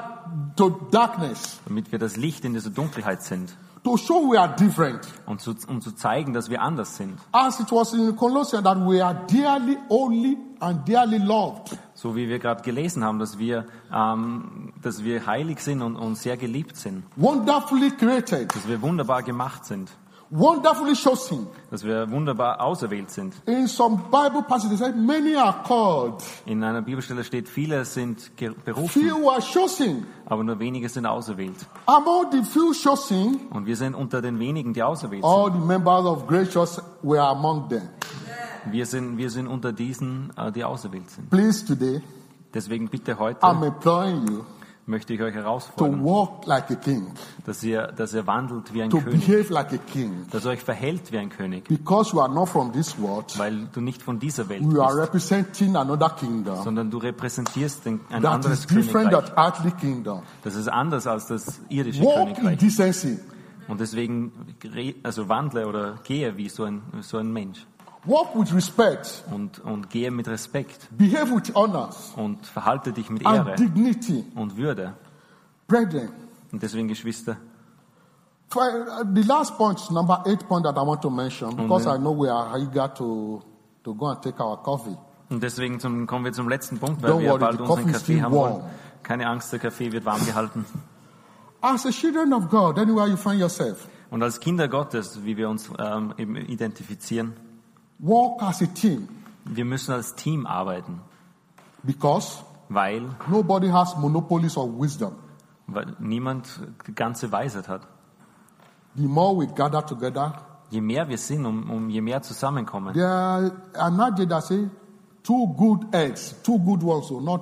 to 0.56 0.70
darkness, 0.92 1.60
damit 1.66 1.92
wir 1.92 2.00
das 2.00 2.16
Licht 2.16 2.46
in 2.46 2.54
dieser 2.54 2.70
Dunkelheit 2.70 3.22
sind 3.24 3.54
to 3.84 3.98
show 3.98 4.30
we 4.30 4.38
are 4.38 4.54
different. 4.56 5.08
und 5.26 5.42
zu, 5.42 5.56
um 5.68 5.82
zu 5.82 5.92
zeigen, 5.92 6.34
dass 6.34 6.50
wir 6.50 6.62
anders 6.62 6.98
sind. 6.98 7.18
As 7.32 7.60
it 7.60 7.72
was 7.72 7.94
in 7.94 8.16
Colossians 8.16 8.64
that 8.64 8.78
we 8.78 9.04
are 9.04 9.26
dearly 9.28 9.78
holy 9.90 10.38
and 10.60 10.88
dearly 10.88 11.18
loved. 11.18 11.78
So 11.94 12.16
wie 12.16 12.28
wir 12.28 12.40
gerade 12.40 12.62
gelesen 12.64 13.04
haben, 13.04 13.20
dass 13.20 13.38
wir, 13.38 13.66
ähm, 13.94 14.74
dass 14.82 15.04
wir 15.04 15.26
heilig 15.26 15.60
sind 15.60 15.82
und, 15.82 15.96
und 15.96 16.16
sehr 16.16 16.38
geliebt 16.38 16.76
sind, 16.76 17.04
wonderfully 17.16 17.92
created, 17.92 18.54
dass 18.54 18.68
wir 18.68 18.82
wunderbar 18.82 19.24
gemacht 19.24 19.66
sind, 19.66 19.90
wonderfully 20.30 20.94
chosen. 20.96 21.48
dass 21.72 21.84
wir 21.84 22.10
wunderbar 22.12 22.62
auserwählt 22.62 23.10
sind. 23.12 23.34
In 23.46 23.68
some 23.68 23.98
Bible 24.12 24.44
passages, 24.48 24.80
many 24.96 25.36
are 25.36 25.56
called, 25.68 26.22
In 26.46 26.64
einer 26.64 26.82
Bibelstelle 26.82 27.24
steht, 27.24 27.48
viele 27.50 27.86
sind 27.86 28.32
berufen, 28.66 29.02
few 29.02 29.30
are 29.30 29.42
chosen. 29.42 30.06
aber 30.26 30.44
nur 30.44 30.60
wenige 30.60 30.88
sind 30.90 31.06
auserwählt. 31.06 31.58
Among 31.86 32.32
the 32.32 32.44
few 32.44 32.74
chosen, 32.74 33.40
Und 33.52 33.66
wir 33.66 33.76
sind 33.76 33.96
unter 33.96 34.22
den 34.22 34.40
wenigen, 34.40 34.74
die 34.74 34.84
auserwählt 34.84 35.24
sind. 35.24 35.32
all 35.32 35.52
the 35.52 35.60
members 35.60 36.06
of 36.06 36.28
Great 36.28 36.50
Church 36.52 36.78
were 37.02 37.22
among 37.28 37.70
them. 37.70 37.90
Wir 38.72 38.86
sind, 38.86 39.18
wir 39.18 39.30
sind 39.30 39.48
unter 39.48 39.72
diesen, 39.72 40.32
äh, 40.38 40.52
die 40.52 40.64
auserwählt 40.64 41.10
sind. 41.10 41.30
Please, 41.30 41.66
today, 41.66 42.02
Deswegen 42.54 42.88
bitte 42.90 43.18
heute 43.20 43.40
I'm 43.42 43.64
imploring 43.66 44.28
you 44.28 44.44
möchte 44.90 45.14
ich 45.14 45.22
euch 45.22 45.34
herausfordern, 45.34 46.04
like 46.46 46.68
dass 47.46 47.64
ihr, 47.64 47.88
dass 47.88 48.14
ihr 48.14 48.28
wandelt 48.28 48.74
wie 48.74 48.84
ein 48.84 48.90
to 48.90 49.00
König, 49.00 49.50
like 49.50 49.80
dass 50.32 50.46
ihr 50.46 50.52
euch 50.52 50.62
verhält 50.62 51.12
wie 51.12 51.20
ein 51.20 51.30
König, 51.30 51.68
because 51.68 52.14
you 52.14 52.20
are 52.20 52.34
not 52.34 52.50
from 52.50 52.74
this 52.74 53.00
world. 53.00 53.38
weil 53.38 53.68
du 53.72 53.82
nicht 53.82 54.02
von 54.02 54.20
dieser 54.20 54.50
Welt 54.50 54.62
You 54.62 54.82
are 54.82 54.96
bist, 54.96 55.32
representing 55.32 55.76
another 55.76 56.10
kingdom 56.10 56.64
sondern 56.64 56.92
du 56.92 56.98
repräsentierst 56.98 57.88
ein 57.88 58.02
anderes 58.26 58.60
is 58.60 58.68
different 58.68 59.12
Königreich. 59.12 59.78
kingdom. 59.78 60.24
Das 60.44 60.56
ist 60.56 60.68
anders 60.68 61.08
als 61.08 61.28
das 61.28 61.62
irdische 61.70 62.04
Walk 62.04 62.36
Königreich. 62.36 63.20
Und 63.68 63.80
deswegen 63.80 64.32
also 65.04 65.30
wandle 65.30 65.68
oder 65.68 66.00
gehe 66.04 66.36
wie 66.38 66.50
so 66.50 66.64
ein, 66.64 66.82
so 67.02 67.18
ein 67.18 67.32
Mensch 67.32 67.68
Walk 68.06 68.34
with 68.36 68.54
respect. 68.54 69.24
und, 69.32 69.60
und 69.60 69.90
gehe 69.90 70.10
mit 70.12 70.28
Respekt 70.28 70.88
Behave 70.92 71.32
with 71.36 71.54
honor 71.54 71.90
und 72.16 72.46
verhalte 72.46 72.94
dich 72.94 73.10
mit 73.10 73.26
and 73.26 73.48
Ehre 73.48 73.56
dignity. 73.56 74.26
und 74.36 74.56
Würde. 74.58 74.94
Brethren, 75.68 76.10
Und 76.52 76.64
deswegen, 76.64 76.88
Geschwister, 76.88 77.38
uh, 78.56 78.60
the 79.14 79.22
last 79.24 79.58
point, 79.58 79.80
number 79.92 80.24
eight 80.26 80.48
point 80.48 80.64
that 80.66 80.76
I 80.78 80.82
want 80.82 81.02
to 81.02 81.10
mention, 81.10 81.56
because 81.56 81.86
I 81.88 81.98
know 81.98 82.12
we 82.18 82.30
are 82.32 82.58
eager 82.58 82.88
to, 82.96 83.42
to 83.84 83.94
go 83.94 84.08
and 84.08 84.22
take 84.22 84.40
our 84.42 84.58
coffee. 84.64 84.98
Und 85.30 85.44
deswegen 85.44 85.80
zum, 85.80 86.08
kommen 86.08 86.26
wir 86.26 86.34
zum 86.34 86.50
letzten 86.50 86.80
Punkt, 86.80 87.04
weil 87.04 87.12
Don't 87.12 87.20
wir 87.20 87.30
worry, 87.32 87.40
bald 87.40 87.62
unseren 87.62 87.92
Kaffee 87.92 88.22
haben 88.22 88.32
wollen. 88.34 88.54
warm. 88.56 88.64
Keine 89.04 89.28
Angst, 89.28 89.52
der 89.52 89.60
Kaffee 89.60 89.92
wird 89.92 90.06
warm 90.06 90.26
gehalten. 90.26 90.66
As 91.62 91.86
a 91.86 91.90
children 91.92 92.34
of 92.34 92.50
God, 92.50 92.80
anywhere 92.80 93.08
you 93.08 93.18
find 93.18 93.40
yourself, 93.40 93.88
Und 94.10 94.24
als 94.24 94.40
Kinder 94.40 94.68
Gottes, 94.68 95.24
wie 95.24 95.38
wir 95.38 95.50
uns 95.50 95.70
ähm, 95.78 96.14
eben 96.18 96.36
identifizieren, 96.36 97.34
walk 98.00 98.42
as 98.42 98.62
a 98.62 98.68
team 98.68 99.08
wir 99.46 99.66
müssen 99.66 99.94
als 99.94 100.16
Team 100.16 100.46
arbeiten, 100.46 101.02
because 101.84 102.44
weil, 102.70 103.10
nobody 103.30 103.70
has 103.70 103.96
monopolies 103.98 104.58
of 104.58 104.70
wisdom. 104.78 105.14
weil 105.68 105.96
niemand 106.00 106.48
die 106.88 106.94
ganze 106.94 107.32
Weisheit 107.32 107.68
hat. 107.68 107.82
The 108.96 109.08
more 109.08 109.38
we 109.38 109.48
gather 109.48 109.86
together, 109.86 110.34
Je 110.72 110.82
mehr 110.82 111.08
wir 111.10 111.18
sind, 111.18 111.46
um, 111.48 111.70
um 111.70 111.90
je 111.90 112.00
mehr 112.00 112.22
zusammenkommen, 112.22 112.94
there 112.94 113.08
are 113.08 113.52
an 113.74 114.00
adage 114.00 114.30
that 114.30 114.44
say, 114.44 114.70
two 115.24 115.48
good 115.58 115.94
eggs, 115.94 116.36
two 116.44 116.60
good 116.60 116.84
ones, 116.84 117.08
so 117.08 117.20
not 117.20 117.42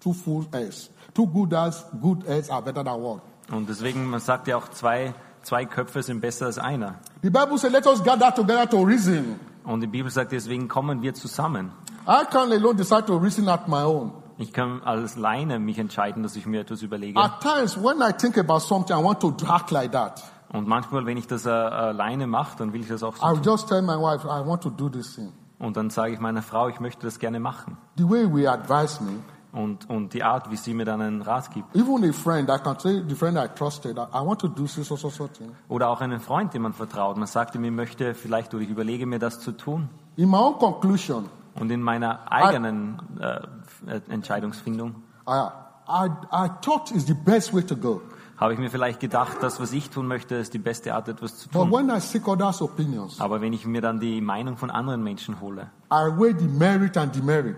two 0.00 0.12
full 0.12 0.44
eggs. 0.52 0.90
Two 1.14 1.26
good 1.28 1.52
eggs, 1.52 1.84
good 2.02 2.26
eggs 2.26 2.50
are 2.50 2.60
better 2.60 2.82
than 2.82 3.00
one. 3.00 3.20
Und 3.52 3.68
deswegen, 3.68 4.10
man 4.10 4.18
sagt 4.18 4.48
ja 4.48 4.56
auch, 4.56 4.68
zwei, 4.70 5.14
zwei 5.42 5.64
Köpfe 5.64 6.02
sind 6.02 6.20
besser 6.20 6.46
als 6.46 6.58
einer. 6.58 6.96
The 7.22 7.30
Bible 7.30 7.56
says, 7.56 7.70
let 7.70 7.86
us 7.86 8.02
gather 8.02 8.34
together 8.34 8.68
to 8.68 8.82
reason. 8.82 9.38
Und 9.66 9.80
die 9.80 9.86
Bibel 9.86 10.10
sagt, 10.10 10.32
deswegen 10.32 10.68
kommen 10.68 11.02
wir 11.02 11.12
zusammen. 11.14 11.72
I 12.06 12.24
can't 12.30 12.52
alone 12.52 12.76
decide 12.76 13.04
to 13.06 13.16
reason 13.16 13.48
at 13.48 13.68
my 13.68 13.82
own. 13.82 14.12
Ich 14.38 14.52
kann 14.52 14.82
als 14.82 15.16
Leine 15.16 15.58
mich 15.58 15.78
entscheiden, 15.78 16.22
dass 16.22 16.36
ich 16.36 16.46
mir 16.46 16.60
etwas 16.60 16.82
überlege. 16.82 17.18
At 17.18 17.40
times, 17.40 17.76
when 17.76 18.00
I 18.00 18.12
think 18.12 18.38
about 18.38 18.60
something, 18.60 18.96
I 18.96 19.02
want 19.02 19.20
to 19.20 19.34
act 19.48 19.70
like 19.70 19.92
that. 19.92 20.22
Und 20.52 20.68
manchmal, 20.68 21.04
wenn 21.06 21.16
ich 21.16 21.26
das 21.26 21.46
äh, 21.46 21.50
alleine 21.50 22.26
mache, 22.26 22.56
dann 22.58 22.72
will 22.72 22.80
ich 22.82 22.88
das 22.88 23.02
auch 23.02 23.16
so 23.16 23.22
I'll 23.24 23.34
tun. 23.34 23.42
just 23.42 23.68
tell 23.68 23.82
my 23.82 23.96
wife, 23.96 24.24
I 24.26 24.46
want 24.46 24.62
to 24.62 24.70
do 24.70 24.88
this 24.88 25.14
thing. 25.16 25.32
Und 25.58 25.76
dann 25.76 25.90
sage 25.90 26.12
ich 26.12 26.20
meiner 26.20 26.42
Frau, 26.42 26.68
ich 26.68 26.78
möchte 26.80 27.04
das 27.06 27.18
gerne 27.18 27.40
machen. 27.40 27.76
The 27.96 28.08
way 28.08 28.26
we 28.30 28.48
advise 28.48 29.02
me, 29.02 29.18
Und, 29.56 29.88
und 29.88 30.12
die 30.12 30.22
Art, 30.22 30.50
wie 30.50 30.56
sie 30.56 30.74
mir 30.74 30.84
dann 30.84 31.00
einen 31.00 31.22
Rat 31.22 31.50
gibt. 31.50 31.74
even 31.74 32.04
a 32.08 32.12
friend, 32.12 32.48
I 32.50 32.58
can 32.62 32.78
say, 32.78 33.02
the 33.08 33.14
friend 33.14 33.38
I 33.38 33.48
trusted, 33.48 33.96
I, 33.96 34.02
I 34.14 34.20
want 34.24 34.40
to 34.42 34.48
do 34.48 34.64
this, 34.64 34.74
so, 34.86 34.96
so, 34.96 35.08
so 35.08 35.26
thing. 35.28 35.50
Oder 35.68 35.88
auch 35.88 36.00
einen 36.02 36.20
Freund, 36.20 36.52
dem 36.52 36.62
man 36.62 36.74
vertraut. 36.74 37.16
Man 37.16 37.26
sagt 37.26 37.54
ihm, 37.54 37.64
ich 37.64 37.70
möchte 37.72 38.14
vielleicht 38.14 38.52
oder 38.52 38.62
ich 38.62 38.68
überlege 38.70 39.06
mir 39.06 39.18
das 39.18 39.40
zu 39.40 39.52
tun. 39.52 39.88
In 40.16 40.28
my 40.30 40.36
own 40.36 40.58
conclusion, 40.58 41.24
Und 41.58 41.70
in 41.70 41.80
meiner 41.82 42.30
eigenen 42.30 42.98
äh, 43.18 44.00
Entscheidungsfindung 44.10 44.94
I, 45.28 45.48
I, 45.88 46.08
I 46.32 46.48
thought 46.60 46.90
is 46.90 47.06
the 47.06 47.14
best 47.14 47.54
way 47.54 47.62
to 47.62 47.76
go. 47.76 48.02
habe 48.36 48.52
ich 48.52 48.58
mir 48.58 48.68
vielleicht 48.70 49.00
gedacht, 49.00 49.38
das, 49.40 49.58
was 49.60 49.72
ich 49.72 49.88
tun 49.88 50.06
möchte, 50.06 50.34
ist 50.34 50.52
die 50.52 50.58
beste 50.58 50.94
Art, 50.94 51.08
etwas 51.08 51.38
zu 51.38 51.48
But 51.48 51.62
tun. 51.62 51.72
when 51.72 51.88
I 51.88 52.00
seek 52.00 52.28
others' 52.28 52.60
opinions, 52.60 53.18
Aber 53.20 53.40
wenn 53.40 53.54
ich 53.54 53.64
mir 53.66 53.80
dann 53.80 53.98
die 54.00 54.20
Meinung 54.20 54.58
von 54.58 54.70
anderen 54.70 55.02
Menschen 55.02 55.40
hole, 55.40 55.70
I 55.90 56.10
weigh 56.18 56.34
the 56.38 56.46
merit 56.46 56.96
and 56.98 57.14
demerit. 57.16 57.56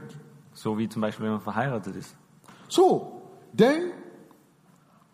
So 0.59 0.79
wie 0.79 0.89
zum 0.89 1.03
Beispiel, 1.03 1.25
wenn 1.25 1.33
man 1.33 1.41
verheiratet 1.41 1.97
ist, 1.97 2.15
So, 2.69 3.23
then 3.57 3.93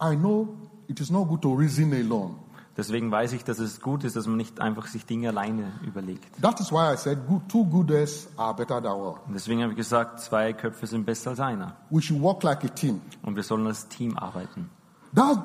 I 0.00 0.16
know 0.16 0.56
it 0.88 1.00
is 1.00 1.10
not 1.10 1.28
good 1.28 1.42
to 1.42 1.54
reason 1.54 1.92
alone. 1.92 2.36
Deswegen 2.76 3.08
weiß 3.12 3.32
ich, 3.34 3.44
dass 3.44 3.60
es 3.60 3.80
gut 3.80 4.02
ist, 4.02 4.16
dass 4.16 4.26
man 4.26 4.36
nicht 4.36 4.60
einfach 4.60 4.88
sich 4.88 5.06
Dinge 5.06 5.28
alleine 5.28 5.78
überlegt. 5.86 6.42
That 6.42 6.58
is 6.58 6.72
why 6.72 6.92
I 6.92 6.96
said 6.96 7.20
good, 7.28 7.48
two 7.48 7.64
good 7.64 7.88
heads 7.88 8.28
are 8.36 8.52
better 8.52 8.82
than 8.82 8.92
one. 8.92 9.20
Und 9.28 9.34
deswegen 9.34 9.62
habe 9.62 9.72
ich 9.72 9.76
gesagt, 9.76 10.18
zwei 10.20 10.52
Köpfe 10.52 10.88
sind 10.88 11.06
besser 11.06 11.30
als 11.30 11.40
einer. 11.40 11.76
We 11.90 12.02
should 12.02 12.20
work 12.20 12.42
like 12.42 12.64
a 12.64 12.68
team. 12.68 13.00
Und 13.22 13.36
wir 13.36 13.44
sollen 13.44 13.66
als 13.68 13.86
Team 13.86 14.18
arbeiten. 14.18 14.68
That 15.14 15.38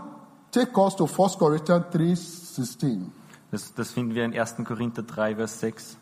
take 0.51 0.75
us 0.79 0.95
to 0.95 1.05
1 1.05 1.37
Corinthians 1.37 1.85
3:16. 1.93 3.11
Das, 3.51 3.73
das 3.75 3.91
finden 3.91 4.15
wir 4.15 4.25
in 4.25 4.37
1. 4.37 4.55
Korinther 4.65 5.03
3, 5.03 5.35
Vers 5.35 5.59
6. 5.59 5.97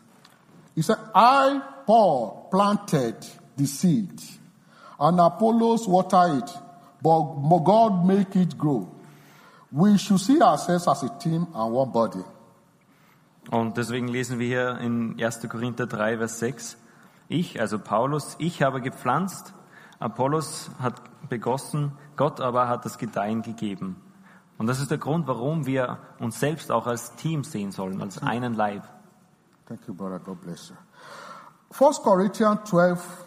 He 0.74 0.82
said, 0.82 0.98
I, 1.14 1.60
Paul, 1.86 2.48
planted 2.50 3.16
the 3.58 3.66
seed, 3.66 4.22
and 4.98 5.20
Apollos 5.20 5.86
watered 5.86 6.44
it, 6.44 6.50
but 7.02 7.58
God 7.64 8.06
make 8.06 8.34
it 8.36 8.56
grow. 8.56 8.88
We 9.70 9.98
should 9.98 10.20
see 10.20 10.40
ourselves 10.40 10.88
as 10.88 11.02
a 11.02 11.08
team 11.18 11.46
and 11.54 11.74
one 11.74 11.92
body. 11.92 12.24
Und 13.50 13.76
deswegen 13.76 14.08
lesen 14.08 14.38
wir 14.38 14.46
hier 14.46 14.78
in 14.78 15.16
1. 15.22 15.48
Korinther 15.48 15.86
3, 15.86 16.18
Vers 16.18 16.38
6. 16.38 16.76
Ich, 17.28 17.60
also 17.60 17.78
Paulus, 17.78 18.36
ich 18.38 18.62
habe 18.62 18.80
gepflanzt, 18.80 19.52
Apollos 19.98 20.70
hat 20.80 21.02
begossen, 21.28 21.92
Gott 22.16 22.40
aber 22.40 22.68
hat 22.68 22.84
das 22.84 22.98
Gedeihen 22.98 23.42
gegeben. 23.42 23.96
Und 24.58 24.66
das 24.66 24.80
ist 24.80 24.90
der 24.90 24.98
Grund, 24.98 25.26
warum 25.26 25.66
wir 25.66 25.98
uns 26.18 26.40
selbst 26.40 26.70
auch 26.72 26.86
als 26.86 27.14
Team 27.16 27.44
sehen 27.44 27.70
sollen, 27.70 28.00
als 28.02 28.22
einen 28.22 28.54
Leib. 28.54 28.82
Thank 29.66 29.86
you, 29.86 29.94
brother. 29.94 30.18
God 30.18 30.40
bless 30.40 30.70
you. 30.70 30.76
1 31.86 32.02
Corinthians 32.02 32.60
12, 32.64 33.24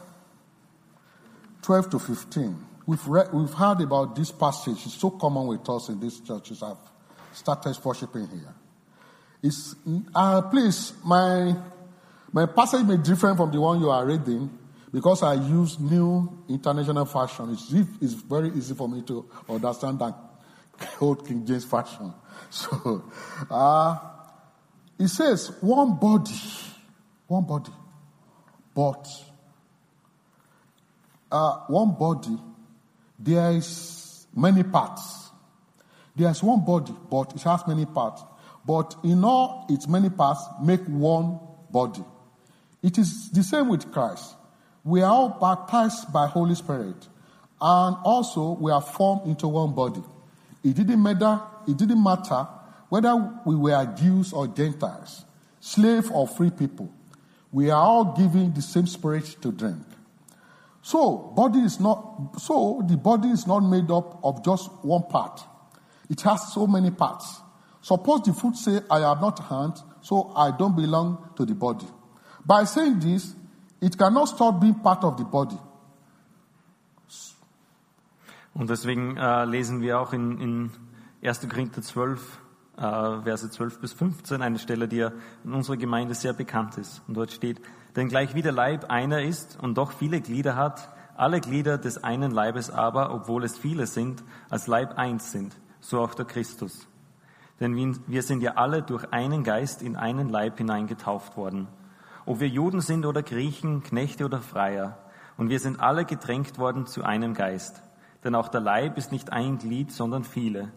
12 1.62 1.90
to 1.92 2.00
15. 2.00 2.66
We've, 2.86 3.08
we've 3.08 3.54
heard 3.54 3.82
about 3.82 4.16
this 4.16 4.32
passage. 4.32 4.86
It's 4.86 4.96
so 4.96 5.12
common 5.12 5.48
with 5.48 5.68
us 5.70 5.90
in 5.90 6.00
these 6.00 6.20
churches. 6.20 6.64
I've 6.64 6.78
started 7.34 7.78
worshiping 7.84 8.28
here. 8.28 8.54
It's, 9.44 9.76
uh, 10.14 10.42
please, 10.44 10.94
my, 11.04 11.56
my 12.32 12.46
passage 12.48 12.86
may 12.86 12.98
be 12.98 13.04
different 13.04 13.38
from 13.38 13.52
the 13.52 13.60
one 13.60 13.80
you 13.80 13.90
are 13.90 14.06
reading 14.06 14.58
because 14.92 15.24
I 15.24 15.36
use 15.36 15.80
new 15.80 16.44
international 16.50 17.06
fashion. 17.06 17.52
It's, 17.52 17.72
it's 18.02 18.14
very 18.14 18.50
easy 18.50 18.76
for 18.76 18.90
me 18.90 19.02
to 19.04 19.26
understand 19.50 20.00
than 20.00 20.14
old 21.02 21.28
King 21.28 21.46
James 21.46 21.66
fashion. 21.66 22.14
So, 22.50 23.06
uh, 23.50 23.98
it 25.00 25.08
says 25.08 25.52
one 25.62 25.98
body, 25.98 26.34
one 27.28 27.46
body, 27.46 27.72
but 28.76 29.08
uh, 31.32 31.60
one 31.68 31.96
body, 31.98 32.38
there 33.20 33.52
is 33.52 34.26
many 34.36 34.64
parts. 34.64 35.30
There's 36.16 36.44
one 36.44 36.66
body, 36.66 36.94
but 37.10 37.34
it 37.36 37.42
has 37.44 37.66
many 37.68 37.86
parts. 37.86 38.24
But 38.66 38.96
in 39.04 39.24
all 39.24 39.66
its 39.70 39.88
many 39.88 40.10
parts, 40.10 40.44
make 40.62 40.82
one 40.82 41.40
body. 41.72 42.04
It 42.84 42.98
is 42.98 43.30
the 43.32 43.44
same 43.44 43.70
with 43.70 43.92
Christ. 43.92 44.36
We 44.84 45.02
are 45.02 45.12
all 45.12 45.30
baptized 45.30 46.12
by 46.12 46.28
Holy 46.28 46.56
Spirit, 46.56 47.08
and 47.62 47.96
also 48.04 48.54
we 48.60 48.72
are 48.72 48.82
formed 48.82 49.28
into 49.28 49.48
one 49.48 49.74
body. 49.74 50.04
It 50.64 50.76
didn't 50.76 51.02
matter. 51.02 51.42
It 51.68 51.78
didn't 51.78 52.04
matter 52.04 52.48
whether 52.90 53.16
we 53.46 53.56
were 53.56 53.86
Jews 53.98 54.34
or 54.34 54.48
Gentiles, 54.48 55.24
slave 55.60 56.12
or 56.12 56.28
free 56.28 56.50
people. 56.50 56.92
We 57.52 57.70
are 57.70 57.82
all 57.82 58.16
given 58.16 58.54
the 58.54 58.62
same 58.62 58.88
spirit 58.88 59.38
to 59.42 59.52
drink. 59.52 59.82
So, 60.82 61.34
body 61.36 61.60
is 61.60 61.80
not, 61.80 62.40
so 62.40 62.84
the 62.88 62.98
body 62.98 63.30
is 63.30 63.46
not 63.46 63.60
made 63.60 63.92
up 63.92 64.20
of 64.24 64.44
just 64.44 64.72
one 64.84 65.04
part. 65.04 65.44
It 66.10 66.22
has 66.22 66.54
so 66.54 66.66
many 66.66 66.92
parts. 66.92 67.42
Suppose 67.82 68.24
the 68.24 68.34
foot 68.34 68.56
say, 68.56 68.80
I 68.90 69.00
am 69.00 69.22
not 69.22 69.40
hand, 69.40 69.82
so 70.02 70.32
I 70.36 70.52
don't 70.52 70.76
belong 70.76 71.32
to 71.36 71.46
the 71.46 71.56
body. 71.56 71.88
By 72.46 72.64
saying 72.64 73.00
this, 73.00 73.36
it 73.80 73.98
cannot 73.98 74.26
stop 74.26 74.60
being 74.60 74.76
part 74.76 75.04
of 75.04 75.18
the 75.18 75.24
body. 75.24 75.58
Und 78.54 78.70
deswegen 78.70 79.16
äh, 79.16 79.46
lesen 79.46 79.82
wir 79.82 80.00
auch 80.00 80.12
in, 80.14 80.40
in 80.40 80.72
1. 81.24 81.48
Korinther 81.48 81.82
12, 81.82 82.40
äh, 82.76 82.82
Verse 82.82 83.50
12 83.50 83.80
bis 83.80 83.94
15, 83.94 84.42
eine 84.42 84.60
Stelle, 84.60 84.88
die 84.88 84.98
ja 84.98 85.12
in 85.44 85.54
unserer 85.54 85.78
Gemeinde 85.78 86.16
sehr 86.16 86.34
bekannt 86.34 86.78
ist. 86.78 87.02
Und 87.08 87.16
dort 87.16 87.32
steht, 87.32 87.62
denn 87.96 88.08
gleich 88.08 88.36
wie 88.36 88.42
der 88.42 88.52
Leib 88.52 88.90
einer 88.90 89.22
ist 89.22 89.58
und 89.62 89.78
doch 89.78 89.92
viele 89.92 90.22
Glieder 90.22 90.56
hat, 90.56 90.90
alle 91.16 91.42
Glieder 91.42 91.78
des 91.78 92.04
einen 92.04 92.32
Leibes 92.32 92.70
aber, 92.70 93.14
obwohl 93.14 93.44
es 93.44 93.58
viele 93.58 93.86
sind, 93.86 94.24
als 94.50 94.68
Leib 94.68 94.98
eins 94.98 95.32
sind, 95.32 95.56
so 95.80 96.00
auch 96.00 96.14
der 96.14 96.26
Christus. 96.26 96.88
Denn 97.60 98.02
wir 98.08 98.24
sind 98.24 98.42
ja 98.42 98.54
alle 98.56 98.82
durch 98.82 99.14
einen 99.14 99.44
Geist 99.44 99.84
in 99.84 99.96
einen 99.96 100.30
Leib 100.30 100.58
hineingetauft 100.58 101.38
worden. 101.38 101.68
Ob 102.26 102.40
wir 102.40 102.48
Juden 102.48 102.82
sind 102.82 103.06
oder 103.06 103.22
Griechen, 103.22 103.84
Knechte 103.84 104.26
oder 104.26 104.42
Freier. 104.42 104.98
Und 105.38 105.50
wir 105.50 105.60
sind 105.60 105.80
alle 105.80 106.06
gedrängt 106.06 106.58
worden 106.58 106.88
zu 106.88 107.04
einem 107.04 107.36
Geist. 107.36 107.84
Denn 108.24 108.34
auch 108.34 108.48
der 108.48 108.62
Leib 108.62 108.98
ist 108.98 109.12
nicht 109.12 109.32
ein 109.32 109.60
Glied, 109.60 109.92
sondern 109.92 110.24
viele. 110.24 110.72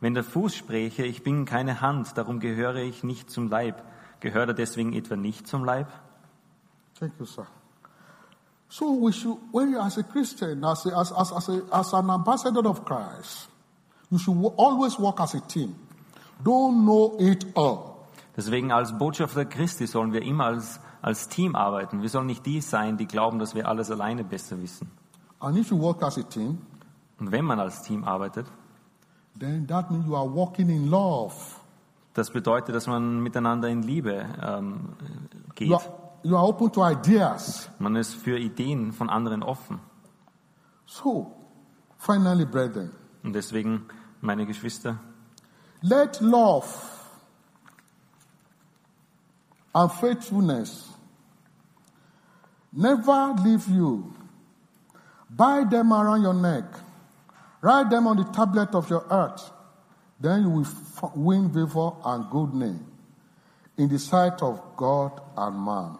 Wenn 0.00 0.14
der 0.14 0.22
Fuß 0.22 0.54
spräche, 0.54 1.04
ich 1.04 1.24
bin 1.24 1.44
keine 1.44 1.80
Hand, 1.80 2.16
darum 2.16 2.38
gehöre 2.38 2.76
ich 2.76 3.02
nicht 3.02 3.30
zum 3.30 3.48
Leib, 3.48 3.82
gehört 4.20 4.48
er 4.48 4.54
deswegen 4.54 4.92
etwa 4.92 5.16
nicht 5.16 5.48
zum 5.48 5.64
Leib? 5.64 5.88
Thank 6.98 7.12
you, 7.18 7.26
sir. 7.26 7.46
So 8.68 8.92
we 8.92 9.12
should, 9.12 9.38
when 9.50 9.70
you 9.70 9.80
as 9.80 9.96
a 9.98 10.02
Christian, 10.02 10.62
as, 10.64 10.84
a, 10.86 10.98
as, 10.98 11.12
as, 11.12 11.32
as, 11.32 11.48
a, 11.48 11.62
as 11.72 11.92
an 11.94 12.10
ambassador 12.10 12.68
of 12.68 12.84
Christ, 12.84 13.48
you 14.10 14.18
should 14.18 14.36
always 14.56 14.98
work 14.98 15.20
as 15.20 15.34
a 15.34 15.40
team. 15.40 15.74
Don't 16.42 16.84
know 16.84 17.16
it 17.18 17.44
all. 17.54 18.06
Deswegen 18.36 18.70
als 18.70 18.96
Botschafter 18.96 19.44
Christi 19.46 19.86
sollen 19.86 20.12
wir 20.12 20.22
immer 20.22 20.44
als, 20.44 20.80
als 21.02 21.28
Team 21.28 21.56
arbeiten. 21.56 22.02
Wir 22.02 22.08
sollen 22.08 22.26
nicht 22.26 22.44
die 22.46 22.60
sein, 22.60 22.96
die 22.96 23.06
glauben, 23.06 23.38
dass 23.38 23.54
wir 23.54 23.66
alles 23.66 23.90
alleine 23.90 24.22
besser 24.22 24.60
wissen. 24.60 24.90
And 25.40 25.56
if 25.56 25.70
you 25.70 25.80
work 25.80 26.02
as 26.02 26.18
a 26.18 26.22
team, 26.22 26.58
Und 27.18 27.32
wenn 27.32 27.44
man 27.44 27.58
als 27.58 27.82
Team 27.82 28.04
arbeitet, 28.04 28.46
then 29.38 29.66
that 29.66 29.90
means 29.90 30.06
you 30.06 30.14
are 30.14 30.28
walking 30.32 30.68
in 30.68 30.88
love. 30.90 31.34
das 32.14 32.30
bedeutet, 32.30 32.74
dass 32.74 32.86
man 32.86 33.20
miteinander 33.20 33.68
in 33.68 33.82
Liebe 33.82 34.26
ähm, 34.42 34.80
geht. 35.54 35.68
You 35.68 35.76
are, 35.76 35.82
you 36.28 36.36
are 36.36 36.44
open 36.44 36.70
to 36.70 36.82
ideas. 36.82 37.68
Man 37.78 37.96
ist 37.96 38.14
für 38.14 38.38
Ideen 38.38 38.92
von 38.92 39.08
anderen 39.08 39.42
offen. 39.42 39.80
So, 40.86 41.32
finally, 41.96 42.44
brethren, 42.44 42.92
Und 43.24 43.32
deswegen, 43.32 43.86
meine 44.20 44.44
Geschwister, 44.46 44.98
let 45.80 46.20
love 46.20 46.66
and 49.72 49.90
faithfulness 49.92 50.88
never 52.72 53.34
leave 53.44 53.66
you. 53.68 54.12
Bind 55.30 55.70
them 55.70 55.92
around 55.92 56.22
your 56.22 56.34
neck. 56.34 56.64
Write 57.62 57.90
them 57.90 58.06
on 58.06 58.16
the 58.18 58.24
tablet 58.24 58.74
of 58.74 58.88
your 58.90 59.06
heart. 59.08 59.40
Then 60.20 60.42
you 60.42 60.50
will 60.50 60.66
win 61.14 61.50
favor 61.52 61.92
and 62.04 62.30
good 62.30 62.54
name 62.54 62.86
in 63.76 63.88
the 63.88 63.98
sight 63.98 64.42
of 64.42 64.60
God 64.76 65.20
and 65.36 65.56
man. 65.56 65.98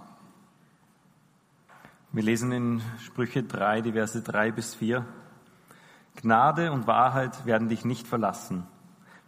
Wir 2.18 2.24
lesen 2.24 2.50
in 2.50 2.82
Sprüche 2.98 3.44
3, 3.44 3.80
die 3.80 3.92
Verse 3.92 4.20
3 4.20 4.50
bis 4.50 4.74
4. 4.74 5.06
Gnade 6.16 6.72
und 6.72 6.88
Wahrheit 6.88 7.46
werden 7.46 7.68
dich 7.68 7.84
nicht 7.84 8.08
verlassen. 8.08 8.66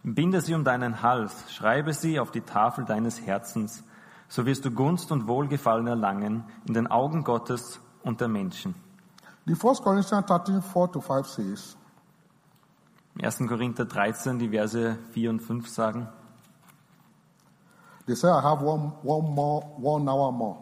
Binde 0.03 0.41
sie 0.41 0.53
um 0.55 0.65
deinen 0.65 1.01
Hals, 1.01 1.53
schreibe 1.53 1.93
sie 1.93 2.19
auf 2.19 2.31
die 2.31 2.41
Tafel 2.41 2.83
deines 2.83 3.25
Herzens, 3.25 3.85
so 4.27 4.45
wirst 4.45 4.65
du 4.65 4.71
Gunst 4.71 5.09
und 5.13 5.29
Wohlgefallen 5.29 5.87
erlangen 5.87 6.43
in 6.67 6.73
den 6.73 6.87
Augen 6.87 7.23
Gottes 7.23 7.79
und 8.03 8.19
der 8.19 8.27
Menschen. 8.27 8.75
The 9.45 9.55
First 9.55 9.83
Corinthians 9.83 10.25
13, 10.25 10.61
4 10.61 10.91
to 10.91 10.99
5 10.99 11.27
says, 11.27 11.77
Im 13.15 13.23
1. 13.23 13.37
Korinther 13.47 13.85
13, 13.85 14.37
die 14.37 14.49
Verse 14.49 14.97
4 15.13 15.29
und 15.29 15.39
5 15.39 15.69
sagen, 15.69 16.09
They 18.05 18.15
say 18.17 18.27
I 18.27 18.41
have 18.41 18.61
one, 18.61 18.91
one 19.01 19.29
more, 19.29 19.65
one 19.79 20.11
hour 20.11 20.33
more. 20.33 20.57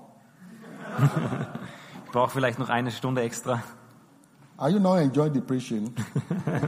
ich 2.10 2.14
brauche 2.14 2.32
vielleicht 2.32 2.58
noch 2.58 2.70
eine 2.70 2.90
Stunde 2.90 3.22
extra. 3.22 3.62
Are 4.58 4.72
you 4.72 4.80
not 4.80 4.98
enjoying 4.98 5.32
the 5.32 5.42
preaching? 5.42 5.94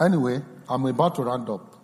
anyway, 0.00 0.40
I'm 0.66 0.86
about 0.86 1.14
to 1.16 1.24
round 1.24 1.50
up. 1.50 1.76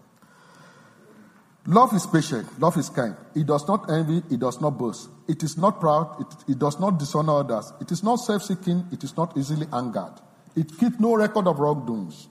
Love 1.66 1.92
is 1.92 2.06
patient. 2.06 2.48
Love 2.58 2.78
is 2.78 2.88
kind. 2.88 3.14
It 3.34 3.46
does 3.46 3.68
not 3.68 3.90
envy. 3.90 4.22
It 4.30 4.40
does 4.40 4.58
not 4.62 4.78
boast. 4.78 5.10
It 5.28 5.42
is 5.42 5.58
not 5.58 5.80
proud. 5.80 6.18
It, 6.18 6.52
it 6.52 6.58
does 6.58 6.80
not 6.80 6.98
dishonor 6.98 7.40
others. 7.40 7.74
It 7.78 7.92
is 7.92 8.02
not 8.02 8.20
self-seeking. 8.20 8.88
It 8.90 9.04
is 9.04 9.14
not 9.14 9.36
easily 9.36 9.66
angered. 9.70 10.14
It 10.56 10.78
keeps 10.78 10.98
no 10.98 11.14
record 11.14 11.46
of 11.46 11.58
wrongdoings. 11.58 12.30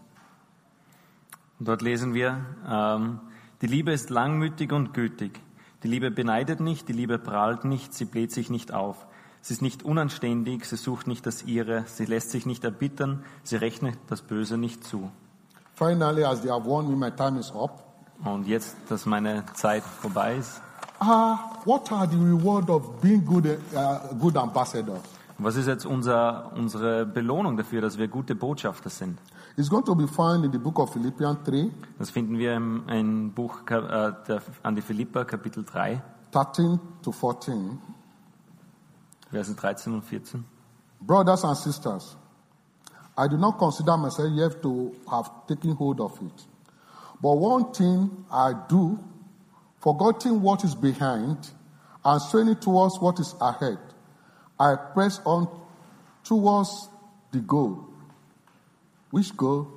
Dort 1.59 1.84
lesen 1.84 2.16
wir, 2.16 2.43
ähm, 2.68 3.20
die 3.61 3.68
Liebe 3.68 3.91
ist 3.91 4.09
langmütig 4.09 4.74
und 4.74 4.95
gütig. 4.95 5.39
Die 5.84 5.88
Liebe 5.88 6.11
beneidet 6.11 6.59
nicht, 6.59 6.88
die 6.88 6.93
Liebe 6.93 7.19
prahlt 7.19 7.65
nicht, 7.65 7.93
sie 7.93 8.05
bläht 8.05 8.31
sich 8.31 8.49
nicht 8.49 8.73
auf. 8.73 9.05
Sie 9.41 9.53
ist 9.53 9.61
nicht 9.61 9.84
unanständig, 9.84 10.65
sie 10.65 10.77
sucht 10.77 11.07
nicht 11.07 11.25
das 11.25 11.43
Ihre, 11.43 11.84
sie 11.88 12.05
lässt 12.05 12.31
sich 12.31 12.45
nicht 12.45 12.63
erbittern, 12.63 13.23
sie 13.43 13.57
rechnet 13.57 13.97
das 14.07 14.21
Böse 14.21 14.57
nicht 14.57 14.86
zu. 14.86 15.11
finally, 15.75 16.23
as 16.23 16.41
they 16.41 16.49
have 16.51 16.65
warned 16.65 16.88
me, 16.89 16.95
my 16.95 17.11
time 17.11 17.38
is 17.39 17.51
up. 17.51 17.84
Und 18.23 18.47
jetzt, 18.47 18.77
dass 18.89 19.05
meine 19.05 19.43
Zeit 19.53 19.84
vorbei 19.84 20.38
ist, 20.38 20.61
Ah, 20.99 21.38
what 21.65 21.91
are 21.91 22.07
the 22.07 22.15
reward 22.15 22.69
of 22.69 23.01
being 23.01 23.25
good, 23.25 23.45
uh, 23.45 24.15
good 24.17 24.38
ambassadors? 24.38 25.01
was 25.39 25.55
ist 25.57 25.67
jetzt 25.67 25.86
unser, 25.86 26.53
unsere 26.55 27.05
Belohnung 27.05 27.57
dafür, 27.57 27.81
dass 27.81 27.97
wir 27.97 28.07
gute 28.07 28.36
Botschafter 28.36 28.89
sind? 28.89 29.19
It's 29.56 29.70
going 29.70 29.84
to 29.84 29.93
be 29.93 30.08
found 30.08 30.45
in 30.45 30.51
the 30.51 30.58
book 30.58 30.80
of 30.80 30.91
Philippians 30.91 31.43
3, 31.43 31.72
Das 31.99 32.10
finden 32.10 32.39
wir 32.39 32.56
im, 32.56 32.89
im 32.89 33.32
Buch 33.34 33.62
äh, 33.70 34.12
der, 34.28 34.41
an 34.64 34.76
die 34.76 34.82
Philipper, 34.82 35.26
Kapitel 35.26 35.64
3, 35.64 36.01
13 36.32 36.80
to 37.04 37.12
14. 37.12 37.80
Verse 39.30 39.56
13 39.56 39.93
und 39.93 40.01
14. 40.01 40.43
Brothers 41.01 41.43
and 41.43 41.56
sisters, 41.56 42.18
I 43.16 43.28
do 43.28 43.38
not 43.38 43.60
consider 43.60 43.95
myself 43.95 44.32
yet 44.34 44.62
to 44.64 44.95
have 45.08 45.30
taken 45.47 45.76
hold 45.76 46.01
of 46.01 46.20
it. 46.20 46.47
But 47.22 47.38
one 47.38 47.72
thing 47.74 48.26
I 48.32 48.54
do, 48.68 48.97
forgetting 49.80 50.41
what 50.41 50.64
is 50.64 50.74
behind 50.74 51.38
and 52.04 52.22
straining 52.22 52.56
towards 52.56 52.99
what 52.99 53.20
is 53.20 53.36
ahead, 53.39 53.78
I 54.60 54.76
press 54.95 55.20
on 55.26 55.47
towards 56.24 56.89
the 57.32 57.39
goal. 57.39 57.92
Which 59.14 59.38
goal? 59.38 59.68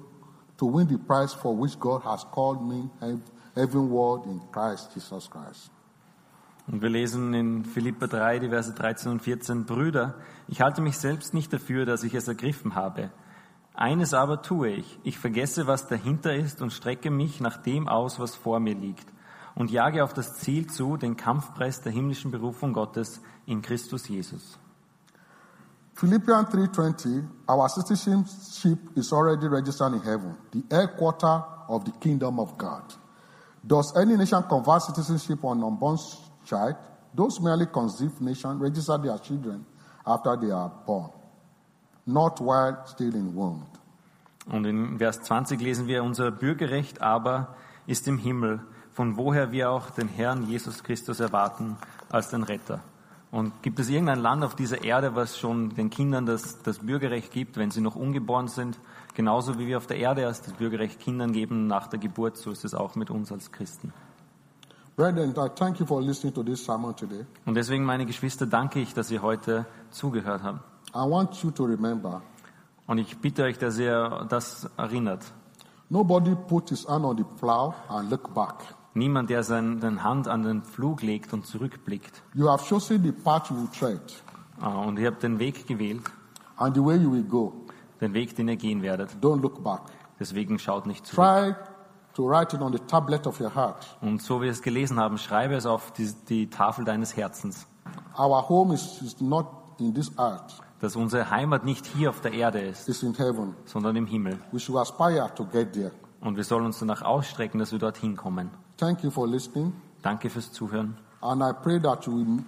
To 0.57 0.67
win 0.67 0.89
the 0.89 0.97
prize 0.97 1.35
for 1.35 1.55
which 1.55 1.79
God 1.79 2.03
has 2.05 2.25
called 2.33 2.63
me 2.63 2.89
heav- 3.01 3.21
heavenward 3.55 4.25
in 4.25 4.41
Christ 4.51 4.95
Jesus 4.95 5.29
Christ. 5.31 5.71
Und 6.67 6.81
wir 6.81 6.89
lesen 6.89 7.35
in 7.35 7.65
Philipper 7.65 8.09
3, 8.09 8.39
die 8.41 8.49
Verse 8.49 8.73
13 8.73 9.13
und 9.13 9.23
14, 9.23 9.67
Brüder, 9.67 10.15
ich 10.49 10.63
halte 10.63 10.81
mich 10.81 10.97
selbst 10.99 11.35
nicht 11.35 11.53
dafür, 11.53 11.85
dass 11.85 12.03
ich 12.03 12.15
es 12.15 12.27
ergriffen 12.27 12.75
habe. 12.75 13.11
Eines 13.75 14.15
aber 14.15 14.41
tue 14.41 14.71
ich, 14.71 14.99
ich 15.05 15.19
vergesse, 15.19 15.67
was 15.67 15.87
dahinter 15.87 16.35
ist 16.35 16.63
und 16.63 16.73
strecke 16.73 17.11
mich 17.11 17.41
nach 17.41 17.59
dem 17.59 17.89
aus, 17.89 18.19
was 18.19 18.35
vor 18.35 18.59
mir 18.59 18.75
liegt 18.75 19.07
und 19.55 19.71
jage 19.71 20.03
auf 20.03 20.15
das 20.15 20.35
Ziel 20.35 20.67
zu, 20.67 20.97
den 20.97 21.17
Kampfpreis 21.17 21.83
der 21.83 21.93
himmlischen 21.93 22.31
Berufung 22.31 22.73
Gottes 22.73 23.21
in 23.45 23.61
Christus 23.63 24.09
Jesus. 24.09 24.59
Philippians 25.97 26.49
3:20, 26.51 27.25
our 27.49 27.69
citizenship 27.71 28.79
is 28.97 29.13
already 29.13 29.49
registered 29.49 29.95
in 29.95 30.01
heaven, 30.01 30.37
the 30.53 30.63
headquarter 30.71 31.43
of 31.69 31.85
the 31.87 31.93
kingdom 31.93 32.39
of 32.39 32.59
God. 32.59 32.83
Does 33.67 33.97
any 33.97 34.15
nation 34.15 34.43
convert 34.47 34.83
citizenship 34.83 35.43
on 35.43 35.65
unborn 35.65 35.97
child? 36.45 36.77
Those 37.15 37.41
merely 37.41 37.67
conceived 37.67 38.21
nations 38.21 38.61
register 38.61 38.99
their 38.99 39.19
children 39.19 39.65
after 40.05 40.37
they 40.37 40.51
are 40.51 40.71
born, 40.87 41.11
not 42.05 42.41
while 42.41 42.77
still 42.85 43.15
in 43.15 43.35
womb. 43.35 43.65
Und 44.53 44.67
in 44.67 44.99
Vers 44.99 45.23
20 45.23 45.61
lesen 45.63 45.87
wir, 45.87 46.05
unser 46.05 46.31
Bürgerrecht 46.31 47.01
aber 47.01 47.57
ist 47.87 48.07
im 48.07 48.19
Himmel, 48.19 48.61
von 48.93 49.17
woher 49.17 49.51
wir 49.51 49.71
auch 49.71 49.89
den 49.91 50.09
Herrn 50.09 50.47
Jesus 50.47 50.83
Christus 50.83 51.21
erwarten 51.21 51.79
als 52.11 52.29
den 52.29 52.43
Retter. 52.43 52.81
Und 53.37 53.63
gibt 53.63 53.79
es 53.79 53.91
irgendein 53.91 54.21
Land 54.21 54.43
auf 54.45 54.55
dieser 54.55 54.83
Erde, 54.83 55.15
was 55.15 55.39
schon 55.39 55.69
den 55.75 55.91
Kindern 55.91 56.25
das, 56.25 56.63
das 56.63 56.79
Bürgerrecht 56.79 57.31
gibt, 57.31 57.59
wenn 57.59 57.71
sie 57.71 57.83
noch 57.83 57.95
ungeboren 57.95 58.49
sind? 58.49 58.79
Genauso 59.13 59.59
wie 59.59 59.67
wir 59.67 59.77
auf 59.77 59.87
der 59.87 59.99
Erde 59.99 60.23
erst 60.23 60.47
das 60.47 60.55
Bürgerrecht 60.55 61.01
Kindern 61.01 61.33
geben 61.33 61.67
nach 61.67 61.87
der 61.87 61.99
Geburt, 61.99 62.39
so 62.39 62.51
ist 62.51 62.65
es 62.65 62.73
auch 62.73 62.95
mit 62.95 63.11
uns 63.11 63.31
als 63.31 63.53
Christen. 63.53 63.93
Brethren, 64.97 65.33
I 65.33 65.51
thank 65.55 65.79
you 65.79 65.85
for 65.85 66.01
listening 66.01 66.33
to 66.33 66.43
this 66.43 66.65
sermon 66.65 66.97
today. 66.97 67.27
Und 67.45 67.57
deswegen, 67.57 67.85
meine 67.85 68.07
Geschwister, 68.07 68.47
danke 68.47 68.81
ich, 68.81 68.95
dass 68.95 69.11
ihr 69.11 69.21
heute 69.21 69.67
zugehört 69.91 70.43
habt. 70.43 70.61
I 70.95 71.01
want 71.01 71.35
you 71.43 71.51
to 71.51 71.65
remember 71.65 72.23
Und 72.87 72.97
ich 72.97 73.19
bitte 73.19 73.43
euch, 73.43 73.59
dass 73.59 73.79
ihr 73.79 74.25
das 74.31 74.67
erinnert. 74.79 75.27
nobody 75.91 76.35
put 76.49 76.71
his 76.71 76.89
hand 76.89 77.05
on 77.05 77.19
the 77.19 77.25
plow 77.39 77.75
and 77.91 78.11
look 78.11 78.33
back. 78.33 78.65
Niemand, 78.97 79.29
der 79.29 79.43
seine 79.43 80.03
Hand 80.03 80.27
an 80.27 80.43
den 80.43 80.63
Flug 80.63 81.03
legt 81.03 81.33
und 81.35 81.47
zurückblickt. 81.47 82.23
You 82.35 82.49
have 82.49 82.65
chosen 82.67 83.03
the 83.03 83.13
path 83.13 83.51
you 83.51 83.57
will 83.57 83.69
tread 83.69 84.01
Ah, 84.59 84.69
Und 84.85 84.99
ihr 84.99 85.09
habt 85.09 85.23
den 85.23 85.39
Weg 85.39 85.67
gewählt, 85.67 86.03
and 86.57 86.75
the 86.75 86.83
way 86.83 86.97
you 86.97 87.13
will 87.13 87.23
go. 87.25 87.53
den 88.01 88.15
Weg, 88.15 88.35
den 88.37 88.49
ihr 88.49 88.57
gehen 88.57 88.81
werdet. 88.81 89.11
Don't 89.21 89.43
look 89.43 89.63
back. 89.63 89.83
Deswegen 90.19 90.59
schaut 90.59 90.87
nicht 90.87 91.07
zurück. 91.07 91.27
Try 91.27 91.55
to 92.15 92.27
write 92.27 92.57
it 92.57 92.63
on 92.63 92.73
the 92.73 92.79
tablet 92.79 93.27
of 93.27 93.39
your 93.39 93.55
heart. 93.55 93.99
Und 94.01 94.23
so 94.23 94.41
wie 94.41 94.45
wir 94.45 94.51
es 94.53 94.63
gelesen 94.63 94.99
haben, 94.99 95.19
schreibe 95.19 95.55
es 95.57 95.67
auf 95.67 95.93
die, 95.93 96.11
die 96.29 96.49
Tafel 96.49 96.87
deines 96.87 97.15
Herzens, 97.17 97.67
Our 98.19 98.49
home 98.49 98.73
is, 98.73 99.03
is 99.03 99.21
not 99.21 99.47
in 99.79 99.93
this 99.95 100.11
earth, 100.19 100.59
dass 100.81 100.97
unsere 100.97 101.31
Heimat 101.31 101.67
nicht 101.67 101.85
hier 101.85 102.09
auf 102.09 102.23
der 102.23 102.33
Erde 102.33 102.61
ist, 102.61 102.89
it's 102.89 103.03
in 103.03 103.13
heaven. 103.15 103.55
sondern 103.67 103.95
im 103.97 104.07
Himmel. 104.07 104.39
We 104.53 104.59
should 104.59 104.79
aspire 104.79 105.31
to 105.35 105.45
get 105.45 105.75
there. 105.75 105.93
Und 106.23 106.37
wir 106.37 106.45
sollen 106.45 106.65
uns 106.65 106.79
danach 106.79 107.03
ausstrecken, 107.03 107.59
dass 107.61 107.73
wir 107.73 107.79
dorthin 107.79 108.17
kommen. 108.17 108.51
Thank 108.77 109.03
you 109.05 109.11
for 109.11 109.27
listening, 109.27 109.73
Danke 110.03 110.29
fürs 110.31 110.53
Zuhören. 110.53 110.97
and 111.23 111.43
I 111.43 111.53
pray 111.53 111.79
that 111.81 112.07
you 112.07 112.13
will 112.15 112.45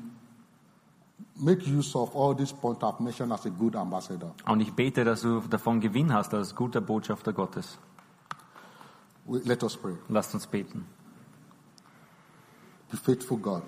make 1.37 1.67
use 1.67 1.95
of 1.97 2.15
all 2.15 2.35
these 2.35 2.53
points 2.53 2.83
I've 2.83 3.01
mentioned 3.01 3.33
as 3.33 3.47
a 3.47 3.51
good 3.51 3.75
ambassador. 3.77 4.33
Und 4.47 4.61
ich 4.61 4.73
bete, 4.73 5.05
dass 5.05 5.23
du 5.23 5.41
davon 5.41 5.81
Gewinn 5.81 6.13
hast 6.13 6.35
als 6.35 6.55
guter 6.55 6.81
Botschafter 6.81 7.33
Gottes. 7.33 7.79
We- 9.27 9.41
Let 9.45 9.63
us 9.63 9.77
pray. 9.77 9.97
Lasst 10.09 10.35
uns 10.35 10.47
beten. 10.47 10.85
The 12.91 12.97
faithful 12.97 13.37
God, 13.39 13.63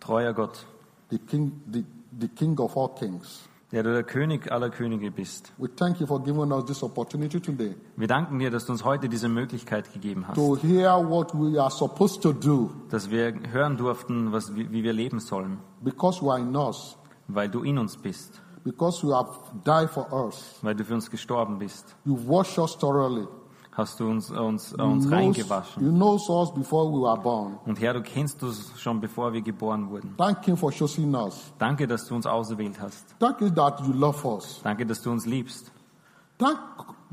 Treuer 0.00 0.32
Gott, 0.32 0.66
the 1.10 1.18
King, 1.18 1.60
the, 1.70 1.84
the 2.18 2.28
King 2.28 2.58
of 2.60 2.76
all 2.76 2.88
kings. 2.88 3.40
Der 3.72 3.82
du 3.82 3.92
der 3.92 4.02
König 4.02 4.50
aller 4.50 4.70
Könige 4.70 5.10
bist. 5.10 5.52
We 5.58 5.68
thank 5.74 6.00
you 6.00 6.06
for 6.06 6.22
giving 6.22 6.50
us 6.52 6.64
this 6.64 6.82
opportunity 6.82 7.40
today 7.40 7.76
Wir 7.96 8.08
danken 8.08 8.38
dir, 8.38 8.50
dass 8.50 8.66
du 8.66 8.72
uns 8.72 8.84
heute 8.84 9.08
diese 9.08 9.28
Möglichkeit 9.28 9.92
gegeben 9.92 10.26
hast, 10.26 10.36
to 10.36 10.56
hear 10.56 10.92
what 11.08 11.32
we 11.34 11.60
are 11.60 11.70
supposed 11.70 12.22
to 12.22 12.32
do 12.32 12.70
dass 12.90 13.10
wir 13.10 13.32
hören 13.52 13.76
durften, 13.76 14.32
was, 14.32 14.54
wie, 14.54 14.70
wie 14.70 14.82
wir 14.82 14.92
leben 14.92 15.20
sollen, 15.20 15.58
because 15.82 16.20
you 16.20 16.30
are 16.30 16.40
in 16.40 16.54
us, 16.56 16.96
weil 17.28 17.48
du 17.48 17.62
in 17.62 17.78
uns 17.78 17.96
bist, 17.96 18.40
because 18.64 19.06
you 19.06 19.14
have 19.14 19.30
died 19.64 19.88
for 19.88 20.12
us. 20.12 20.58
weil 20.62 20.74
du 20.74 20.84
für 20.84 20.94
uns 20.94 21.10
gestorben 21.10 21.58
bist. 21.58 21.96
You 22.04 22.18
wash 22.26 22.58
us 22.58 22.76
thoroughly. 22.76 23.26
Hast 23.80 23.98
du 23.98 24.08
uns, 24.10 24.30
uns, 24.30 24.72
You 24.76 24.84
uns 24.84 25.10
reingewaschen. 25.10 25.82
you 25.82 25.90
knows 25.90 26.28
us 26.28 26.52
before 26.52 26.86
we 26.92 27.00
were 27.00 27.16
born. 27.16 27.58
Und 27.64 27.80
Herr, 27.80 27.94
du 27.94 28.02
kennst 28.02 28.42
uns 28.42 28.72
schon 28.78 29.00
bevor 29.00 29.32
wir 29.32 29.40
geboren 29.40 29.88
wurden. 29.88 30.14
Thank 30.18 30.44
Him 30.44 30.56
for 30.56 30.70
choosing 30.70 31.14
us. 31.14 31.50
Danke, 31.58 31.86
dass 31.86 32.06
du 32.06 32.14
uns 32.14 32.26
auserwählt 32.26 32.78
hast. 32.80 33.14
Thank 33.18 33.40
you 33.40 33.48
that 33.50 33.80
you 33.80 33.92
love 33.94 34.22
us. 34.26 34.60
Danke, 34.62 34.84
dass 34.84 35.00
du 35.00 35.10
uns 35.10 35.24
liebst. 35.24 35.72
Thank 36.38 36.58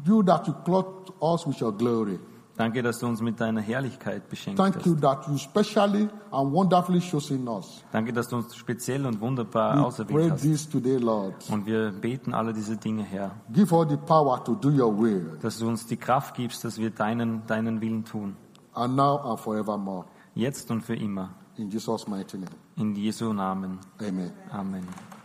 you 0.06 0.22
that 0.24 0.46
you 0.46 0.54
clothed 0.66 1.14
us 1.22 1.48
with 1.48 1.62
your 1.62 1.72
glory. 1.72 2.20
Danke, 2.58 2.82
dass 2.82 2.98
du 2.98 3.06
uns 3.08 3.22
mit 3.22 3.40
deiner 3.40 3.62
Herrlichkeit 3.62 4.28
beschenkt 4.30 4.58
Thank 4.60 4.84
you 4.86 4.94
hast. 4.94 5.02
that 5.02 5.28
you 5.28 5.38
specially 5.38 6.10
and 6.32 6.52
wonderfully 6.52 7.00
chosen 7.00 7.48
us. 7.48 7.84
Danke, 7.92 8.12
dass 8.12 8.28
du 8.30 8.38
uns 8.38 8.56
speziell 8.56 9.06
und 9.06 9.22
wunderbar 9.22 9.76
We 9.78 9.86
auserwählt 9.86 10.20
pray 10.20 10.30
hast. 10.32 10.42
this 10.42 10.68
today, 10.68 10.98
Lord. 10.98 11.36
Und 11.52 11.68
wir 11.68 11.92
beten 11.92 12.34
alle 12.34 12.54
diese 12.54 12.76
Dinge, 12.76 13.04
Herr, 13.04 13.32
Give 13.54 13.72
us 13.72 13.88
the 13.90 13.98
power 13.98 14.44
to 14.44 14.56
do 14.56 14.70
your 14.70 14.98
will, 15.00 15.38
dass 15.42 15.60
du 15.60 15.68
uns 15.68 15.86
die 15.86 15.98
Kraft 15.98 16.34
gibst, 16.36 16.64
dass 16.66 16.80
wir 16.80 16.90
deinen, 16.90 17.46
deinen 17.46 17.80
Willen 17.80 18.04
tun. 18.04 18.36
and 18.74 18.96
now 18.96 19.18
and 19.24 19.40
forevermore. 19.40 20.06
Jetzt 20.34 20.70
und 20.72 20.82
für 20.82 20.96
immer. 20.96 21.30
In 21.58 21.70
Jesus' 21.70 22.08
mighty 22.08 22.38
name. 22.38 22.52
In 22.76 22.96
Jesu 22.96 23.34
Namen. 23.34 23.80
Amen. 24.00 24.32
Amen. 24.52 25.17